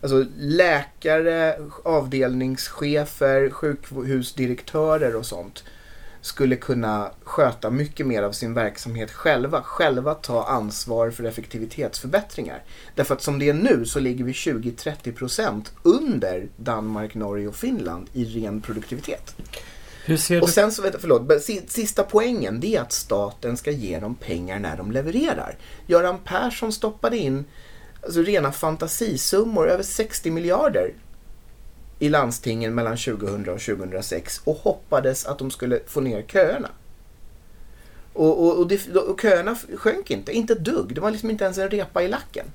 Alltså 0.00 0.24
läkare, 0.38 1.56
avdelningschefer, 1.84 3.50
sjukhusdirektörer 3.50 5.16
och 5.16 5.26
sånt 5.26 5.64
skulle 6.20 6.56
kunna 6.56 7.10
sköta 7.22 7.70
mycket 7.70 8.06
mer 8.06 8.22
av 8.22 8.32
sin 8.32 8.54
verksamhet 8.54 9.10
själva. 9.10 9.62
Själva 9.62 10.14
ta 10.14 10.44
ansvar 10.44 11.10
för 11.10 11.24
effektivitetsförbättringar. 11.24 12.62
Därför 12.94 13.14
att 13.14 13.22
som 13.22 13.38
det 13.38 13.48
är 13.48 13.54
nu 13.54 13.84
så 13.84 14.00
ligger 14.00 14.24
vi 14.24 14.32
20-30% 14.32 15.62
under 15.82 16.48
Danmark, 16.56 17.14
Norge 17.14 17.48
och 17.48 17.56
Finland 17.56 18.10
i 18.12 18.24
ren 18.24 18.60
produktivitet. 18.60 19.36
Och 20.42 20.48
sen 20.48 20.72
så, 20.72 20.82
förlåt, 20.98 21.42
sista 21.70 22.02
poängen 22.02 22.60
det 22.60 22.76
är 22.76 22.80
att 22.80 22.92
staten 22.92 23.56
ska 23.56 23.70
ge 23.70 24.00
dem 24.00 24.14
pengar 24.14 24.58
när 24.58 24.76
de 24.76 24.92
levererar. 24.92 25.56
Göran 25.86 26.18
Persson 26.24 26.72
stoppade 26.72 27.16
in 27.16 27.44
alltså, 28.02 28.22
rena 28.22 28.52
fantasisummor, 28.52 29.70
över 29.70 29.82
60 29.82 30.30
miljarder 30.30 30.92
i 31.98 32.08
landstingen 32.08 32.74
mellan 32.74 32.96
2000 32.96 33.48
och 33.48 33.60
2006 33.60 34.40
och 34.44 34.56
hoppades 34.56 35.26
att 35.26 35.38
de 35.38 35.50
skulle 35.50 35.80
få 35.86 36.00
ner 36.00 36.22
köerna. 36.22 36.68
Och, 38.12 38.44
och, 38.46 38.58
och, 38.58 38.68
det, 38.68 38.96
och 38.96 39.20
köerna 39.20 39.56
sjönk 39.76 40.10
inte, 40.10 40.32
inte 40.32 40.52
ett 40.52 40.64
dugg. 40.64 40.94
Det 40.94 41.00
var 41.00 41.10
liksom 41.10 41.30
inte 41.30 41.44
ens 41.44 41.58
en 41.58 41.70
repa 41.70 42.02
i 42.02 42.08
lacken. 42.08 42.46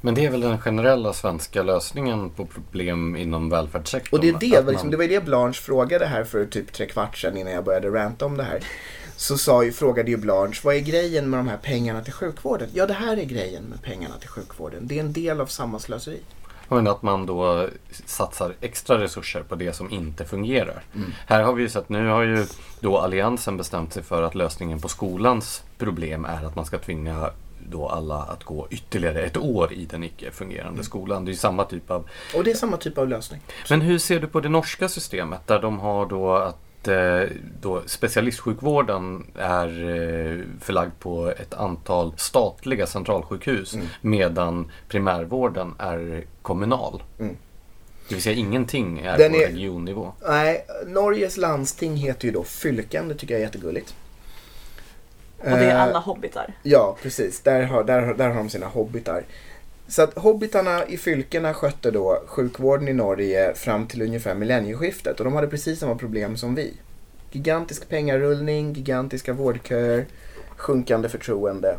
Men 0.00 0.14
det 0.14 0.26
är 0.26 0.30
väl 0.30 0.40
den 0.40 0.58
generella 0.58 1.12
svenska 1.12 1.62
lösningen 1.62 2.30
på 2.30 2.46
problem 2.46 3.16
inom 3.16 3.50
välfärdssektorn? 3.50 4.18
Och 4.18 4.24
det 4.24 4.28
är 4.28 4.38
det, 4.40 4.64
var 4.64 4.70
liksom, 4.72 4.86
man- 4.86 4.90
det 4.90 4.96
var 4.96 5.04
ju 5.04 5.10
det 5.10 5.24
Blanche 5.24 5.60
frågade 5.60 6.06
här 6.06 6.24
för 6.24 6.46
typ 6.46 6.72
tre 6.72 6.86
kvart 6.86 7.16
sedan 7.18 7.36
innan 7.36 7.52
jag 7.52 7.64
började 7.64 7.88
ranta 7.88 8.26
om 8.26 8.36
det 8.36 8.42
här. 8.44 8.60
Så 9.16 9.38
sa 9.38 9.64
ju, 9.64 9.72
frågade 9.72 10.10
ju 10.10 10.16
Blanche, 10.16 10.60
vad 10.64 10.74
är 10.74 10.80
grejen 10.80 11.30
med 11.30 11.38
de 11.38 11.48
här 11.48 11.56
pengarna 11.56 12.00
till 12.04 12.12
sjukvården? 12.12 12.68
Ja, 12.72 12.86
det 12.86 12.94
här 12.94 13.16
är 13.16 13.24
grejen 13.24 13.64
med 13.64 13.82
pengarna 13.82 14.14
till 14.20 14.28
sjukvården. 14.28 14.86
Det 14.86 14.96
är 14.96 15.00
en 15.00 15.12
del 15.12 15.40
av 15.40 15.46
samma 15.46 15.78
slöseri. 15.78 16.20
Men 16.68 16.86
att 16.86 17.02
man 17.02 17.26
då 17.26 17.68
satsar 18.06 18.54
extra 18.60 19.00
resurser 19.00 19.42
på 19.42 19.54
det 19.54 19.72
som 19.72 19.90
inte 19.90 20.24
fungerar. 20.24 20.82
Mm. 20.94 21.12
Här 21.26 21.42
har 21.42 21.52
vi 21.52 21.62
ju 21.62 21.68
sett, 21.68 21.88
nu 21.88 22.08
har 22.08 22.22
ju 22.22 22.46
då 22.80 22.98
Alliansen 22.98 23.56
bestämt 23.56 23.92
sig 23.92 24.02
för 24.02 24.22
att 24.22 24.34
lösningen 24.34 24.80
på 24.80 24.88
skolans 24.88 25.62
problem 25.78 26.24
är 26.24 26.44
att 26.46 26.56
man 26.56 26.64
ska 26.64 26.78
tvinga 26.78 27.30
då 27.70 27.88
alla 27.88 28.16
att 28.22 28.44
gå 28.44 28.66
ytterligare 28.70 29.22
ett 29.22 29.36
år 29.36 29.72
i 29.72 29.84
den 29.84 30.04
icke 30.04 30.30
fungerande 30.30 30.72
Mm. 30.72 30.84
skolan. 30.84 31.24
Det 31.24 31.32
är 31.32 31.34
samma 31.34 31.64
typ 31.64 31.90
av... 31.90 32.08
Och 32.36 32.44
det 32.44 32.50
är 32.50 32.54
samma 32.54 32.76
typ 32.76 32.98
av 32.98 33.08
lösning. 33.08 33.40
Men 33.70 33.80
hur 33.80 33.98
ser 33.98 34.20
du 34.20 34.26
på 34.26 34.40
det 34.40 34.48
norska 34.48 34.88
systemet 34.88 35.46
där 35.46 35.58
de 35.62 35.78
har 35.78 36.06
då 36.06 36.34
att 36.36 36.88
eh, 36.88 37.22
då 37.60 37.82
specialistsjukvården 37.86 39.26
är 39.34 39.66
eh, 39.68 40.44
förlagd 40.60 40.92
på 40.98 41.28
ett 41.30 41.54
antal 41.54 42.12
statliga 42.16 42.86
centralsjukhus 42.86 43.74
Mm. 43.74 43.86
medan 44.00 44.70
primärvården 44.88 45.74
är 45.78 46.24
kommunal. 46.42 47.02
Det 48.08 48.14
vill 48.14 48.22
säga 48.22 48.36
ingenting 48.36 48.98
är 48.98 49.18
Den 49.18 49.32
på 49.32 49.38
är- 49.38 49.46
regionnivå. 49.48 50.12
Nej, 50.28 50.64
Norges 50.86 51.36
landsting 51.36 51.96
heter 51.96 52.24
ju 52.26 52.32
då 52.32 52.44
Fylken, 52.44 53.08
det 53.08 53.14
tycker 53.14 53.34
jag 53.34 53.40
är 53.40 53.44
jättegulligt. 53.46 53.94
Och 55.38 55.44
det 55.44 55.64
är 55.64 55.70
Eh, 55.74 55.82
alla 55.82 55.98
hobbitar. 55.98 56.54
Ja, 56.62 56.96
precis. 57.02 57.40
Där 57.40 57.62
har, 57.62 57.84
där, 57.84 58.00
har- 58.00 58.14
där 58.14 58.28
har 58.28 58.34
de 58.34 58.50
sina 58.50 58.66
hobbitar. 58.66 59.22
Så 59.88 60.02
att 60.02 60.18
hobbitarna 60.18 60.86
i 60.86 60.96
fylkena 60.96 61.54
skötte 61.54 61.90
då 61.90 62.22
sjukvården 62.26 62.88
i 62.88 62.92
Norge 62.92 63.54
fram 63.54 63.86
till 63.86 64.02
ungefär 64.02 64.34
millennieskiftet 64.34 65.18
och 65.18 65.24
de 65.24 65.34
hade 65.34 65.46
precis 65.48 65.78
samma 65.78 65.94
problem 65.94 66.36
som 66.36 66.54
vi. 66.54 66.74
Gigantisk 67.32 67.88
pengarullning, 67.88 68.72
gigantiska 68.72 69.32
vårdköer, 69.32 70.06
sjunkande 70.56 71.08
förtroende. 71.08 71.78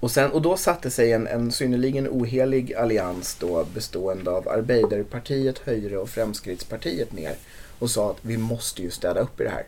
Och, 0.00 0.10
sen, 0.10 0.30
och 0.32 0.42
då 0.42 0.56
satte 0.56 0.90
sig 0.90 1.12
en, 1.12 1.26
en 1.26 1.52
synnerligen 1.52 2.08
ohelig 2.08 2.74
allians 2.74 3.36
då 3.40 3.64
bestående 3.74 4.30
av 4.30 4.48
Arbeiderpartiet, 4.48 5.58
Höjre 5.58 5.98
och 5.98 6.08
Fremskrittspartiet 6.08 7.12
ner 7.12 7.34
och 7.78 7.90
sa 7.90 8.10
att 8.10 8.16
vi 8.22 8.36
måste 8.36 8.82
ju 8.82 8.90
städa 8.90 9.20
upp 9.20 9.40
i 9.40 9.44
det 9.44 9.50
här. 9.50 9.64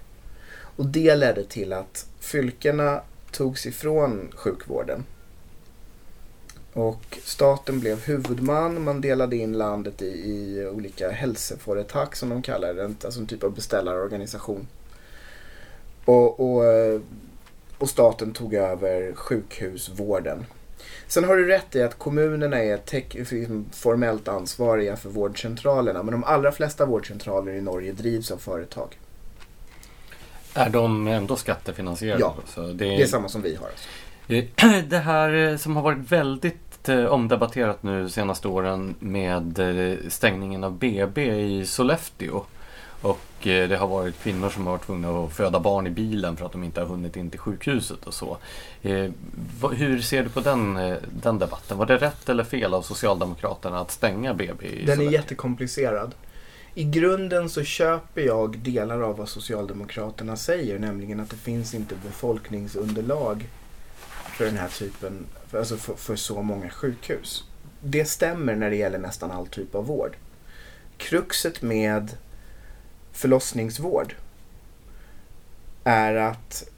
Och 0.77 0.87
det 0.87 1.15
ledde 1.15 1.45
till 1.45 1.73
att 1.73 2.07
fylkena 2.21 3.01
togs 3.31 3.67
ifrån 3.67 4.29
sjukvården. 4.35 5.05
Och 6.73 7.19
staten 7.23 7.81
blev 7.81 8.05
huvudman, 8.05 8.85
man 8.85 9.01
delade 9.01 9.37
in 9.37 9.53
landet 9.53 10.03
i, 10.03 10.07
i 10.07 10.67
olika 10.67 11.11
hälsoföretag 11.11 12.17
som 12.17 12.29
de 12.29 12.43
kallar 12.43 12.75
det, 12.75 12.85
alltså 13.05 13.21
en 13.21 13.27
typ 13.27 13.45
av 13.45 13.55
beställarorganisation. 13.55 14.67
Och, 16.05 16.41
och, 16.41 16.65
eh, 16.65 17.01
och 17.79 17.89
staten 17.89 18.33
tog 18.33 18.55
över 18.55 19.13
sjukhusvården. 19.15 20.47
Sen 21.07 21.25
har 21.25 21.37
du 21.37 21.47
rätt 21.47 21.77
i 21.77 21.83
att 21.83 21.99
kommunerna 21.99 22.63
är 22.63 22.77
tech, 22.77 23.15
liksom, 23.15 23.67
formellt 23.73 24.29
ansvariga 24.29 24.97
för 24.97 25.09
vårdcentralerna, 25.09 26.03
men 26.03 26.13
de 26.13 26.25
allra 26.25 26.53
flesta 26.53 26.87
vårdcentraler 26.87 27.53
i 27.53 27.61
Norge 27.61 27.93
drivs 27.93 28.31
av 28.31 28.39
företag. 28.39 28.99
Är 30.57 30.71
de 30.71 31.07
ändå 31.07 31.37
skattefinansierade? 31.37 32.21
Ja. 32.21 32.35
Så 32.47 32.61
det, 32.61 32.73
Det 32.73 33.03
är 33.03 33.07
samma 33.07 33.29
som 33.29 33.43
vi 33.43 33.57
har. 33.57 33.67
Alltså. 33.67 33.89
Det 34.89 34.99
här 34.99 35.33
eh, 35.35 35.57
som 35.57 35.77
har 35.77 35.83
varit 35.83 36.13
väldigt 36.13 36.89
eh, 36.89 37.05
omdebatterat 37.05 37.83
nu 37.83 38.03
de 38.03 38.11
senaste 38.11 38.49
åren 38.49 38.95
med 38.99 39.59
eh, 39.59 39.97
stängningen 40.09 40.65
av 40.65 40.73
BB 40.73 41.23
i 41.35 41.67
Sollefteå. 41.67 42.43
Och 43.03 43.19
det 43.43 43.77
har 43.79 43.87
varit 43.87 44.23
kvinnor 44.23 44.51
som 44.51 44.67
har 44.67 44.73
varit 44.73 44.87
tvungna 44.87 45.25
att 45.25 45.33
föda 45.33 45.61
barn 45.61 45.87
i 45.87 45.91
bilen 45.91 46.37
för 46.37 46.47
att 46.47 46.53
de 46.53 46.65
inte 46.65 46.81
har 46.81 46.89
hunnit 46.89 47.17
in 47.17 47.31
till 47.31 47.41
sjukhuset 47.41 48.07
och 48.07 48.15
så. 48.15 48.37
Hur 49.73 50.01
ser 50.01 50.23
du 50.23 50.29
på 50.29 50.41
den, 50.41 50.75
den 51.23 51.39
debatten? 51.39 51.79
Var 51.79 51.87
det 51.87 51.97
rätt 51.97 52.29
eller 52.29 52.45
fel 52.45 52.75
av 52.75 52.83
Socialdemokraterna 52.83 53.81
att 53.81 53.91
stänga 53.91 54.35
BB 54.35 54.67
i 54.67 54.71
Den 54.71 54.81
är 54.93 54.97
Sollefteå? 54.97 55.11
jättekomplicerad. 55.13 56.15
I 56.79 56.85
grunden 56.85 57.49
så 57.49 57.63
köper 57.63 58.23
jag 58.23 58.59
delar 58.59 59.01
av 59.01 59.17
vad 59.17 59.29
Socialdemokraterna 59.29 60.37
säger, 60.37 60.79
nämligen 60.79 61.21
att 61.21 61.31
det 61.31 61.37
finns 61.37 61.75
inte 61.75 61.95
befolkningsunderlag 62.05 63.49
för 64.37 64.45
den 64.45 64.57
här 64.57 64.69
typen, 64.69 65.27
för, 65.47 65.59
alltså 65.59 65.77
för, 65.77 65.95
för 65.95 66.17
så 66.17 66.43
många 66.43 66.71
sjukhus. 66.71 67.45
Det 67.81 68.05
stämmer 68.05 68.55
när 68.57 68.71
det 68.71 68.77
gäller 68.77 68.99
nästan 68.99 69.31
all 69.31 69.47
typ 69.47 69.75
av 69.75 69.87
vård. 69.87 70.17
Kruxet 70.97 71.63
med 71.63 72.17
förlossningsvård 73.13 74.15
är 75.85 76.15
att 76.15 76.69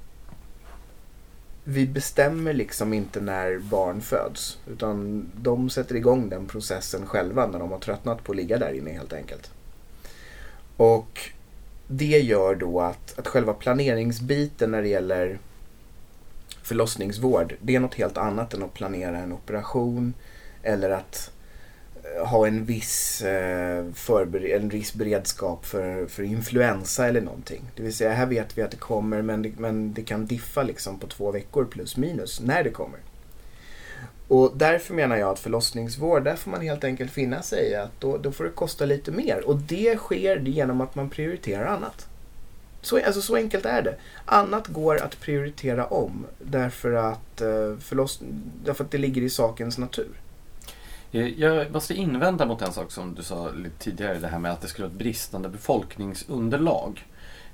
vi 1.65 1.87
bestämmer 1.87 2.53
liksom 2.53 2.93
inte 2.93 3.21
när 3.21 3.59
barn 3.59 4.01
föds. 4.01 4.59
Utan 4.67 5.27
de 5.37 5.71
sätter 5.71 5.95
igång 5.95 6.29
den 6.29 6.47
processen 6.47 7.07
själva 7.07 7.47
när 7.47 7.59
de 7.59 7.71
har 7.71 7.79
tröttnat 7.79 8.25
på 8.25 8.33
att 8.33 8.37
ligga 8.37 8.59
där 8.59 8.73
inne 8.73 8.91
helt 8.91 9.13
enkelt. 9.13 9.51
Och 10.79 11.21
det 11.87 12.19
gör 12.19 12.55
då 12.55 12.81
att, 12.81 13.19
att 13.19 13.29
själva 13.29 13.55
planeringsbiten 13.55 14.71
när 14.71 14.83
det 14.83 14.89
gäller 14.89 15.39
förlossningsvård, 16.63 17.55
det 17.61 17.75
är 17.75 17.81
något 17.81 17.95
helt 17.95 18.17
annat 18.17 18.55
än 18.55 18.63
att 18.63 18.75
planera 18.75 19.19
en 19.19 19.33
operation 19.33 20.15
eller 20.63 20.91
att 20.91 21.31
eh, 22.05 22.27
ha 22.27 22.47
en 22.47 22.65
viss, 22.65 23.23
eh, 23.23 23.85
förber- 23.95 24.57
en 24.57 24.69
viss 24.69 24.95
beredskap 24.95 25.67
för, 25.67 26.07
för 26.07 26.23
influensa 26.23 27.07
eller 27.07 27.21
någonting. 27.21 27.65
Det 27.77 27.83
vill 27.83 27.95
säga, 27.95 28.13
här 28.13 28.27
vet 28.27 28.59
vi 28.59 28.63
att 28.63 28.71
det 28.71 28.77
kommer 28.77 29.23
men 29.23 29.43
det, 29.43 29.53
men 29.59 29.95
det 29.95 30.03
kan 30.03 30.27
diffa 30.27 30.63
liksom 30.63 30.99
på 30.99 31.07
två 31.07 31.31
veckor 31.31 31.65
plus 31.65 31.97
minus 31.97 32.41
när 32.41 32.65
det 32.65 32.71
kommer. 32.71 33.01
Och 34.29 34.53
därför 34.57 34.95
menar 34.95 35.17
jag 35.17 35.31
att 35.31 35.39
förlossningsvård, 35.39 36.25
där 36.25 36.37
får 36.37 36.51
man 36.51 36.61
helt 36.61 36.85
enkelt 36.85 37.13
finna 37.13 37.43
sig 37.43 37.71
i 37.71 37.75
att 37.75 38.01
då, 38.01 38.19
då 38.19 38.33
får 38.33 38.45
det 38.45 38.51
kosta 38.51 38.85
lite 38.85 39.11
mer. 39.11 39.49
Och 39.49 39.57
det 39.57 39.99
sker 39.99 40.37
genom 40.37 40.81
att 40.81 40.95
man 40.95 41.11
prioriterar 41.11 41.67
annat. 41.67 42.09
Så, 42.83 43.01
alltså, 43.07 43.23
så 43.23 43.37
enkelt 43.37 43.67
är 43.67 43.83
det. 43.83 43.95
Annat 44.25 44.67
går 44.67 45.03
att 45.03 45.21
prioritera 45.21 45.87
om 45.87 46.27
därför 46.39 46.93
att, 46.93 47.41
eh, 47.41 47.77
förloss, 47.81 48.21
därför 48.65 48.85
att 48.85 48.91
det 48.91 48.99
ligger 48.99 49.23
i 49.23 49.31
sakens 49.31 49.79
natur. 49.79 50.21
Eh, 51.13 51.41
jag 51.41 51.73
måste 51.73 51.95
invända 51.95 52.47
mot 52.47 52.63
en 52.63 52.73
sak 52.73 52.93
som 52.93 53.15
du 53.15 53.23
sa 53.23 53.51
lite 53.51 53.79
tidigare, 53.79 54.19
det 54.19 54.29
här 54.29 54.39
med 54.39 54.53
att 54.53 54.61
det 54.61 54.69
skulle 54.69 54.87
vara 54.87 54.93
ett 54.93 54.99
bristande 54.99 55.49
befolkningsunderlag. 55.49 57.07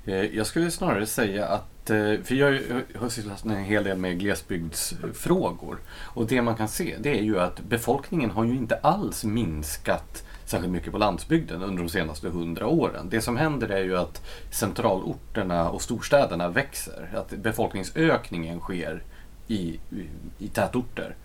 Eh, 0.05 0.35
jag 0.35 0.47
skulle 0.47 0.71
snarare 0.71 1.05
säga 1.05 1.47
att, 1.47 1.89
eh, 1.89 2.13
för 2.23 2.35
jag 2.35 2.61
har 2.99 3.09
sysslat 3.09 3.45
en 3.45 3.63
hel 3.63 3.83
del 3.83 3.97
med 3.97 4.19
glesbygdsfrågor 4.19 5.77
och 6.03 6.27
det 6.27 6.41
man 6.41 6.55
kan 6.55 6.67
se 6.67 6.95
det 6.99 7.19
är 7.19 7.23
ju 7.23 7.39
att 7.39 7.59
befolkningen 7.59 8.31
har 8.31 8.43
ju 8.43 8.55
inte 8.55 8.75
alls 8.75 9.23
minskat 9.23 10.23
särskilt 10.45 10.73
mycket 10.73 10.91
på 10.91 10.97
landsbygden 10.97 11.63
under 11.63 11.83
de 11.83 11.89
senaste 11.89 12.29
hundra 12.29 12.67
åren. 12.67 13.07
Det 13.09 13.21
som 13.21 13.37
händer 13.37 13.69
är 13.69 13.83
ju 13.83 13.97
att 13.97 14.21
centralorterna 14.51 15.69
och 15.69 15.81
storstäderna 15.81 16.49
växer. 16.49 17.09
Att 17.15 17.29
befolkningsökningen 17.29 18.59
sker 18.59 19.03
i, 19.47 19.57
i, 19.57 19.79
i 20.37 20.47
tätorter. 20.47 21.15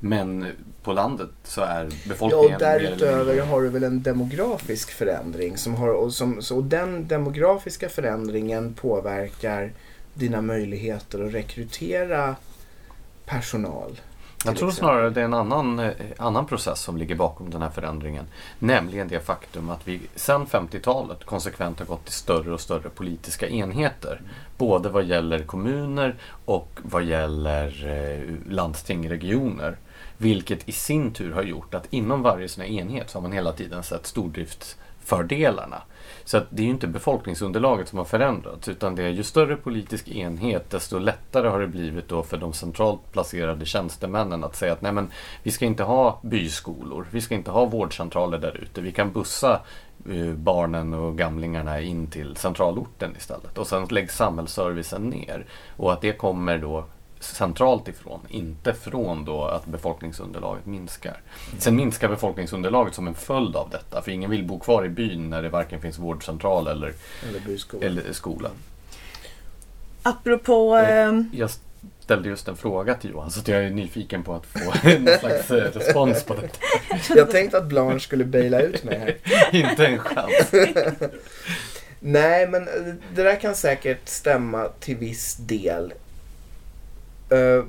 Men 0.00 0.46
på 0.82 0.92
landet 0.92 1.30
så 1.44 1.60
är 1.60 1.84
Ja, 1.84 1.90
befolkningen... 2.08 2.54
och 2.54 2.60
mer 2.60 2.66
eller 2.66 2.80
därutöver 2.80 3.40
har 3.40 3.62
du 3.62 3.68
väl 3.68 3.84
en 3.84 4.02
demografisk 4.02 4.90
förändring. 4.90 5.56
Som 5.56 5.74
har, 5.74 5.88
och, 5.88 6.12
som, 6.12 6.42
så, 6.42 6.56
och 6.56 6.64
den 6.64 7.08
demografiska 7.08 7.88
förändringen 7.88 8.74
påverkar 8.74 9.72
dina 10.14 10.42
möjligheter 10.42 11.24
att 11.24 11.34
rekrytera 11.34 12.36
personal. 13.26 14.00
Jag 14.44 14.56
tror 14.56 14.70
snarare 14.70 15.10
det 15.10 15.20
är 15.20 15.24
en 15.24 15.34
annan, 15.34 15.78
eh, 15.78 15.92
annan 16.18 16.46
process 16.46 16.80
som 16.80 16.96
ligger 16.96 17.14
bakom 17.14 17.50
den 17.50 17.62
här 17.62 17.70
förändringen. 17.70 18.24
Nämligen 18.58 19.08
det 19.08 19.20
faktum 19.20 19.70
att 19.70 19.88
vi 19.88 20.00
sedan 20.14 20.46
50-talet 20.46 21.24
konsekvent 21.24 21.78
har 21.78 21.86
gått 21.86 22.04
till 22.04 22.14
större 22.14 22.52
och 22.52 22.60
större 22.60 22.88
politiska 22.88 23.48
enheter. 23.48 24.20
Både 24.56 24.88
vad 24.88 25.04
gäller 25.04 25.38
kommuner 25.38 26.16
och 26.44 26.68
vad 26.82 27.04
gäller 27.04 27.86
eh, 27.86 28.52
landsting, 28.52 29.10
regioner. 29.10 29.76
Vilket 30.22 30.68
i 30.68 30.72
sin 30.72 31.12
tur 31.12 31.32
har 31.32 31.42
gjort 31.42 31.74
att 31.74 31.92
inom 31.92 32.22
varje 32.22 32.48
sån 32.48 32.64
här 32.64 32.70
enhet 32.70 33.10
så 33.10 33.18
har 33.18 33.22
man 33.22 33.32
hela 33.32 33.52
tiden 33.52 33.82
sett 33.82 34.06
stordriftsfördelarna. 34.06 35.82
Så 36.24 36.36
att 36.36 36.46
det 36.50 36.62
är 36.62 36.64
ju 36.64 36.70
inte 36.70 36.86
befolkningsunderlaget 36.86 37.88
som 37.88 37.98
har 37.98 38.04
förändrats 38.04 38.68
utan 38.68 38.94
det 38.94 39.02
är 39.02 39.08
ju 39.08 39.22
större 39.22 39.56
politisk 39.56 40.08
enhet 40.08 40.70
desto 40.70 40.98
lättare 40.98 41.48
har 41.48 41.60
det 41.60 41.66
blivit 41.66 42.08
då 42.08 42.22
för 42.22 42.36
de 42.36 42.52
centralt 42.52 43.12
placerade 43.12 43.66
tjänstemännen 43.66 44.44
att 44.44 44.56
säga 44.56 44.72
att 44.72 44.82
nej 44.82 44.92
men 44.92 45.10
vi 45.42 45.50
ska 45.50 45.64
inte 45.64 45.82
ha 45.82 46.20
byskolor, 46.22 47.06
vi 47.10 47.20
ska 47.20 47.34
inte 47.34 47.50
ha 47.50 47.64
vårdcentraler 47.64 48.38
där 48.38 48.60
ute, 48.62 48.80
vi 48.80 48.92
kan 48.92 49.12
bussa 49.12 49.60
eh, 50.10 50.32
barnen 50.34 50.94
och 50.94 51.18
gamlingarna 51.18 51.80
in 51.80 52.06
till 52.06 52.36
centralorten 52.36 53.16
istället. 53.16 53.58
Och 53.58 53.66
sen 53.66 53.86
läggs 53.90 54.16
samhällsservicen 54.16 55.10
ner. 55.10 55.46
Och 55.76 55.92
att 55.92 56.00
det 56.00 56.12
kommer 56.12 56.58
då 56.58 56.84
centralt 57.20 57.88
ifrån, 57.88 58.20
inte 58.28 58.74
från 58.74 59.24
då 59.24 59.44
att 59.44 59.66
befolkningsunderlaget 59.66 60.66
minskar. 60.66 61.20
Sen 61.58 61.76
minskar 61.76 62.08
befolkningsunderlaget 62.08 62.94
som 62.94 63.08
en 63.08 63.14
följd 63.14 63.56
av 63.56 63.70
detta, 63.70 64.02
för 64.02 64.10
ingen 64.10 64.30
vill 64.30 64.44
bo 64.44 64.58
kvar 64.58 64.84
i 64.84 64.88
byn 64.88 65.30
när 65.30 65.42
det 65.42 65.48
varken 65.48 65.80
finns 65.80 65.98
vårdcentral 65.98 66.66
eller, 66.66 66.92
Eller 67.28 67.84
eller 67.84 68.12
skola. 68.12 68.50
Apropå... 70.02 70.76
Eh, 70.76 71.12
Jag 71.32 71.50
ställde 72.00 72.28
just 72.28 72.48
en 72.48 72.56
fråga 72.56 72.94
till 72.94 73.10
Johan, 73.10 73.30
så 73.30 73.40
att 73.40 73.48
jag 73.48 73.64
är 73.64 73.70
nyfiken 73.70 74.22
på 74.22 74.34
att 74.34 74.46
få 74.46 74.58
någon 74.98 75.18
slags 75.18 75.50
eh, 75.50 75.54
respons 75.72 76.22
på 76.24 76.34
detta. 76.34 76.58
Jag 77.16 77.30
tänkte 77.30 77.58
att 77.58 77.66
Blanche 77.66 78.00
skulle 78.00 78.24
baila 78.24 78.60
ut 78.60 78.84
mig 78.84 78.98
här. 78.98 79.16
inte 79.56 79.86
en 79.86 79.98
chans. 79.98 80.50
Nej, 82.00 82.48
men 82.48 82.64
det 83.14 83.22
där 83.22 83.40
kan 83.40 83.54
säkert 83.54 84.08
stämma 84.08 84.68
till 84.80 84.96
viss 84.96 85.36
del. 85.36 85.92
Eh, 87.30 87.64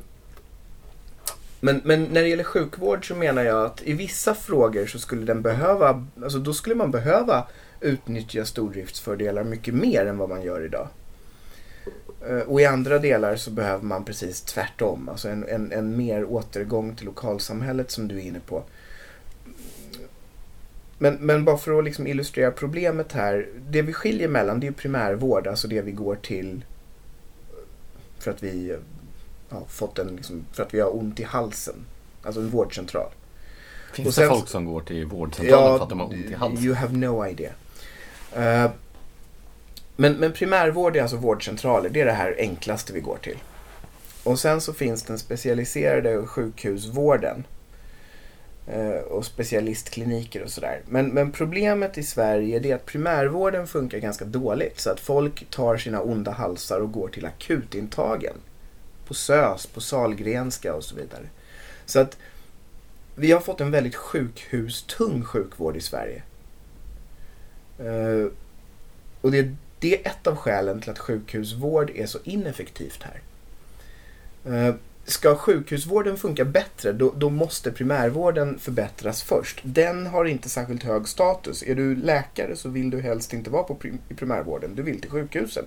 men, 1.59 1.81
men 1.83 2.03
när 2.03 2.21
det 2.21 2.27
gäller 2.27 2.43
sjukvård 2.43 3.07
så 3.07 3.15
menar 3.15 3.43
jag 3.43 3.65
att 3.65 3.81
i 3.81 3.93
vissa 3.93 4.35
frågor 4.35 4.85
så 4.85 4.99
skulle 4.99 5.25
den 5.25 5.41
behöva, 5.41 6.07
alltså 6.23 6.39
då 6.39 6.53
skulle 6.53 6.75
man 6.75 6.91
behöva 6.91 7.47
utnyttja 7.81 8.45
stordriftsfördelar 8.45 9.43
mycket 9.43 9.73
mer 9.73 10.05
än 10.05 10.17
vad 10.17 10.29
man 10.29 10.41
gör 10.41 10.65
idag. 10.65 10.87
Eh, 12.27 12.37
och 12.37 12.61
i 12.61 12.65
andra 12.65 12.99
delar 12.99 13.35
så 13.35 13.51
behöver 13.51 13.83
man 13.83 14.05
precis 14.05 14.41
tvärtom, 14.41 15.09
alltså 15.09 15.29
en, 15.29 15.47
en, 15.47 15.71
en 15.71 15.97
mer 15.97 16.23
återgång 16.23 16.95
till 16.95 17.05
lokalsamhället 17.05 17.91
som 17.91 18.07
du 18.07 18.17
är 18.17 18.21
inne 18.21 18.39
på. 18.39 18.63
Men, 20.97 21.15
men 21.15 21.45
bara 21.45 21.57
för 21.57 21.79
att 21.79 21.83
liksom 21.83 22.07
illustrera 22.07 22.51
problemet 22.51 23.11
här. 23.11 23.47
Det 23.69 23.81
vi 23.81 23.93
skiljer 23.93 24.27
mellan 24.27 24.59
det 24.59 24.67
är 24.67 24.71
primärvård, 24.71 25.47
alltså 25.47 25.67
det 25.67 25.81
vi 25.81 25.91
går 25.91 26.15
till 26.15 26.65
för 28.19 28.31
att 28.31 28.43
vi 28.43 28.75
ja, 29.51 29.61
fått 29.67 29.99
en, 29.99 30.15
liksom, 30.15 30.45
för 30.53 30.63
att 30.63 30.73
vi 30.73 30.79
har 30.79 30.95
ont 30.97 31.19
i 31.19 31.23
halsen. 31.23 31.75
Alltså 32.23 32.41
en 32.41 32.49
vårdcentral. 32.49 33.09
Finns 33.93 34.07
Och 34.07 34.13
sen- 34.13 34.23
det 34.23 34.29
folk 34.35 34.47
som 34.47 34.65
går 34.65 34.81
till 34.81 35.05
vårdcentralen 35.05 35.77
för 35.77 35.83
att 35.83 35.89
de 35.89 35.99
har 35.99 36.07
ont 36.07 36.15
i 36.29 36.33
halsen? 36.33 36.65
You 36.65 36.75
have 36.75 36.97
no 36.97 37.27
idea. 37.27 37.51
Eh, 38.35 38.71
men, 39.95 40.13
men 40.13 40.31
primärvård 40.33 40.95
är 40.95 41.01
alltså 41.01 41.17
vårdcentraler. 41.17 41.89
Det 41.89 42.01
är 42.01 42.05
det 42.05 42.11
här 42.11 42.35
enklaste 42.39 42.93
vi 42.93 42.99
går 42.99 43.17
till. 43.17 43.37
Och 44.23 44.39
sen 44.39 44.61
så 44.61 44.73
finns 44.73 45.03
den 45.03 45.19
specialiserade 45.19 46.25
sjukhusvården. 46.27 47.43
eh, 48.67 48.89
och 49.09 49.25
specialistkliniker 49.25 50.43
och 50.43 50.49
sådär. 50.51 50.81
Men, 50.87 51.07
men 51.07 51.31
problemet 51.31 51.97
i 51.97 52.03
Sverige 52.03 52.69
är 52.71 52.75
att 52.75 52.85
primärvården 52.85 53.67
funkar 53.67 53.97
ganska 53.97 54.25
dåligt. 54.25 54.79
Så 54.79 54.89
att 54.89 54.99
folk 54.99 55.49
tar 55.49 55.77
sina 55.77 56.01
onda 56.01 56.31
halsar 56.31 56.79
och 56.79 56.91
går 56.91 57.07
till 57.07 57.25
akutintagen. 57.25 58.33
På 59.11 59.15
SÖS, 59.15 59.65
på 59.65 59.81
Salgrenska 59.81 60.73
och 60.73 60.83
så 60.83 60.95
vidare. 60.95 61.23
Så 61.85 61.99
att 61.99 62.17
vi 63.15 63.31
har 63.31 63.41
fått 63.41 63.61
en 63.61 63.71
väldigt 63.71 63.95
sjukhustung 63.95 65.23
sjukvård 65.23 65.77
i 65.77 65.81
Sverige. 65.81 66.23
Eh, 67.79 68.31
och 69.21 69.31
det, 69.31 69.55
det 69.79 69.95
är 69.95 70.11
ett 70.11 70.27
av 70.27 70.35
skälen 70.35 70.81
till 70.81 70.89
att 70.89 70.99
sjukhusvård 70.99 71.91
är 71.95 72.05
så 72.05 72.19
ineffektivt 72.23 73.03
här. 73.03 73.21
Eh, 74.53 74.75
ska 75.05 75.35
sjukhusvården 75.35 76.17
funka 76.17 76.45
bättre 76.45 76.91
då, 76.91 77.13
då 77.17 77.29
måste 77.29 77.71
primärvården 77.71 78.59
förbättras 78.59 79.23
först. 79.23 79.59
Den 79.63 80.07
har 80.07 80.25
inte 80.25 80.49
särskilt 80.49 80.83
hög 80.83 81.07
status. 81.07 81.63
Är 81.63 81.75
du 81.75 81.95
läkare 81.95 82.55
så 82.55 82.69
vill 82.69 82.89
du 82.89 83.01
helst 83.01 83.33
inte 83.33 83.49
vara 83.49 83.63
på 83.63 83.75
prim, 83.75 83.97
i 84.09 84.13
primärvården. 84.13 84.75
Du 84.75 84.81
vill 84.81 85.01
till 85.01 85.11
sjukhusen. 85.11 85.65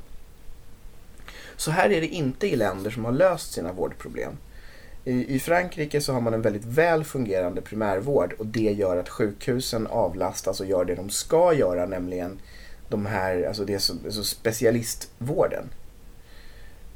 Så 1.56 1.70
här 1.70 1.92
är 1.92 2.00
det 2.00 2.06
inte 2.06 2.46
i 2.46 2.56
länder 2.56 2.90
som 2.90 3.04
har 3.04 3.12
löst 3.12 3.52
sina 3.52 3.72
vårdproblem. 3.72 4.32
I, 5.04 5.34
I 5.34 5.38
Frankrike 5.38 6.00
så 6.00 6.12
har 6.12 6.20
man 6.20 6.34
en 6.34 6.42
väldigt 6.42 6.64
väl 6.64 7.04
fungerande 7.04 7.60
primärvård 7.60 8.34
och 8.38 8.46
det 8.46 8.72
gör 8.72 8.96
att 8.96 9.08
sjukhusen 9.08 9.86
avlastas 9.86 10.60
och 10.60 10.66
gör 10.66 10.84
det 10.84 10.94
de 10.94 11.10
ska 11.10 11.54
göra, 11.54 11.86
nämligen 11.86 12.38
de 12.88 13.06
här, 13.06 13.42
alltså 13.42 13.64
det 13.64 13.74
är 13.74 13.78
så, 13.78 13.94
alltså 14.04 14.24
specialistvården. 14.24 15.64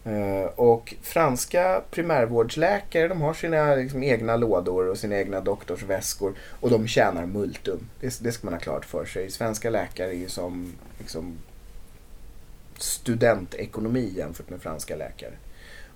Eh, 0.05 0.51
och 0.55 0.95
franska 1.03 1.83
primärvårdsläkare 1.91 3.09
de 3.09 3.21
har 3.21 3.35
sina 3.35 3.75
liksom, 3.75 4.03
egna 4.03 4.37
lådor 4.37 4.89
och 4.89 4.99
sina 4.99 5.19
egna 5.19 5.41
doktorsväskor 5.41 6.35
och 6.61 6.71
de 6.71 6.89
tjänar 6.89 7.27
multum. 7.27 7.89
Det, 8.01 8.19
det 8.23 8.33
ska 8.33 8.47
man 8.47 8.55
ha 8.55 8.61
klart 8.61 8.85
för 8.85 9.05
sig. 9.05 9.31
Svenska 9.31 9.71
läkare 9.71 10.11
är 10.11 10.17
ju 10.17 10.29
som 10.29 10.73
liksom, 10.99 11.39
studentekonomi 12.83 14.13
jämfört 14.17 14.51
med 14.51 14.63
franska 14.63 14.97
läkare. 14.97 15.33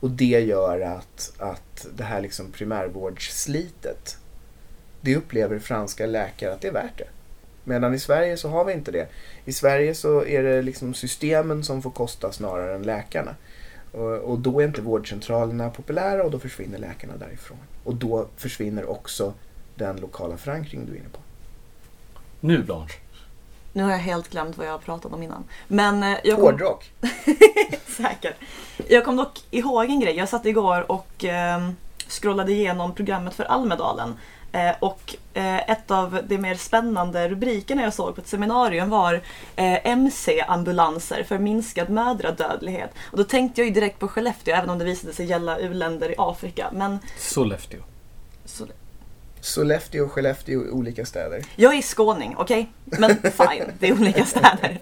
Och 0.00 0.10
det 0.10 0.40
gör 0.40 0.80
att, 0.80 1.32
att 1.38 1.86
det 1.94 2.04
här 2.04 2.20
liksom 2.20 2.52
primärvårdsslitet, 2.52 4.18
det 5.00 5.16
upplever 5.16 5.58
franska 5.58 6.06
läkare 6.06 6.52
att 6.52 6.60
det 6.60 6.68
är 6.68 6.72
värt 6.72 6.98
det. 6.98 7.08
Medan 7.64 7.94
i 7.94 7.98
Sverige 7.98 8.36
så 8.36 8.48
har 8.48 8.64
vi 8.64 8.72
inte 8.72 8.90
det. 8.90 9.08
I 9.44 9.52
Sverige 9.52 9.94
så 9.94 10.24
är 10.24 10.42
det 10.42 10.62
liksom 10.62 10.94
systemen 10.94 11.64
som 11.64 11.82
får 11.82 11.90
kosta 11.90 12.32
snarare 12.32 12.74
än 12.74 12.82
läkarna. 12.82 13.34
Och, 13.92 14.18
och 14.18 14.38
då 14.38 14.60
är 14.60 14.64
inte 14.64 14.82
vårdcentralerna 14.82 15.70
populära 15.70 16.24
och 16.24 16.30
då 16.30 16.38
försvinner 16.38 16.78
läkarna 16.78 17.16
därifrån. 17.16 17.58
Och 17.84 17.94
då 17.94 18.28
försvinner 18.36 18.90
också 18.90 19.34
den 19.74 19.96
lokala 19.96 20.36
förankring 20.36 20.86
du 20.86 20.92
är 20.92 20.96
inne 20.96 21.08
på. 21.12 21.18
Nu 22.40 22.62
Blanche. 22.62 22.94
Nu 23.72 23.82
har 23.82 23.90
jag 23.90 23.98
helt 23.98 24.30
glömt 24.30 24.58
vad 24.58 24.66
jag 24.66 24.84
pratade 24.84 25.14
om 25.14 25.22
innan. 25.22 25.44
Men 25.68 26.02
eh, 26.02 26.18
jag 26.24 26.36
kom, 26.36 26.44
Hårdrock. 26.44 26.90
säkert. 27.86 28.36
Jag 28.88 29.04
kom 29.04 29.16
dock 29.16 29.38
ihåg 29.50 29.84
en 29.84 30.00
grej. 30.00 30.16
Jag 30.16 30.28
satt 30.28 30.46
igår 30.46 30.92
och 30.92 31.24
eh, 31.24 31.68
scrollade 32.08 32.52
igenom 32.52 32.94
programmet 32.94 33.34
för 33.34 33.44
Almedalen. 33.44 34.14
Eh, 34.52 34.74
och 34.80 35.16
eh, 35.34 35.70
ett 35.70 35.90
av 35.90 36.20
de 36.24 36.38
mer 36.38 36.54
spännande 36.54 37.28
rubrikerna 37.28 37.82
jag 37.82 37.94
såg 37.94 38.14
på 38.14 38.20
ett 38.20 38.28
seminarium 38.28 38.90
var 38.90 39.14
eh, 39.56 39.86
MC-ambulanser 39.86 41.22
för 41.22 41.38
minskad 41.38 41.90
mödradödlighet. 41.90 42.90
Och 43.10 43.18
då 43.18 43.24
tänkte 43.24 43.60
jag 43.60 43.68
ju 43.68 43.74
direkt 43.74 43.98
på 43.98 44.08
Skellefteå, 44.08 44.54
även 44.54 44.70
om 44.70 44.78
det 44.78 44.84
visade 44.84 45.12
sig 45.12 45.26
gälla 45.26 45.58
u-länder 45.58 46.10
i 46.10 46.14
Afrika. 46.18 46.70
Men 46.72 46.98
Sollefteå. 47.18 47.80
så, 48.44 48.66
Sollefteå 49.42 50.04
och 50.04 50.12
Skellefteå 50.12 50.60
är 50.60 50.70
olika 50.70 51.06
städer. 51.06 51.44
Jag 51.56 51.74
är 51.74 51.82
skåning, 51.82 52.34
okej? 52.38 52.72
Men 52.84 53.16
fine, 53.16 53.72
det 53.78 53.88
är 53.88 53.92
olika 53.92 54.24
städer. 54.24 54.78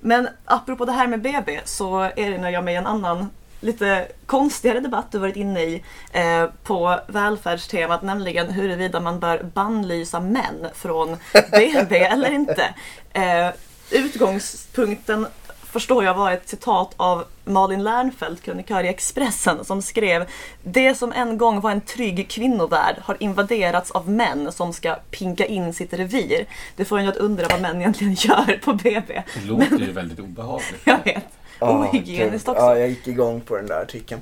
Men 0.00 0.28
apropå 0.44 0.84
det 0.84 0.92
här 0.92 1.06
med 1.06 1.22
BB 1.22 1.60
så 1.64 2.00
erinrar 2.00 2.50
jag 2.50 2.64
mig 2.64 2.76
en 2.76 2.86
annan 2.86 3.30
lite 3.60 4.08
konstigare 4.26 4.80
debatt 4.80 5.12
du 5.12 5.18
varit 5.18 5.36
inne 5.36 5.60
i 5.60 5.82
eh, 6.12 6.46
på 6.62 7.00
välfärdstemat, 7.08 8.02
nämligen 8.02 8.50
huruvida 8.50 9.00
man 9.00 9.20
bör 9.20 9.42
bannlysa 9.42 10.20
män 10.20 10.66
från 10.74 11.16
BB 11.50 11.98
eller 11.98 12.30
inte. 12.30 12.74
Eh, 13.12 13.48
utgångspunkten 13.90 15.26
förstår 15.72 16.04
jag 16.04 16.14
var 16.14 16.32
ett 16.32 16.48
citat 16.48 16.94
av 16.96 17.24
Malin 17.44 17.84
Lernfeldt, 17.84 18.42
krönikör 18.42 18.84
i 18.84 18.88
Expressen, 18.88 19.64
som 19.64 19.82
skrev 19.82 20.26
Det 20.62 20.94
som 20.94 21.12
en 21.12 21.38
gång 21.38 21.60
var 21.60 21.70
en 21.70 21.80
trygg 21.80 22.30
kvinnovärld 22.30 22.96
har 23.02 23.16
invaderats 23.20 23.90
av 23.90 24.10
män 24.10 24.52
som 24.52 24.72
ska 24.72 24.96
pinka 25.10 25.46
in 25.46 25.74
sitt 25.74 25.92
revir. 25.92 26.46
Det 26.76 26.84
får 26.84 26.98
en 26.98 27.04
ju 27.04 27.10
att 27.10 27.16
undra 27.16 27.46
vad 27.50 27.60
män 27.60 27.76
egentligen 27.76 28.14
gör 28.14 28.60
på 28.64 28.72
BB. 28.72 29.22
Det 29.34 29.44
låter 29.46 29.78
ju 29.78 29.92
väldigt 29.92 30.20
obehagligt. 30.20 30.80
Jag 30.84 31.04
vet. 31.04 31.24
Ja, 31.58 31.78
Ohygieniskt 31.78 32.44
kul. 32.46 32.54
också. 32.54 32.64
Ja, 32.64 32.78
jag 32.78 32.88
gick 32.88 33.08
igång 33.08 33.40
på 33.40 33.56
den 33.56 33.66
där 33.66 33.82
artikeln. 33.82 34.20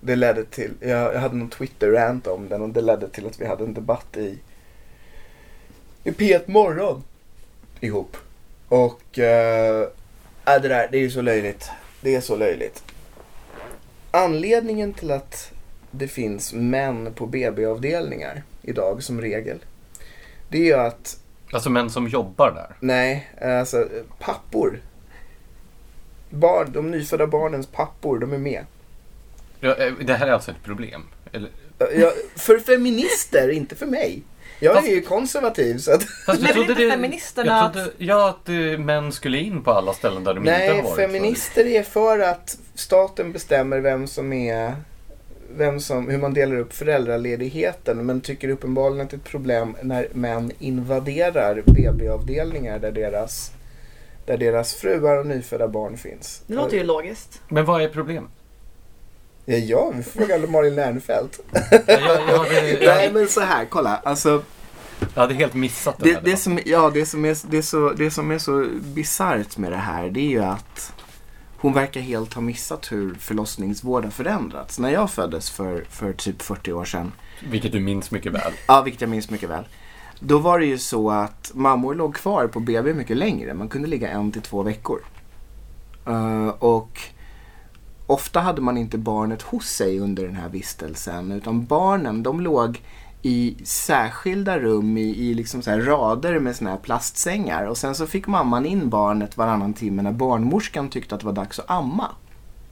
Det 0.00 0.16
ledde 0.16 0.44
till, 0.44 0.70
jag, 0.80 1.14
jag 1.14 1.20
hade 1.20 1.34
någon 1.34 1.50
Twitter-rant 1.50 2.26
om 2.26 2.48
den 2.48 2.62
och 2.62 2.68
det 2.68 2.80
ledde 2.80 3.08
till 3.08 3.26
att 3.26 3.40
vi 3.40 3.46
hade 3.46 3.64
en 3.64 3.74
debatt 3.74 4.16
i, 4.16 4.38
i 6.04 6.10
P1 6.10 6.50
Morgon 6.50 7.02
ihop. 7.80 8.16
Och 8.68 9.18
äh, 9.18 9.88
äh, 10.46 10.62
det 10.62 10.68
där, 10.68 10.88
det 10.90 10.96
är 10.98 11.02
ju 11.02 11.10
så 11.10 11.22
löjligt. 11.22 11.70
Det 12.00 12.14
är 12.14 12.20
så 12.20 12.36
löjligt. 12.36 12.84
Anledningen 14.10 14.92
till 14.94 15.10
att 15.10 15.52
det 15.90 16.08
finns 16.08 16.52
män 16.52 17.14
på 17.14 17.26
BB-avdelningar 17.26 18.42
idag 18.62 19.02
som 19.02 19.20
regel. 19.20 19.58
Det 20.48 20.58
är 20.58 20.64
ju 20.64 20.74
att 20.74 21.18
Alltså 21.52 21.70
män 21.70 21.90
som 21.90 22.08
jobbar 22.08 22.50
där. 22.50 22.76
Nej, 22.80 23.30
alltså 23.40 23.88
pappor. 24.18 24.80
Barn, 26.30 26.72
de 26.72 26.90
nyfödda 26.90 27.26
barnens 27.26 27.66
pappor, 27.66 28.18
de 28.18 28.32
är 28.32 28.38
med. 28.38 28.64
Ja, 29.60 29.74
eh, 29.74 29.92
det 30.04 30.14
här 30.14 30.26
är 30.26 30.32
alltså 30.32 30.50
ett 30.50 30.62
problem. 30.64 31.02
Eller, 31.32 31.50
Ja, 31.78 32.12
för 32.36 32.58
feminister, 32.58 33.48
inte 33.48 33.74
för 33.76 33.86
mig. 33.86 34.22
Jag 34.62 34.74
Fast- 34.74 34.88
är 34.88 34.92
ju 34.92 35.02
konservativ 35.02 35.78
så 35.78 35.92
att... 35.92 36.02
fast 36.02 36.42
Men 36.42 36.52
vill 36.52 36.70
inte 36.70 36.74
feministerna 36.90 37.52
Jag 37.52 37.72
trodde, 37.72 37.90
ja, 37.98 38.28
att 38.28 38.48
eh, 38.48 38.78
män 38.78 39.12
skulle 39.12 39.38
in 39.38 39.62
på 39.62 39.70
alla 39.70 39.92
ställen 39.92 40.24
där 40.24 40.34
de 40.34 40.40
inte 40.40 40.52
har 40.52 40.58
Nej, 40.58 40.82
varit. 40.82 40.96
feminister 40.96 41.66
är 41.66 41.82
för 41.82 42.18
att 42.18 42.58
staten 42.74 43.32
bestämmer 43.32 43.78
vem 43.80 44.06
som 44.06 44.32
är... 44.32 44.74
Vem 45.56 45.80
som, 45.80 46.08
hur 46.08 46.18
man 46.18 46.34
delar 46.34 46.56
upp 46.56 46.72
föräldraledigheten 46.74 48.06
men 48.06 48.20
tycker 48.20 48.48
uppenbarligen 48.48 49.04
att 49.04 49.10
det 49.10 49.16
är 49.16 49.18
ett 49.18 49.24
problem 49.24 49.76
när 49.82 50.08
män 50.12 50.52
invaderar 50.58 51.62
BB-avdelningar 51.66 52.78
där 52.78 52.92
deras, 52.92 53.50
där 54.26 54.36
deras 54.36 54.74
fruar 54.74 55.16
och 55.18 55.26
nyfödda 55.26 55.68
barn 55.68 55.96
finns. 55.96 56.42
Det 56.46 56.54
låter 56.54 56.76
ju 56.76 56.84
logiskt. 56.84 57.40
Men 57.48 57.64
vad 57.64 57.82
är 57.82 57.88
problemet? 57.88 58.30
Ja, 59.44 59.56
ja 59.56 59.92
vi 59.96 60.02
får 60.02 60.20
fråga 60.20 60.46
Malin 60.46 60.74
Lernfeldt. 60.74 61.40
Ja, 61.86 62.38
hade, 62.38 62.78
Nej 62.86 63.12
men 63.12 63.28
så 63.28 63.40
här, 63.40 63.64
kolla. 63.64 63.96
Alltså, 64.04 64.42
jag 65.14 65.20
hade 65.20 65.34
helt 65.34 65.54
missat 65.54 65.98
det, 65.98 66.04
det, 66.04 66.10
debatten. 66.10 66.36
som, 66.36 66.58
ja, 66.64 66.90
det, 66.94 67.06
som 67.06 67.24
är, 67.24 67.36
det, 67.50 67.62
så, 67.62 67.92
det 67.92 68.10
som 68.10 68.30
är 68.30 68.38
så 68.38 68.66
bisarrt 68.80 69.56
med 69.56 69.72
det 69.72 69.76
här 69.76 70.10
det 70.10 70.20
är 70.20 70.30
ju 70.30 70.44
att 70.44 70.92
hon 71.56 71.72
verkar 71.72 72.00
helt 72.00 72.34
ha 72.34 72.42
missat 72.42 72.92
hur 72.92 73.14
förlossningsvården 73.14 74.10
förändrats. 74.10 74.78
När 74.78 74.90
jag 74.90 75.10
föddes 75.10 75.50
för, 75.50 75.84
för 75.90 76.12
typ 76.12 76.42
40 76.42 76.72
år 76.72 76.84
sedan, 76.84 77.12
Vilket 77.50 77.72
du 77.72 77.80
minns 77.80 78.10
mycket 78.10 78.32
väl. 78.32 78.52
ja, 78.68 78.82
vilket 78.82 79.00
jag 79.00 79.10
minns 79.10 79.30
mycket 79.30 79.50
väl. 79.50 79.64
Då 80.20 80.38
var 80.38 80.58
det 80.58 80.66
ju 80.66 80.78
så 80.78 81.10
att 81.10 81.50
mammor 81.54 81.94
låg 81.94 82.14
kvar 82.14 82.46
på 82.46 82.60
BB 82.60 82.94
mycket 82.94 83.16
längre. 83.16 83.54
Man 83.54 83.68
kunde 83.68 83.88
ligga 83.88 84.08
en 84.08 84.32
till 84.32 84.42
två 84.42 84.62
veckor. 84.62 85.00
Eh, 86.06 86.48
och 86.48 87.00
ofta 88.12 88.40
hade 88.40 88.60
man 88.60 88.78
inte 88.78 88.98
barnet 88.98 89.42
hos 89.42 89.68
sig 89.68 90.00
under 90.00 90.26
den 90.26 90.36
här 90.36 90.48
vistelsen. 90.48 91.32
Utan 91.32 91.64
barnen, 91.64 92.22
de 92.22 92.40
låg 92.40 92.80
i 93.22 93.56
särskilda 93.64 94.58
rum 94.58 94.96
i, 94.96 95.00
i 95.00 95.34
liksom 95.34 95.62
så 95.62 95.70
här 95.70 95.80
rader 95.80 96.38
med 96.38 96.56
såna 96.56 96.70
här 96.70 96.78
plastsängar. 96.78 97.66
Och 97.66 97.78
sen 97.78 97.94
så 97.94 98.06
fick 98.06 98.26
mamman 98.26 98.66
in 98.66 98.88
barnet 98.88 99.36
varannan 99.36 99.74
timme 99.74 100.02
när 100.02 100.12
barnmorskan 100.12 100.88
tyckte 100.88 101.14
att 101.14 101.20
det 101.20 101.26
var 101.26 101.32
dags 101.32 101.58
att 101.58 101.70
amma. 101.70 102.08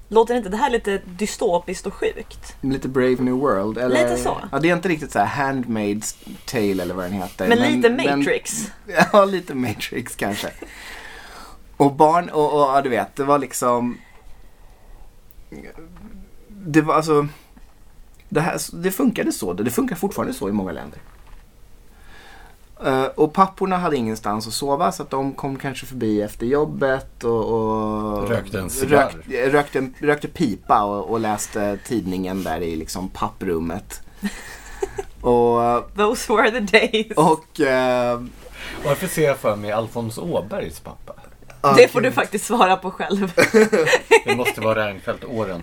Låter 0.08 0.34
inte 0.34 0.48
det 0.48 0.56
här 0.56 0.70
lite 0.70 1.02
dystopiskt 1.06 1.86
och 1.86 1.94
sjukt? 1.94 2.56
Lite 2.60 2.88
Brave 2.88 3.16
New 3.18 3.34
World. 3.34 3.78
Eller, 3.78 4.02
Lite 4.02 4.22
så. 4.22 4.36
Ja, 4.52 4.58
det 4.58 4.70
är 4.70 4.76
inte 4.76 4.88
riktigt 4.88 5.12
så 5.12 5.18
här 5.18 5.52
Handmaid's 5.52 6.14
Tale 6.46 6.82
eller 6.82 6.94
vad 6.94 7.04
den 7.04 7.12
heter. 7.12 7.48
Men, 7.48 7.58
lite 7.58 7.90
Matrix. 7.90 8.70
Men, 8.86 8.96
ja, 9.12 9.24
lite 9.24 9.54
Matrix 9.54 10.16
kanske. 10.16 10.50
Och 11.76 11.92
barn, 11.92 12.28
och, 12.28 12.52
och 12.54 12.60
ja, 12.60 12.80
du 12.82 12.88
vet, 12.88 13.16
det 13.16 13.24
var 13.24 13.38
liksom... 13.38 13.98
Det 16.48 16.80
var 16.80 16.94
alltså... 16.94 17.28
Det, 18.28 18.40
här, 18.40 18.58
det 18.72 18.90
funkade 18.90 19.32
så. 19.32 19.52
Det 19.52 19.70
funkar 19.70 19.96
fortfarande 19.96 20.34
så 20.34 20.48
i 20.48 20.52
många 20.52 20.72
länder. 20.72 20.98
Eh, 22.84 23.04
och 23.04 23.32
papporna 23.32 23.76
hade 23.78 23.96
ingenstans 23.96 24.46
att 24.46 24.52
sova 24.52 24.92
så 24.92 25.02
att 25.02 25.10
de 25.10 25.32
kom 25.32 25.56
kanske 25.56 25.86
förbi 25.86 26.22
efter 26.22 26.46
jobbet 26.46 27.24
och, 27.24 27.44
och 27.44 28.28
Rökte 28.28 28.58
en 28.60 28.70
cigarr. 28.70 29.12
rökte, 29.26 29.50
rökte, 29.50 30.06
rökte 30.06 30.28
pipa 30.28 30.82
och, 30.82 31.10
och 31.10 31.20
läste 31.20 31.78
tidningen 31.86 32.42
där 32.42 32.60
i 32.60 32.76
liksom 32.76 33.08
papprummet. 33.08 34.02
och 35.20 35.94
Those 35.96 36.32
were 36.32 36.50
the 36.50 36.60
days. 36.60 37.12
och 37.16 37.60
eh, 37.60 38.20
Varför 38.84 39.06
ser 39.06 39.26
jag 39.26 39.38
för 39.38 39.56
mig 39.56 39.72
Alfons 39.72 40.18
Åbergs 40.18 40.80
pappa? 40.80 41.12
Det 41.76 41.88
får 41.88 42.00
du 42.00 42.12
faktiskt 42.12 42.44
svara 42.44 42.76
på 42.76 42.90
själv. 42.90 43.32
Det 44.24 44.36
måste 44.36 44.60
vara 44.60 44.86
Reinfeldt-åren. 44.86 45.62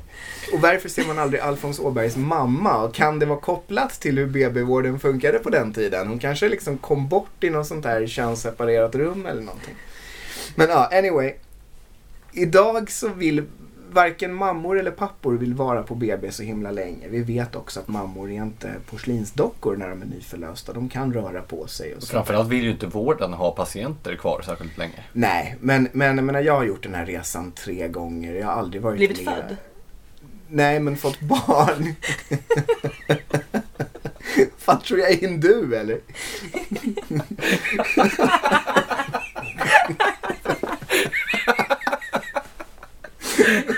Och 0.54 0.62
varför 0.62 0.90
ser 0.90 1.06
man 1.06 1.20
aldrig 1.20 1.42
Alfons 1.42 1.80
Åbergs 1.80 2.16
mamma? 2.16 2.78
Och 2.78 2.96
kan 2.96 3.20
det 3.20 3.26
vara 3.26 3.40
kopplat 3.40 3.92
till 3.92 4.18
hur 4.18 4.28
BB-vården 4.28 5.00
funkade 5.00 5.40
på 5.40 5.50
den 5.50 5.74
tiden? 5.74 6.08
Hon 6.08 6.20
kanske 6.20 6.50
liksom 6.50 6.78
kom 6.78 7.08
bort 7.08 7.44
i 7.44 7.50
något 7.50 7.68
sånt 7.68 7.86
här 7.86 8.08
könsseparerat 8.08 8.96
rum 8.96 9.26
eller 9.26 9.42
någonting. 9.42 9.76
Men 10.56 10.70
ja, 10.70 10.90
anyway. 10.94 11.34
Idag 12.34 12.92
så 12.92 13.08
vill 13.08 13.44
varken 13.92 14.34
mammor 14.34 14.80
eller 14.80 14.92
pappor 14.92 15.34
vill 15.34 15.54
vara 15.54 15.84
på 15.84 15.96
BB 15.96 16.32
så 16.32 16.44
himla 16.44 16.72
länge. 16.72 17.08
Vi 17.08 17.24
vet 17.24 17.56
också 17.56 17.80
att 17.80 17.88
mammor 17.88 18.32
är 18.32 18.36
inte 18.44 18.74
porslinsdockor 18.90 19.76
när 19.76 19.90
de 19.90 20.02
är 20.02 20.06
nyförlösta. 20.06 20.74
De 20.74 20.90
kan 20.90 21.14
röra 21.14 21.42
på 21.42 21.68
sig 21.68 21.96
och 21.96 22.02
så. 22.04 22.08
Framförallt 22.08 22.50
vill 22.50 22.64
ju 22.64 22.72
inte 22.72 22.88
vården 22.88 23.34
ha 23.34 23.52
patienter 23.52 24.16
kvar 24.16 24.42
särskilt 24.46 24.78
länge. 24.78 25.04
Nej, 25.14 25.56
men, 25.62 25.88
men 25.92 26.16
jag, 26.18 26.26
menar, 26.26 26.42
jag 26.42 26.54
har 26.56 26.64
gjort 26.64 26.84
den 26.84 26.96
här 26.96 27.06
resan 27.06 27.52
tre 27.52 27.88
gånger. 27.88 28.36
Jag 28.36 28.46
har 28.48 28.54
aldrig 28.54 28.82
varit 28.82 28.98
Blivit 28.98 29.26
med. 29.26 29.36
född? 29.36 29.56
Nej, 30.50 30.80
men 30.80 30.98
fått 30.98 31.20
barn. 31.20 31.86
Fan, 34.58 34.82
tror 34.82 35.00
jag 35.00 35.12
är 35.12 35.18
hindu 35.18 35.76
eller? 35.76 36.00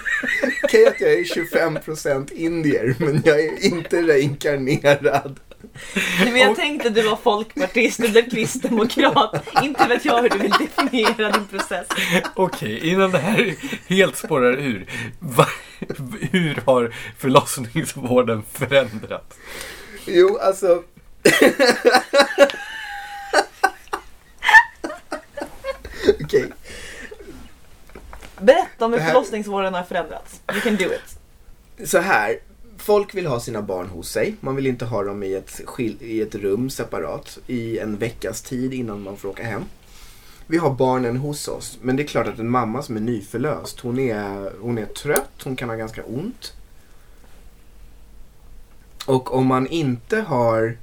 Okej 0.70 0.88
att 0.88 1.02
jag 1.02 1.12
är 1.12 1.24
25% 1.24 2.34
indier, 2.34 2.96
men 3.00 3.22
jag 3.26 3.40
är 3.40 3.66
inte 3.66 4.02
reinkarnerad. 4.02 5.40
Nej, 6.20 6.32
men 6.32 6.38
jag 6.38 6.56
tänkte 6.56 6.88
att 6.88 6.96
du 6.96 7.02
var 7.02 7.16
folkpartist 7.16 8.00
eller 8.00 8.30
kristdemokrat. 8.30 9.48
Inte 9.64 9.88
vet 9.88 10.06
jag 10.06 10.22
hur 10.22 10.30
du 10.30 10.38
vill 10.38 10.52
definiera 10.52 11.32
din 11.32 11.48
process. 11.48 11.88
Okej, 12.36 12.90
innan 12.90 13.12
det 13.12 13.18
här 13.18 13.56
helt 13.88 14.18
spårar 14.18 14.54
ur. 14.54 14.86
Va, 15.20 15.48
hur 16.32 16.62
har 16.66 16.96
förlossningsvården 17.18 18.44
förändrats? 18.54 19.36
Jo, 20.06 20.38
alltså. 20.38 20.84
Okej. 26.24 26.50
Berätta 28.42 28.86
om 28.86 28.94
hur 28.94 29.00
här- 29.00 29.12
förlossningsvården 29.14 29.74
har 29.74 29.84
förändrats. 29.84 30.42
You 30.52 30.62
can 30.62 30.76
do 30.76 30.86
it. 30.86 31.90
Så 31.90 31.98
här. 32.00 32.40
Folk 32.78 33.16
vill 33.16 33.28
ha 33.28 33.40
sina 33.40 33.62
barn 33.62 33.88
hos 33.88 34.10
sig. 34.12 34.36
Man 34.40 34.56
vill 34.56 34.68
inte 34.68 34.86
ha 34.86 35.04
dem 35.04 35.24
i 35.24 35.34
ett, 35.34 35.62
skil- 35.66 36.02
i 36.04 36.22
ett 36.22 36.36
rum 36.36 36.70
separat 36.70 37.38
i 37.48 37.80
en 37.80 37.98
veckas 37.98 38.42
tid 38.42 38.74
innan 38.74 39.02
man 39.04 39.18
får 39.18 39.30
åka 39.30 39.44
hem. 39.44 39.64
Vi 40.48 40.58
har 40.58 40.70
barnen 40.72 41.18
hos 41.18 41.48
oss. 41.48 41.78
Men 41.82 41.96
det 41.96 42.04
är 42.04 42.08
klart 42.08 42.28
att 42.28 42.40
en 42.40 42.50
mamma 42.50 42.82
som 42.82 42.98
är 42.98 43.02
nyförlöst, 43.02 43.80
hon 43.80 44.00
är, 44.00 44.52
hon 44.62 44.78
är 44.78 44.86
trött, 44.86 45.32
hon 45.44 45.56
kan 45.56 45.70
ha 45.70 45.76
ganska 45.76 46.04
ont. 46.04 46.54
Och 49.06 49.34
om 49.36 49.46
man 49.48 49.68
inte 49.68 50.20
har 50.22 50.78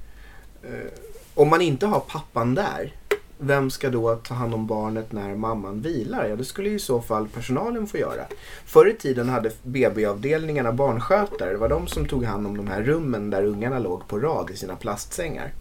eh, 0.63 0.91
om 1.33 1.49
man 1.49 1.61
inte 1.61 1.85
har 1.85 1.99
pappan 1.99 2.55
där, 2.55 2.93
vem 3.39 3.69
ska 3.69 3.89
då 3.89 4.15
ta 4.15 4.33
hand 4.33 4.53
om 4.53 4.67
barnet 4.67 5.11
när 5.11 5.35
mamman 5.35 5.81
vilar? 5.81 6.25
Ja, 6.25 6.35
det 6.35 6.45
skulle 6.45 6.69
ju 6.69 6.75
i 6.75 6.79
så 6.79 7.01
fall 7.01 7.27
personalen 7.27 7.87
få 7.87 7.97
göra. 7.97 8.25
Förr 8.65 8.89
i 8.89 8.93
tiden 8.93 9.29
hade 9.29 9.51
BB-avdelningarna 9.63 10.71
barnskötare. 10.71 11.51
Det 11.51 11.57
var 11.57 11.69
de 11.69 11.87
som 11.87 12.05
tog 12.07 12.23
hand 12.23 12.47
om 12.47 12.57
de 12.57 12.67
här 12.67 12.81
rummen 12.83 13.29
där 13.29 13.43
ungarna 13.43 13.79
låg 13.79 14.07
på 14.07 14.19
rad 14.19 14.49
i 14.51 14.55
sina 14.57 14.75
plastsängar. 14.75 15.53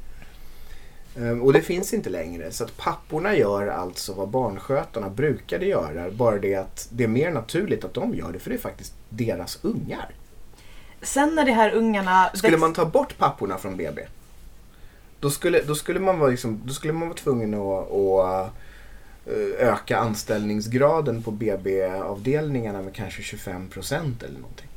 Ehm, 1.17 1.43
Och 1.43 1.53
det 1.53 1.61
finns 1.63 1.95
inte 1.95 2.11
längre. 2.11 2.51
Så 2.51 2.65
att 2.65 2.77
papporna 2.77 3.37
gör 3.37 3.67
alltså 3.67 4.15
vad 4.15 4.29
barnskötarna 4.29 5.11
brukade 5.11 5.67
göra. 5.67 6.11
Bara 6.11 6.39
det 6.39 6.55
att 6.55 6.89
det 6.91 7.05
är 7.05 7.09
mer 7.09 7.31
naturligt 7.31 7.85
att 7.85 7.95
de 7.95 8.15
gör 8.15 8.33
det 8.33 8.39
för 8.39 8.51
det 8.51 8.57
är 8.57 8.61
faktiskt 8.61 8.95
deras 9.09 9.59
ungar. 9.63 10.11
Sen 11.03 11.35
när 11.35 11.45
de 11.45 11.53
här 11.53 11.75
ungarna... 11.75 12.31
Skulle 12.35 12.57
man 12.57 12.73
ta 12.73 12.85
bort 12.85 13.19
papporna 13.19 13.59
från 13.59 13.77
BB 13.77 14.03
då 15.27 15.31
skulle, 15.31 15.63
då 15.63 15.75
skulle, 15.75 16.01
man, 16.01 16.19
vara 16.19 16.31
liksom, 16.31 16.61
då 16.65 16.73
skulle 16.73 16.93
man 16.93 17.09
vara 17.09 17.19
tvungen 17.19 17.55
att, 17.55 17.93
att 17.93 18.53
eh, 19.27 19.69
öka 19.69 19.99
anställningsgraden 19.99 21.23
på 21.23 21.31
BB-avdelningarna 21.31 22.83
med 22.83 22.95
kanske 22.95 23.23
25 23.23 23.69
procent 23.69 24.23
eller 24.23 24.39
någonting. 24.39 24.69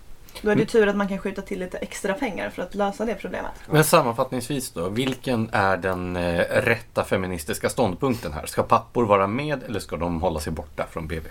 Då 0.42 0.52
är 0.52 0.56
det 0.56 0.66
tur 0.66 0.88
att 0.88 0.96
man 0.96 1.08
kan 1.08 1.18
skjuta 1.18 1.42
till 1.42 1.60
lite 1.60 1.78
extra 1.78 2.14
pengar 2.14 2.50
för 2.50 2.62
att 2.62 2.76
lösa 2.76 3.06
det 3.06 3.16
problemet. 3.16 3.52
Men 3.72 3.84
sammanfattningsvis 3.84 4.72
då, 4.72 4.90
vilken 4.90 5.50
är 5.52 5.78
den 5.78 6.16
eh, 6.16 6.40
rätta 6.62 7.04
feministiska 7.04 7.70
ståndpunkten 7.70 8.34
här? 8.34 8.46
Ska 8.46 8.64
pappor 8.64 9.06
vara 9.06 9.28
med 9.28 9.64
eller 9.64 9.80
ska 9.80 9.98
de 9.98 10.22
hålla 10.22 10.40
sig 10.40 10.54
borta 10.54 10.86
från 10.92 11.08
BB? 11.08 11.30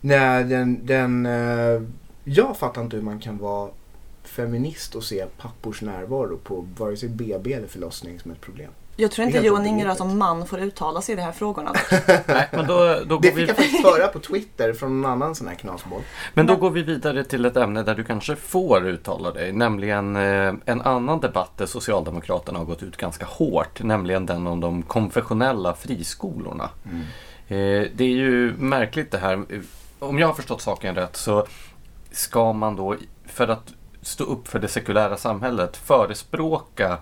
Nej, 0.00 0.44
den, 0.44 0.86
den, 0.86 1.26
eh, 1.26 1.82
jag 2.24 2.56
fattar 2.56 2.82
inte 2.82 2.96
hur 2.96 3.04
man 3.04 3.18
kan 3.18 3.38
vara 3.38 3.70
feminist 4.28 4.94
och 4.94 5.04
se 5.04 5.26
pappors 5.26 5.82
närvaro 5.82 6.38
på 6.38 6.66
vare 6.78 6.96
sig 6.96 7.08
BB 7.08 7.52
eller 7.52 7.68
förlossning 7.68 8.20
som 8.20 8.30
ett 8.30 8.40
problem. 8.40 8.70
Jag 9.00 9.10
tror 9.10 9.26
inte 9.26 9.38
Johan. 9.38 9.66
Ingera 9.66 9.94
som 9.94 10.18
man 10.18 10.46
får 10.46 10.60
uttala 10.60 11.00
sig 11.00 11.12
i 11.12 11.16
de 11.16 11.22
här 11.22 11.32
frågorna. 11.32 11.72
Nej, 12.26 12.48
men 12.52 12.66
då, 12.66 13.00
då 13.06 13.18
Det 13.18 13.30
går 13.30 13.36
vi... 13.36 13.40
fick 13.40 13.48
jag 13.48 13.56
faktiskt 13.56 13.84
höra 13.84 14.08
på 14.08 14.18
Twitter 14.18 14.72
från 14.72 15.04
en 15.04 15.10
annan 15.10 15.34
sån 15.34 15.48
här 15.48 15.54
knasboll. 15.54 16.02
Men 16.34 16.46
då 16.46 16.56
går 16.56 16.70
vi 16.70 16.82
vidare 16.82 17.24
till 17.24 17.44
ett 17.44 17.56
ämne 17.56 17.82
där 17.82 17.94
du 17.94 18.04
kanske 18.04 18.36
får 18.36 18.86
uttala 18.86 19.30
dig, 19.30 19.52
nämligen 19.52 20.16
eh, 20.16 20.54
en 20.64 20.80
annan 20.82 21.20
debatt 21.20 21.50
där 21.56 21.66
Socialdemokraterna 21.66 22.58
har 22.58 22.66
gått 22.66 22.82
ut 22.82 22.96
ganska 22.96 23.26
hårt, 23.26 23.82
nämligen 23.82 24.26
den 24.26 24.46
om 24.46 24.60
de 24.60 24.82
konfessionella 24.82 25.74
friskolorna. 25.74 26.70
Eh, 27.48 27.56
det 27.94 28.04
är 28.04 28.16
ju 28.16 28.54
märkligt 28.58 29.10
det 29.10 29.18
här. 29.18 29.44
Om 29.98 30.18
jag 30.18 30.26
har 30.26 30.34
förstått 30.34 30.62
saken 30.62 30.94
rätt 30.94 31.16
så 31.16 31.46
ska 32.10 32.52
man 32.52 32.76
då, 32.76 32.96
för 33.26 33.48
att 33.48 33.74
stå 34.02 34.24
upp 34.24 34.48
för 34.48 34.58
det 34.58 34.68
sekulära 34.68 35.16
samhället, 35.16 35.76
förespråka 35.76 36.98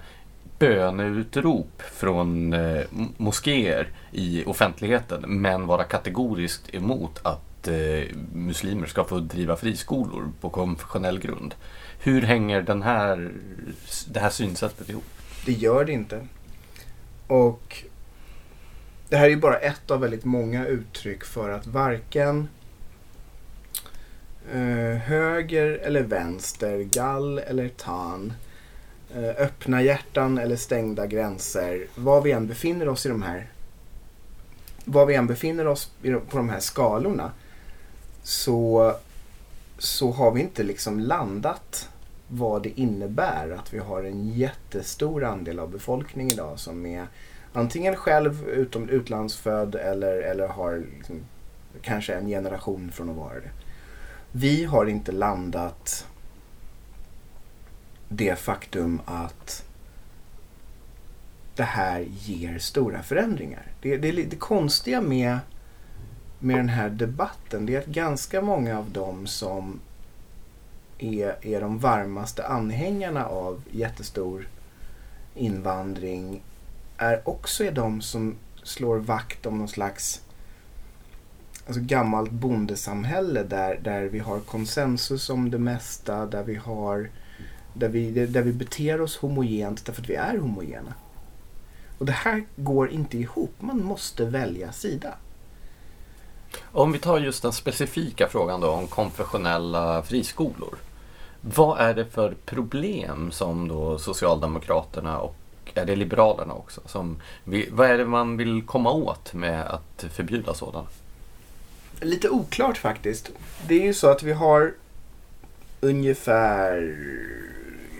böneutrop 0.58 1.82
från 1.82 2.52
eh, 2.52 2.84
moskéer 3.16 3.88
i 4.12 4.44
offentligheten 4.44 5.24
men 5.26 5.66
vara 5.66 5.84
kategoriskt 5.84 6.74
emot 6.74 7.20
att 7.22 7.68
eh, 7.68 8.16
muslimer 8.32 8.86
ska 8.86 9.04
få 9.04 9.18
driva 9.18 9.56
friskolor 9.56 10.32
på 10.40 10.50
konfessionell 10.50 11.18
grund. 11.18 11.54
Hur 12.00 12.22
hänger 12.22 12.62
den 12.62 12.82
här, 12.82 13.32
det 14.08 14.20
här 14.20 14.30
synsättet 14.30 14.88
ihop? 14.88 15.04
Det 15.46 15.52
gör 15.52 15.84
det 15.84 15.92
inte. 15.92 16.26
Och 17.26 17.84
det 19.08 19.16
här 19.16 19.24
är 19.24 19.30
ju 19.30 19.36
bara 19.36 19.58
ett 19.58 19.90
av 19.90 20.00
väldigt 20.00 20.24
många 20.24 20.66
uttryck 20.66 21.24
för 21.24 21.50
att 21.50 21.66
varken 21.66 22.48
eh, 24.52 24.98
höger 24.98 25.66
eller 25.66 26.02
vänster, 26.02 26.78
gall 26.78 27.38
eller 27.38 27.68
tan, 27.68 28.32
eh, 29.14 29.42
öppna 29.42 29.82
hjärtan 29.82 30.38
eller 30.38 30.56
stängda 30.56 31.06
gränser, 31.06 31.86
var 31.94 32.20
vi 32.20 32.32
än 32.32 32.46
befinner 32.46 32.88
oss 32.88 33.06
i 33.06 33.08
de 33.08 33.22
här 33.22 33.46
var 34.88 35.06
vi 35.06 35.14
än 35.14 35.26
befinner 35.26 35.66
oss 35.66 35.90
på 36.02 36.36
de 36.36 36.48
här 36.48 36.60
skalorna 36.60 37.32
så, 38.22 38.92
så 39.78 40.10
har 40.10 40.30
vi 40.30 40.40
inte 40.40 40.62
liksom 40.62 41.00
landat 41.00 41.88
vad 42.28 42.62
det 42.62 42.80
innebär 42.80 43.50
att 43.58 43.74
vi 43.74 43.78
har 43.78 44.02
en 44.02 44.28
jättestor 44.28 45.24
andel 45.24 45.58
av 45.58 45.70
befolkningen 45.70 46.32
idag 46.32 46.58
som 46.58 46.86
är 46.86 47.06
antingen 47.52 47.96
själv 47.96 48.48
utom 48.48 48.88
utlandsfödd 48.88 49.74
eller, 49.74 50.16
eller 50.16 50.48
har 50.48 50.82
liksom, 50.96 51.20
kanske 51.82 52.14
en 52.14 52.26
generation 52.26 52.90
från 52.92 53.10
att 53.10 53.16
vara 53.16 53.34
det. 53.34 53.50
Vi 54.38 54.64
har 54.64 54.86
inte 54.86 55.12
landat 55.12 56.06
det 58.08 58.38
faktum 58.38 59.00
att 59.04 59.64
det 61.54 61.62
här 61.62 62.00
ger 62.00 62.58
stora 62.58 63.02
förändringar. 63.02 63.66
Det, 63.80 63.96
det, 63.96 64.12
det 64.12 64.36
konstiga 64.36 65.00
med 65.00 65.38
med 66.38 66.56
den 66.56 66.68
här 66.68 66.90
debatten 66.90 67.66
det 67.66 67.74
är 67.74 67.78
att 67.78 67.86
ganska 67.86 68.42
många 68.42 68.78
av 68.78 68.90
dem 68.90 69.26
som 69.26 69.80
är, 70.98 71.36
är 71.46 71.60
de 71.60 71.78
varmaste 71.78 72.46
anhängarna 72.46 73.26
av 73.26 73.62
jättestor 73.70 74.48
invandring 75.34 76.42
är 76.96 77.28
också 77.28 77.64
är 77.64 77.72
de 77.72 78.00
som 78.00 78.34
slår 78.62 78.96
vakt 78.96 79.46
om 79.46 79.58
någon 79.58 79.68
slags 79.68 80.22
alltså 81.66 81.80
gammalt 81.82 82.30
bondesamhälle 82.30 83.42
där, 83.42 83.80
där 83.82 84.04
vi 84.04 84.18
har 84.18 84.40
konsensus 84.40 85.30
om 85.30 85.50
det 85.50 85.58
mesta, 85.58 86.26
där 86.26 86.42
vi 86.42 86.54
har 86.54 87.08
där 87.74 87.88
vi, 87.88 88.26
där 88.26 88.42
vi 88.42 88.52
beter 88.52 89.00
oss 89.00 89.16
homogent 89.16 89.86
därför 89.86 90.02
att 90.02 90.08
vi 90.08 90.14
är 90.14 90.38
homogena. 90.38 90.94
Och 91.98 92.06
det 92.06 92.12
här 92.12 92.44
går 92.56 92.90
inte 92.90 93.18
ihop. 93.18 93.52
Man 93.58 93.84
måste 93.84 94.24
välja 94.24 94.72
sida. 94.72 95.14
Om 96.62 96.92
vi 96.92 96.98
tar 96.98 97.18
just 97.18 97.42
den 97.42 97.52
specifika 97.52 98.28
frågan 98.28 98.60
då 98.60 98.70
om 98.70 98.86
konfessionella 98.86 100.02
friskolor. 100.02 100.74
Vad 101.40 101.80
är 101.80 101.94
det 101.94 102.04
för 102.04 102.34
problem 102.44 103.30
som 103.30 103.68
då 103.68 103.98
Socialdemokraterna 103.98 105.18
och 105.18 105.36
är 105.74 105.84
det 105.84 105.96
Liberalerna 105.96 106.54
också? 106.54 106.80
Som, 106.86 107.22
vad 107.70 107.90
är 107.90 107.98
det 107.98 108.06
man 108.06 108.36
vill 108.36 108.62
komma 108.62 108.90
åt 108.90 109.34
med 109.34 109.66
att 109.66 110.04
förbjuda 110.12 110.54
sådana? 110.54 110.86
Lite 112.00 112.28
oklart 112.28 112.78
faktiskt. 112.78 113.30
Det 113.68 113.74
är 113.74 113.82
ju 113.82 113.94
så 113.94 114.10
att 114.10 114.22
vi 114.22 114.32
har 114.32 114.74
ungefär 115.80 116.96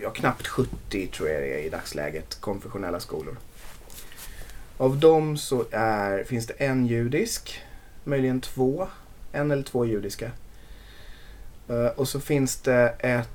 ja, 0.01 0.09
knappt 0.09 0.47
70 0.47 1.07
tror 1.07 1.29
jag 1.29 1.41
det 1.41 1.53
är 1.53 1.65
i 1.65 1.69
dagsläget 1.69 2.41
konfessionella 2.41 2.99
skolor. 2.99 3.37
Av 4.77 4.97
dem 4.99 5.37
så 5.37 5.65
är, 5.71 6.23
finns 6.23 6.47
det 6.47 6.53
en 6.53 6.85
judisk, 6.85 7.61
möjligen 8.03 8.41
två, 8.41 8.87
en 9.31 9.51
eller 9.51 9.63
två 9.63 9.85
judiska. 9.85 10.31
Eh, 11.67 11.85
och 11.85 12.07
så 12.07 12.19
finns 12.19 12.55
det 12.61 12.95
ett, 12.99 13.29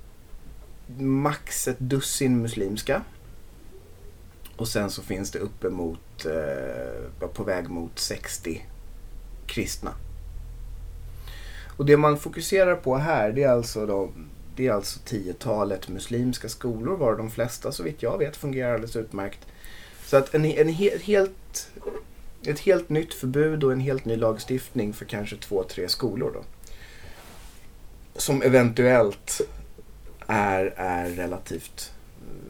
max 0.98 1.68
ett 1.68 1.78
dussin 1.78 2.42
muslimska. 2.42 3.02
Och 4.56 4.68
sen 4.68 4.90
så 4.90 5.02
finns 5.02 5.30
det 5.30 5.38
uppemot, 5.38 6.26
eh, 6.26 7.28
på 7.28 7.44
väg 7.44 7.68
mot 7.68 7.98
60 7.98 8.66
kristna. 9.46 9.94
Och 11.82 11.86
det 11.86 11.96
man 11.96 12.18
fokuserar 12.18 12.76
på 12.76 12.96
här 12.96 13.32
det 13.32 13.42
är 13.42 13.48
alltså 13.48 13.86
då, 13.86 14.10
det 14.56 14.66
är 14.66 14.72
alltså 14.72 15.00
tiotalet 15.04 15.88
muslimska 15.88 16.48
skolor 16.48 16.96
var 16.96 17.16
de 17.16 17.30
flesta 17.30 17.72
så 17.72 17.82
vitt 17.82 18.02
jag 18.02 18.18
vet 18.18 18.36
fungerar 18.36 18.74
alldeles 18.74 18.96
utmärkt. 18.96 19.38
Så 20.04 20.16
att 20.16 20.34
en, 20.34 20.44
en 20.44 20.68
he, 20.68 20.98
helt, 20.98 21.70
ett 22.46 22.58
helt 22.58 22.88
nytt 22.88 23.14
förbud 23.14 23.64
och 23.64 23.72
en 23.72 23.80
helt 23.80 24.04
ny 24.04 24.16
lagstiftning 24.16 24.92
för 24.92 25.04
kanske 25.04 25.36
två, 25.36 25.62
tre 25.62 25.88
skolor 25.88 26.30
då. 26.34 26.44
Som 28.20 28.42
eventuellt 28.42 29.40
är, 30.26 30.74
är 30.76 31.10
relativt, 31.10 31.92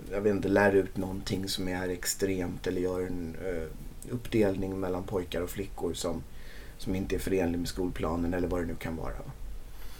eh, 0.09 0.15
jag 0.15 0.21
vet 0.21 0.31
inte, 0.31 0.49
lär 0.49 0.73
ut 0.73 0.97
någonting 0.97 1.49
som 1.49 1.69
är 1.69 1.89
extremt 1.89 2.67
eller 2.67 2.81
gör 2.81 3.01
en 3.01 3.37
uh, 3.47 4.15
uppdelning 4.15 4.81
mellan 4.81 5.03
pojkar 5.03 5.41
och 5.41 5.51
flickor 5.51 5.95
som 5.95 6.23
som 6.83 6.95
inte 6.95 7.15
är 7.15 7.19
förenlig 7.19 7.59
med 7.59 7.69
skolplanen 7.69 8.35
eller 8.35 8.49
vad 8.49 8.61
det 8.61 8.67
nu 8.67 8.75
kan 8.75 8.97
vara. 8.97 9.13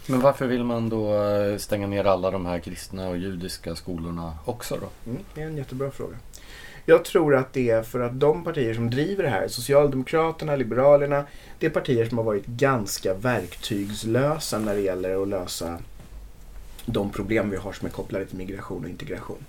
Men 0.07 0.19
varför 0.19 0.47
vill 0.47 0.63
man 0.63 0.89
då 0.89 1.23
eh, 1.23 1.57
stänga 1.57 1.87
ner 1.87 2.05
alla 2.05 2.31
de 2.31 2.45
här 2.45 2.59
kristna 2.59 3.09
och 3.09 3.17
judiska 3.17 3.75
skolorna 3.75 4.37
också 4.45 4.77
då? 4.81 5.11
Mm, 5.11 5.23
det 5.35 5.41
är 5.41 5.47
en 5.47 5.57
jättebra 5.57 5.91
fråga. 5.91 6.15
Jag 6.85 7.05
tror 7.05 7.35
att 7.35 7.53
det 7.53 7.69
är 7.69 7.83
för 7.83 7.99
att 7.99 8.19
de 8.19 8.43
partier 8.43 8.73
som 8.73 8.89
driver 8.89 9.23
det 9.23 9.29
här, 9.29 9.47
Socialdemokraterna, 9.47 10.55
Liberalerna, 10.55 11.25
det 11.59 11.65
är 11.65 11.69
partier 11.69 12.05
som 12.05 12.17
har 12.17 12.25
varit 12.25 12.45
ganska 12.45 13.13
verktygslösa 13.13 14.59
när 14.59 14.75
det 14.75 14.81
gäller 14.81 15.21
att 15.21 15.27
lösa 15.27 15.77
de 16.85 17.09
problem 17.09 17.49
vi 17.49 17.57
har 17.57 17.73
som 17.73 17.87
är 17.87 17.91
kopplade 17.91 18.25
till 18.25 18.37
migration 18.37 18.83
och 18.83 18.89
integration. 18.89 19.45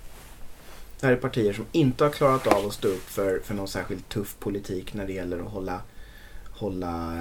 Det 0.99 1.07
här 1.07 1.13
är 1.13 1.17
partier 1.17 1.53
som 1.53 1.65
inte 1.71 2.03
har 2.03 2.11
klarat 2.11 2.47
av 2.47 2.65
att 2.65 2.73
stå 2.73 2.87
upp 2.87 3.09
för, 3.09 3.39
för 3.39 3.53
någon 3.53 3.67
särskilt 3.67 4.09
tuff 4.09 4.35
politik 4.39 4.93
när 4.93 5.07
det 5.07 5.13
gäller 5.13 5.39
att 5.39 5.51
hålla 5.51 5.81
hålla 6.57 7.13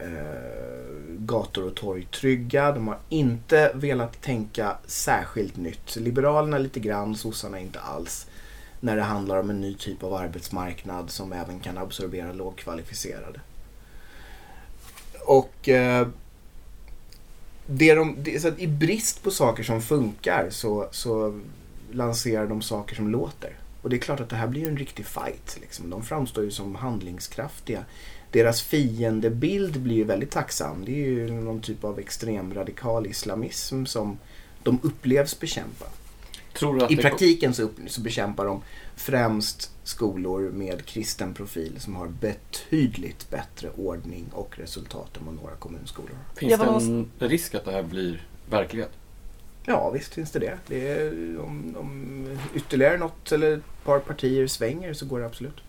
eh, 0.00 0.82
gator 1.08 1.66
och 1.66 1.74
torg 1.74 2.04
trygga. 2.04 2.72
De 2.72 2.88
har 2.88 2.98
inte 3.08 3.72
velat 3.74 4.22
tänka 4.22 4.76
särskilt 4.86 5.56
nytt. 5.56 5.96
Liberalerna 5.96 6.58
lite 6.58 6.80
grann, 6.80 7.14
sossarna 7.14 7.58
inte 7.58 7.80
alls. 7.80 8.26
När 8.80 8.96
det 8.96 9.02
handlar 9.02 9.40
om 9.40 9.50
en 9.50 9.60
ny 9.60 9.74
typ 9.74 10.02
av 10.02 10.14
arbetsmarknad 10.14 11.10
som 11.10 11.32
även 11.32 11.60
kan 11.60 11.78
absorbera 11.78 12.32
lågkvalificerade. 12.32 13.40
Och 15.26 15.68
eh, 15.68 16.08
det 17.66 17.94
de, 17.94 18.16
det, 18.22 18.40
så 18.40 18.48
I 18.56 18.66
brist 18.66 19.22
på 19.22 19.30
saker 19.30 19.62
som 19.62 19.82
funkar 19.82 20.50
så, 20.50 20.88
så 20.90 21.40
lanserar 21.92 22.46
de 22.46 22.62
saker 22.62 22.96
som 22.96 23.08
låter. 23.08 23.56
Och 23.82 23.90
det 23.90 23.96
är 23.96 24.00
klart 24.00 24.20
att 24.20 24.28
det 24.28 24.36
här 24.36 24.46
blir 24.46 24.68
en 24.68 24.76
riktig 24.76 25.06
fight. 25.06 25.58
Liksom. 25.60 25.90
De 25.90 26.02
framstår 26.02 26.44
ju 26.44 26.50
som 26.50 26.74
handlingskraftiga 26.74 27.84
deras 28.32 28.62
fiendebild 28.62 29.80
blir 29.80 29.96
ju 29.96 30.04
väldigt 30.04 30.30
tacksam. 30.30 30.84
Det 30.84 30.92
är 30.92 31.08
ju 31.08 31.30
någon 31.30 31.60
typ 31.60 31.84
av 31.84 31.98
extrem 31.98 32.54
radikal 32.54 33.06
islamism 33.06 33.84
som 33.84 34.18
de 34.62 34.80
upplevs 34.82 35.40
bekämpa. 35.40 35.86
I 36.88 36.96
praktiken 36.96 37.54
så, 37.54 37.62
upp, 37.62 37.76
så 37.86 38.00
bekämpar 38.00 38.44
de 38.44 38.62
främst 38.96 39.70
skolor 39.84 40.50
med 40.50 40.84
kristen 40.84 41.34
profil 41.34 41.76
som 41.78 41.96
har 41.96 42.06
betydligt 42.06 43.30
bättre 43.30 43.70
ordning 43.76 44.24
och 44.32 44.58
resultat 44.58 45.16
än 45.16 45.26
vad 45.26 45.34
några 45.34 45.54
kommunskolor 45.54 46.10
har. 46.10 46.34
Finns 46.34 46.60
det 47.18 47.24
en 47.24 47.28
risk 47.30 47.54
att 47.54 47.64
det 47.64 47.72
här 47.72 47.82
blir 47.82 48.26
verklighet? 48.50 48.90
Ja, 49.64 49.90
visst 49.90 50.14
finns 50.14 50.30
det 50.30 50.38
det. 50.38 50.58
det 50.66 50.88
är, 50.88 51.40
om, 51.40 51.76
om 51.78 52.26
ytterligare 52.54 52.98
något 52.98 53.32
eller 53.32 53.56
ett 53.56 53.84
par 53.84 53.98
partier 53.98 54.46
svänger 54.46 54.92
så 54.92 55.06
går 55.06 55.20
det 55.20 55.26
absolut. 55.26 55.60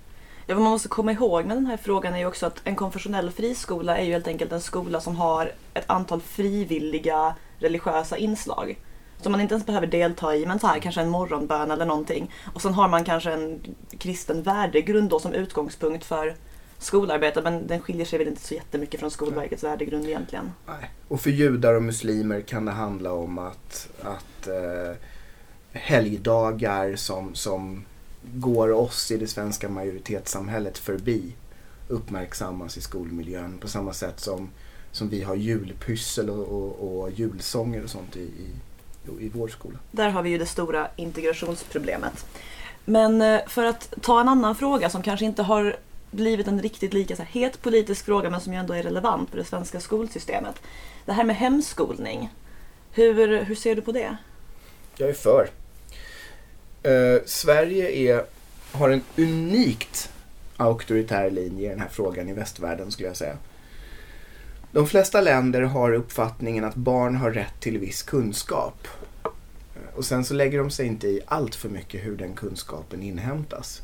Ja, 0.46 0.56
vad 0.56 0.64
man 0.64 0.72
måste 0.72 0.88
komma 0.88 1.12
ihåg 1.12 1.46
med 1.46 1.58
den 1.58 1.66
här 1.66 1.78
frågan 1.78 2.14
är 2.14 2.20
ju 2.20 2.26
också 2.26 2.46
att 2.46 2.62
en 2.64 2.76
konfessionell 2.76 3.32
friskola 3.32 3.98
är 3.98 4.04
ju 4.04 4.12
helt 4.12 4.28
enkelt 4.28 4.52
en 4.52 4.62
skola 4.62 5.02
som 5.02 5.16
har 5.16 5.52
ett 5.74 5.90
antal 5.90 6.22
frivilliga 6.22 7.36
religiösa 7.60 8.18
inslag. 8.18 8.80
Som 9.22 9.32
man 9.32 9.42
inte 9.42 9.54
ens 9.54 9.66
behöver 9.66 9.88
delta 9.88 10.36
i, 10.36 10.46
men 10.46 10.60
så 10.60 10.68
här, 10.68 10.80
kanske 10.80 11.02
en 11.02 11.10
morgonbön 11.10 11.72
eller 11.72 11.86
någonting. 11.86 12.32
Och 12.54 12.62
sen 12.62 12.74
har 12.74 12.88
man 12.88 13.04
kanske 13.04 13.32
en 13.32 13.76
kristen 14.00 14.44
värdegrund 14.44 15.10
då 15.10 15.20
som 15.20 15.34
utgångspunkt 15.34 16.06
för 16.06 16.36
skolarbetet, 16.78 17.44
men 17.44 17.68
den 17.68 17.82
skiljer 17.82 18.06
sig 18.06 18.20
väl 18.20 18.28
inte 18.28 18.42
så 18.42 18.54
jättemycket 18.54 19.00
från 19.00 19.12
Skolverkets 19.12 19.64
värdegrund 19.64 20.06
egentligen. 20.06 20.52
Nej. 20.68 20.92
Och 21.08 21.22
för 21.22 21.30
judar 21.30 21.74
och 21.74 21.84
muslimer 21.84 22.42
kan 22.42 22.66
det 22.66 22.72
handla 22.72 23.14
om 23.14 23.38
att, 23.38 23.90
att 24.02 24.48
eh, 24.48 24.98
helgdagar 25.72 26.96
som, 26.96 27.36
som 27.36 27.86
går 28.34 28.72
oss 28.72 29.12
i 29.12 29.18
det 29.18 29.28
svenska 29.28 29.70
majoritetssamhället 29.70 30.78
förbi 30.78 31.36
uppmärksammas 31.88 32.78
i 32.78 32.82
skolmiljön 32.82 33.58
på 33.58 33.68
samma 33.68 33.94
sätt 33.94 34.20
som, 34.20 34.50
som 34.92 35.10
vi 35.10 35.24
har 35.24 35.36
julpyssel 35.36 36.30
och, 36.30 36.48
och, 36.48 37.00
och 37.02 37.12
julsånger 37.12 37.84
och 37.84 37.90
sånt 37.90 38.16
i, 38.16 38.20
i, 38.20 39.26
i 39.26 39.30
vår 39.34 39.48
skola. 39.48 39.80
Där 39.92 40.10
har 40.10 40.24
vi 40.24 40.30
ju 40.30 40.38
det 40.38 40.46
stora 40.46 40.88
integrationsproblemet. 40.96 42.26
Men 42.86 43.22
eh, 43.22 43.42
för 43.48 43.66
att 43.66 43.94
ta 44.02 44.22
en 44.22 44.30
annan 44.30 44.56
fråga 44.56 44.90
som 44.90 45.02
kanske 45.04 45.26
inte 45.26 45.44
har 45.44 45.76
blivit 46.12 46.48
en 46.48 46.62
riktigt 46.62 46.94
lika 46.94 47.16
så 47.16 47.24
het 47.24 47.62
politisk 47.62 48.06
fråga 48.06 48.30
men 48.30 48.42
som 48.42 48.54
ju 48.54 48.60
ändå 48.60 48.74
är 48.74 48.84
relevant 48.84 49.30
för 49.30 49.38
det 49.38 49.44
svenska 49.44 49.80
skolsystemet. 49.80 50.62
Det 51.06 51.12
här 51.14 51.24
med 51.24 51.36
hemskolning. 51.36 52.34
Hur, 52.92 53.44
hur 53.44 53.56
ser 53.56 53.76
du 53.76 53.82
på 53.82 53.92
det? 53.92 54.18
Jag 54.98 55.10
är 55.10 55.14
för 55.14 55.50
eh, 56.84 57.22
Sverige 57.26 57.90
är, 57.92 58.24
har 58.72 58.90
en 58.90 59.02
unikt 59.18 60.10
auktoritär 60.58 61.32
linje 61.32 61.66
i 61.66 61.70
den 61.70 61.80
här 61.80 61.90
frågan 61.92 62.30
i 62.30 62.34
västvärlden 62.34 62.92
skulle 62.92 63.08
jag 63.08 63.18
säga. 63.18 63.38
De 64.72 64.88
flesta 64.88 65.22
länder 65.22 65.62
har 65.62 65.94
uppfattningen 65.94 66.64
att 66.64 66.76
barn 66.76 67.16
har 67.16 67.32
rätt 67.32 67.60
till 67.60 67.78
viss 67.78 68.04
kunskap. 68.04 68.88
Eh, 69.24 69.30
och 69.96 70.06
sen 70.06 70.26
så 70.26 70.34
lägger 70.34 70.58
de 70.58 70.70
sig 70.70 70.88
inte 70.88 71.08
i 71.08 71.22
allt 71.26 71.56
för 71.56 71.70
mycket 71.70 72.06
hur 72.06 72.18
den 72.18 72.34
kunskapen 72.34 73.04
inhämtas. 73.04 73.82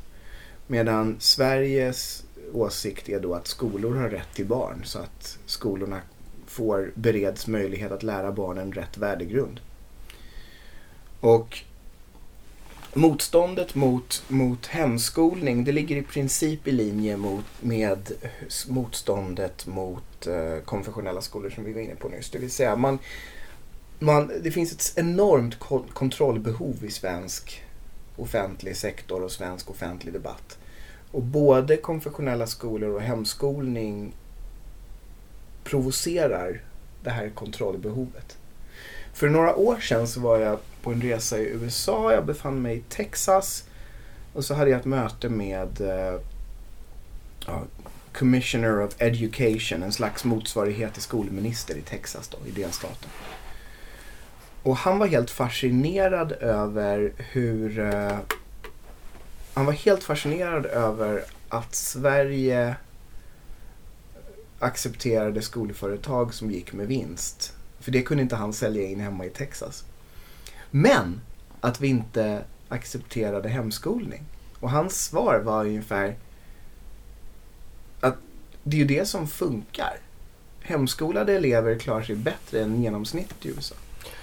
Medan 0.68 1.16
Sveriges 1.20 2.24
åsikt 2.54 3.10
är 3.10 3.20
då 3.20 3.34
att 3.34 3.47
skolor 3.47 3.95
har 3.95 4.10
rätt 4.10 4.34
till 4.34 4.45
barn 4.45 4.82
så 4.84 5.00
att 5.00 5.38
skolorna 5.45 6.02
får 6.47 6.91
bereds 6.95 7.47
möjlighet 7.47 7.91
att 7.91 8.04
lära 8.04 8.32
barnen 8.32 8.72
rätt 8.72 8.97
värdegrund. 8.97 9.60
Och 11.20 11.64
Motståndet 12.93 13.75
mot, 13.75 14.23
mot 14.27 14.65
hemskolning 14.65 15.63
det 15.63 15.71
ligger 15.71 15.95
i 15.95 16.01
princip 16.01 16.67
i 16.67 16.71
linje 16.71 17.17
mot, 17.17 17.45
med 17.59 18.11
motståndet 18.67 19.67
mot 19.67 20.27
eh, 20.27 20.63
konfessionella 20.65 21.21
skolor 21.21 21.49
som 21.49 21.63
vi 21.63 21.73
var 21.73 21.81
inne 21.81 21.95
på 21.95 22.09
nyss. 22.09 22.29
Det 22.29 22.39
vill 22.39 22.51
säga 22.51 22.75
man, 22.75 22.99
man, 23.99 24.31
det 24.43 24.51
finns 24.51 24.71
ett 24.71 24.97
enormt 24.97 25.59
kontrollbehov 25.93 26.85
i 26.85 26.91
svensk 26.91 27.63
offentlig 28.15 28.77
sektor 28.77 29.23
och 29.23 29.31
svensk 29.31 29.69
offentlig 29.69 30.13
debatt. 30.13 30.57
Och 31.11 31.23
både 31.23 31.77
konfessionella 31.77 32.47
skolor 32.47 32.89
och 32.89 33.01
hemskolning 33.01 34.13
provocerar 35.63 36.61
det 37.03 37.09
här 37.09 37.29
kontrollbehovet. 37.29 38.37
För 39.13 39.29
några 39.29 39.55
år 39.55 39.79
sedan 39.79 40.07
så 40.07 40.19
var 40.19 40.37
jag 40.37 40.59
på 40.82 40.91
en 40.91 41.01
resa 41.01 41.38
i 41.39 41.45
USA. 41.45 42.11
Jag 42.11 42.25
befann 42.25 42.61
mig 42.61 42.77
i 42.77 42.84
Texas. 42.89 43.63
Och 44.34 44.45
så 44.45 44.53
hade 44.53 44.69
jag 44.69 44.80
ett 44.80 44.86
möte 44.86 45.30
med 45.30 45.82
uh, 45.82 46.19
ja, 47.47 47.63
Commissioner 48.13 48.82
of 48.82 48.95
Education, 48.97 49.84
en 49.84 49.91
slags 49.91 50.25
motsvarighet 50.25 50.93
till 50.93 51.01
skolminister 51.01 51.75
i 51.75 51.82
Texas 51.82 52.27
då, 52.27 52.38
i 52.47 52.51
delstaten. 52.51 53.09
Och 54.63 54.77
han 54.77 54.99
var 54.99 55.07
helt 55.07 55.30
fascinerad 55.30 56.32
över 56.32 57.13
hur... 57.17 57.80
Uh, 57.80 58.17
han 59.53 59.65
var 59.65 59.73
helt 59.73 60.03
fascinerad 60.03 60.65
över 60.65 61.23
att 61.49 61.75
Sverige 61.75 62.75
accepterade 64.59 65.41
skolföretag 65.41 66.34
som 66.34 66.51
gick 66.51 66.73
med 66.73 66.88
vinst. 66.88 67.53
För 67.80 67.91
det 67.91 68.01
kunde 68.01 68.23
inte 68.23 68.36
han 68.36 68.53
sälja 68.53 68.84
in 68.84 68.99
hemma 68.99 69.25
i 69.25 69.30
Texas. 69.30 69.84
Men 70.72 71.22
att 71.61 71.82
vi 71.82 71.88
inte 71.88 72.43
accepterade 72.70 73.49
hemskolning. 73.49 74.24
Och 74.59 74.72
hans 74.72 75.05
svar 75.05 75.39
var 75.39 75.65
ungefär 75.65 76.15
att 77.99 78.15
det 78.63 78.78
är 78.78 78.80
ju 78.80 78.86
det 78.86 79.05
som 79.07 79.28
funkar. 79.28 79.97
Hemskolade 80.61 81.34
elever 81.34 81.80
klarar 81.80 82.01
sig 82.01 82.15
bättre 82.15 82.61
än 82.61 82.84
genomsnittet 82.84 83.45
i 83.45 83.49
USA. 83.49 83.76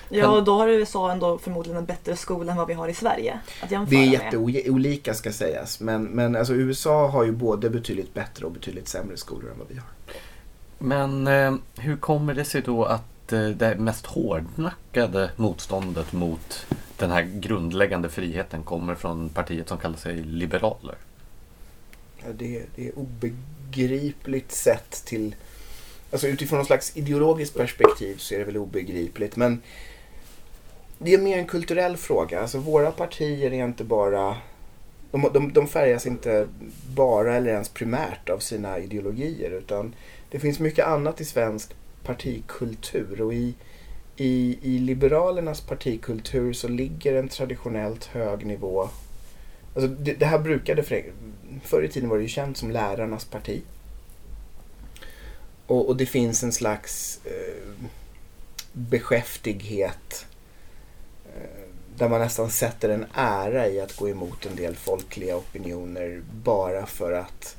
Ja, 0.09 0.29
och 0.29 0.45
då 0.45 0.59
har 0.59 0.69
USA 0.69 1.13
ändå 1.13 1.39
förmodligen 1.39 1.79
en 1.79 1.85
bättre 1.85 2.17
skola 2.17 2.53
än 2.53 2.59
vad 2.59 2.69
vi 2.69 2.75
har 2.75 2.89
i 2.89 2.95
Sverige. 2.95 3.41
Att 3.63 3.71
Det 3.91 3.97
är 3.97 4.05
jätteolika 4.05 5.15
ska 5.15 5.33
sägas. 5.33 5.81
Men, 5.81 6.05
men 6.05 6.37
alltså 6.37 6.55
USA 6.55 7.09
har 7.09 7.25
ju 7.25 7.33
både 7.33 7.71
betydligt 7.71 8.15
bättre 8.15 8.47
och 8.47 8.53
betydligt 8.53 8.89
sämre 8.89 9.17
skolor 9.17 9.51
än 9.51 9.59
vad 9.59 9.69
vi 9.69 9.75
har. 9.75 9.89
Men 10.79 11.27
eh, 11.27 11.55
hur 11.77 11.97
kommer 11.97 12.35
det 12.35 12.45
sig 12.45 12.63
då 12.63 12.85
att 12.85 13.16
Eh, 13.33 13.49
det 13.49 13.75
mest 13.79 14.07
hårdnackade 14.07 15.31
motståndet 15.37 16.13
mot 16.13 16.67
den 16.97 17.11
här 17.11 17.23
grundläggande 17.23 18.09
friheten 18.09 18.63
kommer 18.63 18.95
från 18.95 19.29
partiet 19.29 19.69
som 19.69 19.79
kallar 19.79 19.97
sig 19.97 20.17
liberaler? 20.17 20.95
Ja, 22.19 22.33
det, 22.33 22.63
det 22.77 22.89
är 22.89 22.99
obegripligt 22.99 24.53
sett 24.53 24.91
till... 24.91 25.35
Alltså 26.13 26.27
utifrån 26.27 26.57
någon 26.57 26.67
slags 26.67 26.97
ideologiskt 26.97 27.57
perspektiv 27.57 28.17
så 28.17 28.35
är 28.35 28.39
det 28.39 28.45
väl 28.45 28.57
obegripligt. 28.57 29.37
Men 29.37 29.63
det 30.99 31.15
är 31.15 31.19
mer 31.19 31.39
en 31.39 31.47
kulturell 31.47 31.97
fråga. 31.97 32.41
Alltså 32.41 32.59
våra 32.59 32.91
partier 32.91 33.53
är 33.53 33.65
inte 33.65 33.85
bara... 33.85 34.37
De, 35.11 35.31
de, 35.33 35.53
de 35.53 35.69
färgas 35.69 36.07
inte 36.07 36.49
bara 36.95 37.35
eller 37.35 37.51
ens 37.51 37.69
primärt 37.69 38.31
av 38.31 38.39
sina 38.39 38.79
ideologier. 38.79 39.51
Utan 39.51 39.95
det 40.31 40.39
finns 40.39 40.59
mycket 40.59 40.87
annat 40.87 41.21
i 41.21 41.25
svensk 41.25 41.75
partikultur. 42.07 43.21
Och 43.21 43.35
i, 43.35 43.55
i, 44.17 44.59
i 44.63 44.79
Liberalernas 44.79 45.61
partikultur 45.61 46.53
så 46.53 46.69
ligger 46.69 47.15
en 47.15 47.29
traditionellt 47.29 48.05
hög 48.05 48.47
nivå. 48.47 48.89
Alltså 49.75 49.89
det, 49.89 50.13
det 50.13 50.27
här 50.27 50.39
brukade... 50.39 50.83
För, 50.83 51.05
förr 51.63 51.83
i 51.83 51.89
tiden 51.89 52.09
var 52.09 52.17
det 52.17 52.23
ju 52.23 52.29
känt 52.29 52.57
som 52.57 52.71
lärarnas 52.71 53.25
parti. 53.25 53.63
Och, 55.67 55.89
och 55.89 55.97
det 55.97 56.07
finns 56.07 56.43
en 56.43 56.53
slags 56.53 57.21
eh, 57.25 57.89
beskäftighet 58.73 60.27
eh, 61.27 61.69
där 61.97 62.09
man 62.09 62.21
nästan 62.21 62.51
sätter 62.51 62.89
en 62.89 63.07
ära 63.15 63.69
i 63.69 63.81
att 63.81 63.97
gå 63.97 64.09
emot 64.09 64.47
en 64.47 64.57
del 64.57 64.77
folkliga 64.77 65.37
opinioner 65.37 66.23
bara 66.45 66.87
för 66.87 67.13
att 67.13 67.57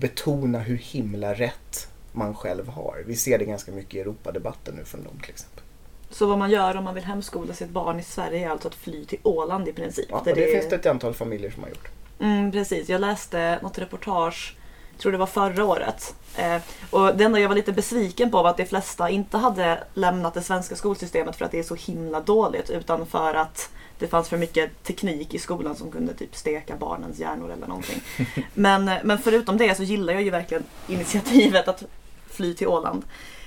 betona 0.00 0.58
hur 0.58 0.76
himla 0.76 1.34
rätt 1.34 1.88
man 2.12 2.34
själv 2.34 2.68
har. 2.68 3.04
Vi 3.06 3.16
ser 3.16 3.38
det 3.38 3.44
ganska 3.44 3.72
mycket 3.72 3.94
i 3.94 4.00
Europadebatten 4.00 4.74
nu 4.74 4.84
från 4.84 5.04
dem 5.04 5.18
till 5.22 5.30
exempel. 5.30 5.62
Så 6.10 6.26
vad 6.26 6.38
man 6.38 6.50
gör 6.50 6.76
om 6.76 6.84
man 6.84 6.94
vill 6.94 7.04
hemskola 7.04 7.54
sitt 7.54 7.70
barn 7.70 8.00
i 8.00 8.02
Sverige 8.02 8.46
är 8.46 8.50
alltså 8.50 8.68
att 8.68 8.74
fly 8.74 9.04
till 9.04 9.18
Åland 9.22 9.68
i 9.68 9.72
princip. 9.72 10.06
Ja, 10.10 10.22
Där 10.24 10.34
det, 10.34 10.52
finns 10.52 10.68
det 10.68 10.76
ett 10.76 10.86
antal 10.86 11.14
familjer 11.14 11.50
som 11.50 11.62
har 11.62 11.70
gjort. 11.70 11.88
Mm, 12.18 12.52
precis, 12.52 12.88
jag 12.88 13.00
läste 13.00 13.58
något 13.62 13.78
reportage, 13.78 14.56
tror 14.98 15.12
det 15.12 15.18
var 15.18 15.26
förra 15.26 15.64
året. 15.64 16.14
Eh, 16.36 16.56
och 16.90 17.16
det 17.16 17.24
enda 17.24 17.40
jag 17.40 17.48
var 17.48 17.56
lite 17.56 17.72
besviken 17.72 18.30
på 18.30 18.42
var 18.42 18.50
att 18.50 18.56
de 18.56 18.66
flesta 18.66 19.10
inte 19.10 19.36
hade 19.36 19.84
lämnat 19.94 20.34
det 20.34 20.42
svenska 20.42 20.76
skolsystemet 20.76 21.36
för 21.36 21.44
att 21.44 21.50
det 21.50 21.58
är 21.58 21.62
så 21.62 21.74
himla 21.74 22.20
dåligt 22.20 22.70
utan 22.70 23.06
för 23.06 23.34
att 23.34 23.70
det 23.98 24.08
fanns 24.08 24.28
för 24.28 24.36
mycket 24.36 24.82
teknik 24.82 25.34
i 25.34 25.38
skolan 25.38 25.76
som 25.76 25.90
kunde 25.90 26.14
typ 26.14 26.36
steka 26.36 26.76
barnens 26.76 27.18
hjärnor 27.18 27.52
eller 27.52 27.66
någonting. 27.66 28.00
Men, 28.54 28.90
men 29.02 29.18
förutom 29.18 29.56
det 29.56 29.74
så 29.74 29.82
gillar 29.82 30.12
jag 30.12 30.22
ju 30.22 30.30
verkligen 30.30 30.64
initiativet 30.88 31.68
att 31.68 31.84
fly 32.32 32.54
till 32.54 32.68
Åland. 32.68 33.02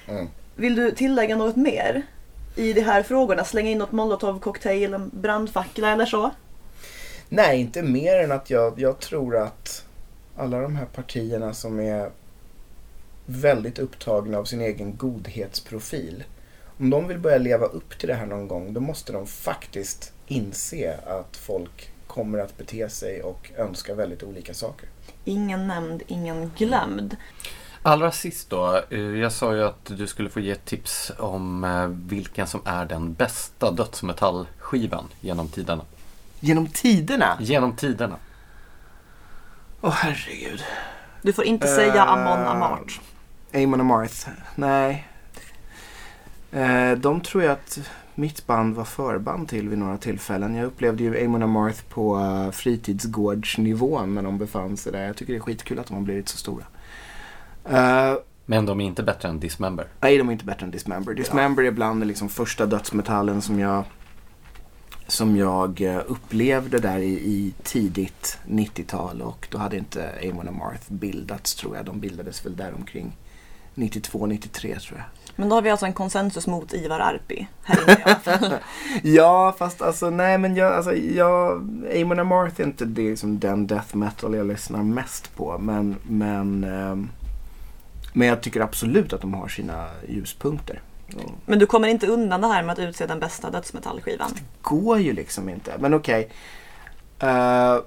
Mm. 0.08 0.28
Vill 0.56 0.76
du 0.76 0.92
tillägga 0.92 1.36
något 1.36 1.56
mer 1.56 2.02
i 2.56 2.74
de 2.74 2.82
här 2.82 3.04
frågorna? 3.04 3.44
Slänga 3.44 3.70
in 3.70 3.78
något 3.78 3.92
molotovcocktail, 3.92 4.94
en 4.94 5.12
brandfackla 5.14 5.92
eller 5.92 6.06
så? 6.06 6.32
Nej, 7.30 7.60
inte 7.60 7.82
mer 7.82 8.20
än 8.24 8.32
att 8.32 8.50
jag, 8.50 8.80
jag 8.80 9.00
tror 9.00 9.38
att 9.38 9.86
alla 10.36 10.60
de 10.60 10.76
här 10.76 10.86
partierna 10.86 11.54
som 11.54 11.80
är 11.80 12.10
väldigt 13.26 13.80
upptagna 13.80 14.38
av 14.38 14.46
sin 14.46 14.62
egen 14.62 14.98
godhetsprofil. 14.98 16.24
Om 16.80 16.90
de 16.90 17.08
vill 17.08 17.20
börja 17.20 17.38
leva 17.38 17.66
upp 17.66 18.00
till 18.00 18.08
det 18.08 18.14
här 18.14 18.26
någon 18.26 18.48
gång, 18.48 18.74
då 18.74 18.82
måste 18.82 19.14
de 19.14 19.28
faktiskt 19.28 20.14
inse 20.28 21.00
att 21.06 21.38
folk 21.38 21.92
kommer 22.08 22.40
att 22.40 22.58
bete 22.58 22.90
sig 22.90 23.24
och 23.24 23.52
önska 23.58 23.96
väldigt 23.96 24.24
olika 24.24 24.54
saker. 24.54 24.90
Ingen 25.26 25.68
nämnd, 25.68 26.04
ingen 26.08 26.52
glömd. 26.58 27.16
Allra 27.88 28.12
sist 28.12 28.50
då. 28.50 28.82
eh, 28.90 29.00
Jag 29.00 29.32
sa 29.32 29.56
ju 29.56 29.64
att 29.64 29.86
du 29.98 30.08
skulle 30.08 30.30
få 30.30 30.40
ge 30.40 30.56
tips 30.56 31.12
om 31.20 31.64
eh, 31.64 31.88
vilken 31.88 32.48
som 32.48 32.62
är 32.66 32.86
den 32.86 33.14
bästa 33.14 33.72
dödsmetallskivan 33.72 35.08
genom 35.22 35.48
tiderna. 35.48 35.84
Genom 36.40 36.68
tiderna? 36.68 37.38
Genom 37.40 37.76
tiderna. 37.76 38.16
Åh 39.82 39.92
herregud. 39.92 40.64
Du 41.22 41.34
får 41.34 41.44
inte 41.46 41.68
säga 41.68 41.96
Eh, 41.96 42.12
Amon 42.12 42.48
Amart. 42.48 43.02
Amon 43.54 43.82
Amarth. 43.82 44.28
Nej. 44.56 45.08
De 46.98 47.22
tror 47.22 47.44
jag 47.44 47.52
att 47.52 47.80
mitt 48.16 48.48
band 48.48 48.76
var 48.76 48.84
förband 48.84 49.50
till 49.50 49.70
vid 49.70 49.78
några 49.78 49.98
tillfällen. 49.98 50.56
Jag 50.56 50.66
upplevde 50.66 51.04
ju 51.04 51.26
Amon 51.26 51.44
Amarth 51.44 51.84
på 51.90 52.18
uh, 52.18 52.52
fritidsgårdsnivån 52.52 54.16
när 54.16 54.22
de 54.22 54.38
befann 54.38 54.78
sig 54.78 54.92
där. 54.92 55.06
Jag 55.08 55.18
tycker 55.18 55.34
det 55.34 55.40
är 55.40 55.42
skitkul 55.42 55.80
att 55.80 55.88
de 55.88 55.94
har 55.94 56.02
blivit 56.02 56.30
så 56.30 56.38
stora. 56.38 56.64
Eh, 57.70 58.14
Men 58.46 58.66
de 58.66 58.82
är 58.82 58.86
inte 58.86 59.04
bättre 59.04 59.30
än 59.30 59.40
Dismember. 59.40 59.88
nej, 60.02 60.18
de 60.18 60.28
är 60.28 60.34
inte 60.34 60.46
bättre 60.46 60.66
än 60.66 60.72
Dismember. 60.72 61.14
Dismember 61.14 61.64
är 61.64 61.72
bland 61.72 62.02
den 62.02 62.08
liksom 62.08 62.30
första 62.30 62.66
dödsmetallen 62.66 63.42
som 63.42 63.60
jag 63.60 63.84
som 65.08 65.38
jag 65.38 65.82
eh, 65.82 66.02
upplevde 66.08 66.80
där 66.80 66.98
i, 67.00 67.12
i 67.14 67.54
tidigt 67.64 68.38
90-tal 68.48 69.22
och 69.22 69.48
då 69.52 69.58
hade 69.58 69.78
inte 69.78 70.10
Amon 70.32 70.48
Amarth 70.48 70.84
bildats 70.92 71.56
tror 71.56 71.76
jag. 71.76 71.86
De 71.86 72.00
bildades 72.00 72.46
väl 72.46 72.56
där 72.56 72.74
omkring 72.78 73.18
92-93 73.76 74.80
tror 74.80 75.00
jag. 75.00 75.06
Men 75.36 75.50
då 75.50 75.56
har 75.56 75.62
vi 75.62 75.70
alltså 75.70 75.86
en 75.86 75.94
konsensus 75.94 76.48
mot 76.48 76.74
Ivar 76.74 77.00
Arpi. 77.00 77.48
Här 77.64 77.84
inne 77.84 77.92
i 78.00 78.04
alla 78.04 78.16
fall. 78.16 78.54
Ja, 79.04 79.56
fast 79.60 79.82
alltså 79.82 80.10
nej 80.10 80.38
men 80.38 80.56
jag, 80.56 80.74
alltså, 80.74 80.96
jag 80.96 81.52
Amon 82.02 82.20
Amarth 82.20 82.62
är 82.62 82.66
inte 82.66 82.86
det 82.86 83.18
som 83.18 83.40
den 83.40 83.68
death 83.68 83.96
metal 83.96 84.34
jag 84.36 84.48
lyssnar 84.48 84.84
mest 84.84 85.36
på. 85.36 85.58
Men, 85.58 85.96
men, 86.04 86.64
ehm, 86.64 87.10
men 88.16 88.28
jag 88.28 88.42
tycker 88.42 88.62
absolut 88.62 89.14
att 89.14 89.22
de 89.22 89.34
har 89.34 89.48
sina 89.48 89.88
ljuspunkter. 90.08 90.82
Men 91.46 91.60
du 91.60 91.66
kommer 91.66 91.88
inte 91.88 92.08
undan 92.08 92.42
det 92.42 92.48
här 92.48 92.64
med 92.64 92.74
att 92.74 92.80
utse 92.80 93.06
den 93.06 93.20
bästa 93.20 93.52
dödsmetallskivan. 93.52 94.32
går 94.62 95.00
ju 95.00 95.14
liksom 95.14 95.50
inte. 95.50 95.74
Men 95.80 95.94
okej. 95.94 96.30
Eh, 97.20 97.78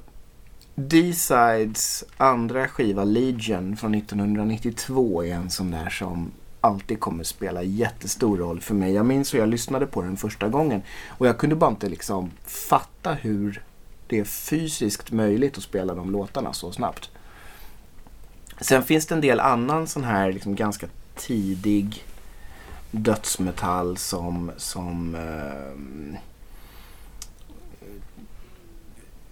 D-Sides 0.75 2.05
andra 2.17 2.69
skiva 2.69 3.05
Legion 3.05 3.77
från 3.77 3.95
1992 3.95 5.25
är 5.25 5.35
en 5.35 5.51
sån 5.51 5.71
där 5.71 5.89
som 5.89 6.31
alltid 6.61 7.01
kommer 7.01 7.25
spela 7.25 7.63
jättestor 7.63 8.37
roll 8.37 8.61
för 8.61 8.75
mig. 8.75 8.93
Jag 8.93 9.07
minns 9.07 9.35
hur 9.35 9.39
jag 9.39 9.49
lyssnade 9.49 9.87
på 9.87 10.03
den 10.03 10.17
första 10.17 10.49
gången 10.49 10.83
och 11.09 11.27
jag 11.27 11.39
kunde 11.39 11.57
bara 11.57 11.71
inte 11.71 11.89
liksom 11.89 12.31
fatta 12.45 13.13
hur 13.13 13.63
det 14.07 14.19
är 14.19 14.25
fysiskt 14.25 15.13
möjligt 15.13 15.57
att 15.57 15.63
spela 15.63 15.95
de 15.95 16.11
låtarna 16.11 16.53
så 16.53 16.73
snabbt. 16.73 17.11
Sen 18.61 18.83
finns 18.83 19.07
det 19.07 19.15
en 19.15 19.21
del 19.21 19.41
annan 19.41 19.87
sån 19.87 20.05
här 20.05 20.33
liksom 20.33 20.55
ganska 20.55 20.87
tidig 21.17 22.05
dödsmetall 22.91 23.97
som, 23.97 24.51
som 24.57 25.15
eh, 25.15 26.19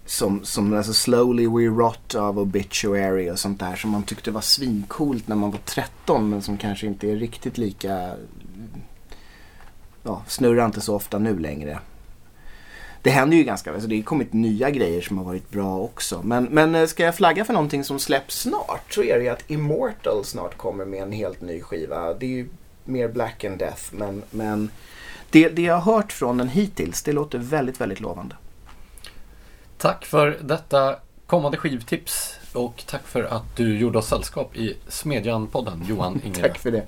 som, 0.05 0.45
som 0.45 0.73
alltså 0.73 0.93
Slowly 0.93 1.47
We 1.47 1.65
Rot 1.65 2.15
av 2.15 2.39
Obituary 2.39 3.31
och 3.31 3.39
sånt 3.39 3.59
där 3.59 3.75
som 3.75 3.91
man 3.91 4.03
tyckte 4.03 4.31
var 4.31 4.41
svincoolt 4.41 5.27
när 5.27 5.35
man 5.35 5.51
var 5.51 5.59
13 5.65 6.29
men 6.29 6.41
som 6.41 6.57
kanske 6.57 6.87
inte 6.87 7.11
är 7.11 7.15
riktigt 7.15 7.57
lika 7.57 8.13
ja, 10.03 10.21
snurrar 10.27 10.65
inte 10.65 10.81
så 10.81 10.95
ofta 10.95 11.19
nu 11.19 11.39
längre 11.39 11.79
det 13.07 13.11
händer 13.11 13.37
ju 13.37 13.43
ganska, 13.43 13.73
alltså 13.73 13.87
det 13.87 13.95
har 13.95 14.03
kommit 14.03 14.33
nya 14.33 14.69
grejer 14.69 15.01
som 15.01 15.17
har 15.17 15.25
varit 15.25 15.49
bra 15.49 15.77
också. 15.77 16.21
Men, 16.23 16.43
men 16.43 16.75
eh, 16.75 16.85
ska 16.85 17.03
jag 17.03 17.15
flagga 17.15 17.45
för 17.45 17.53
någonting 17.53 17.83
som 17.83 17.99
släpps 17.99 18.39
snart 18.39 18.93
så 18.93 19.03
är 19.03 19.17
det 19.17 19.23
ju 19.23 19.29
att 19.29 19.51
Immortal 19.51 20.25
snart 20.25 20.57
kommer 20.57 20.85
med 20.85 21.03
en 21.03 21.11
helt 21.11 21.41
ny 21.41 21.61
skiva. 21.61 22.13
Det 22.13 22.25
är 22.25 22.29
ju 22.29 22.47
mer 22.85 23.07
Black 23.07 23.43
and 23.43 23.57
Death 23.57 23.81
men, 23.91 24.23
men 24.31 24.69
det, 25.29 25.49
det 25.49 25.61
jag 25.61 25.77
har 25.77 25.93
hört 25.93 26.11
från 26.11 26.37
den 26.37 26.49
hittills 26.49 27.03
det 27.03 27.11
låter 27.11 27.37
väldigt, 27.37 27.81
väldigt 27.81 27.99
lovande. 27.99 28.35
Tack 29.77 30.05
för 30.05 30.37
detta 30.41 30.95
kommande 31.25 31.57
skivtips 31.57 32.39
och 32.53 32.83
tack 32.87 33.07
för 33.07 33.23
att 33.23 33.55
du 33.55 33.77
gjorde 33.77 33.97
oss 33.97 34.07
sällskap 34.07 34.55
i 34.55 34.77
Smedjan-podden, 34.87 35.85
Johan 35.87 36.21
Ingre. 36.25 36.41
Tack 36.41 36.57
för 36.57 36.71
det. 36.71 36.87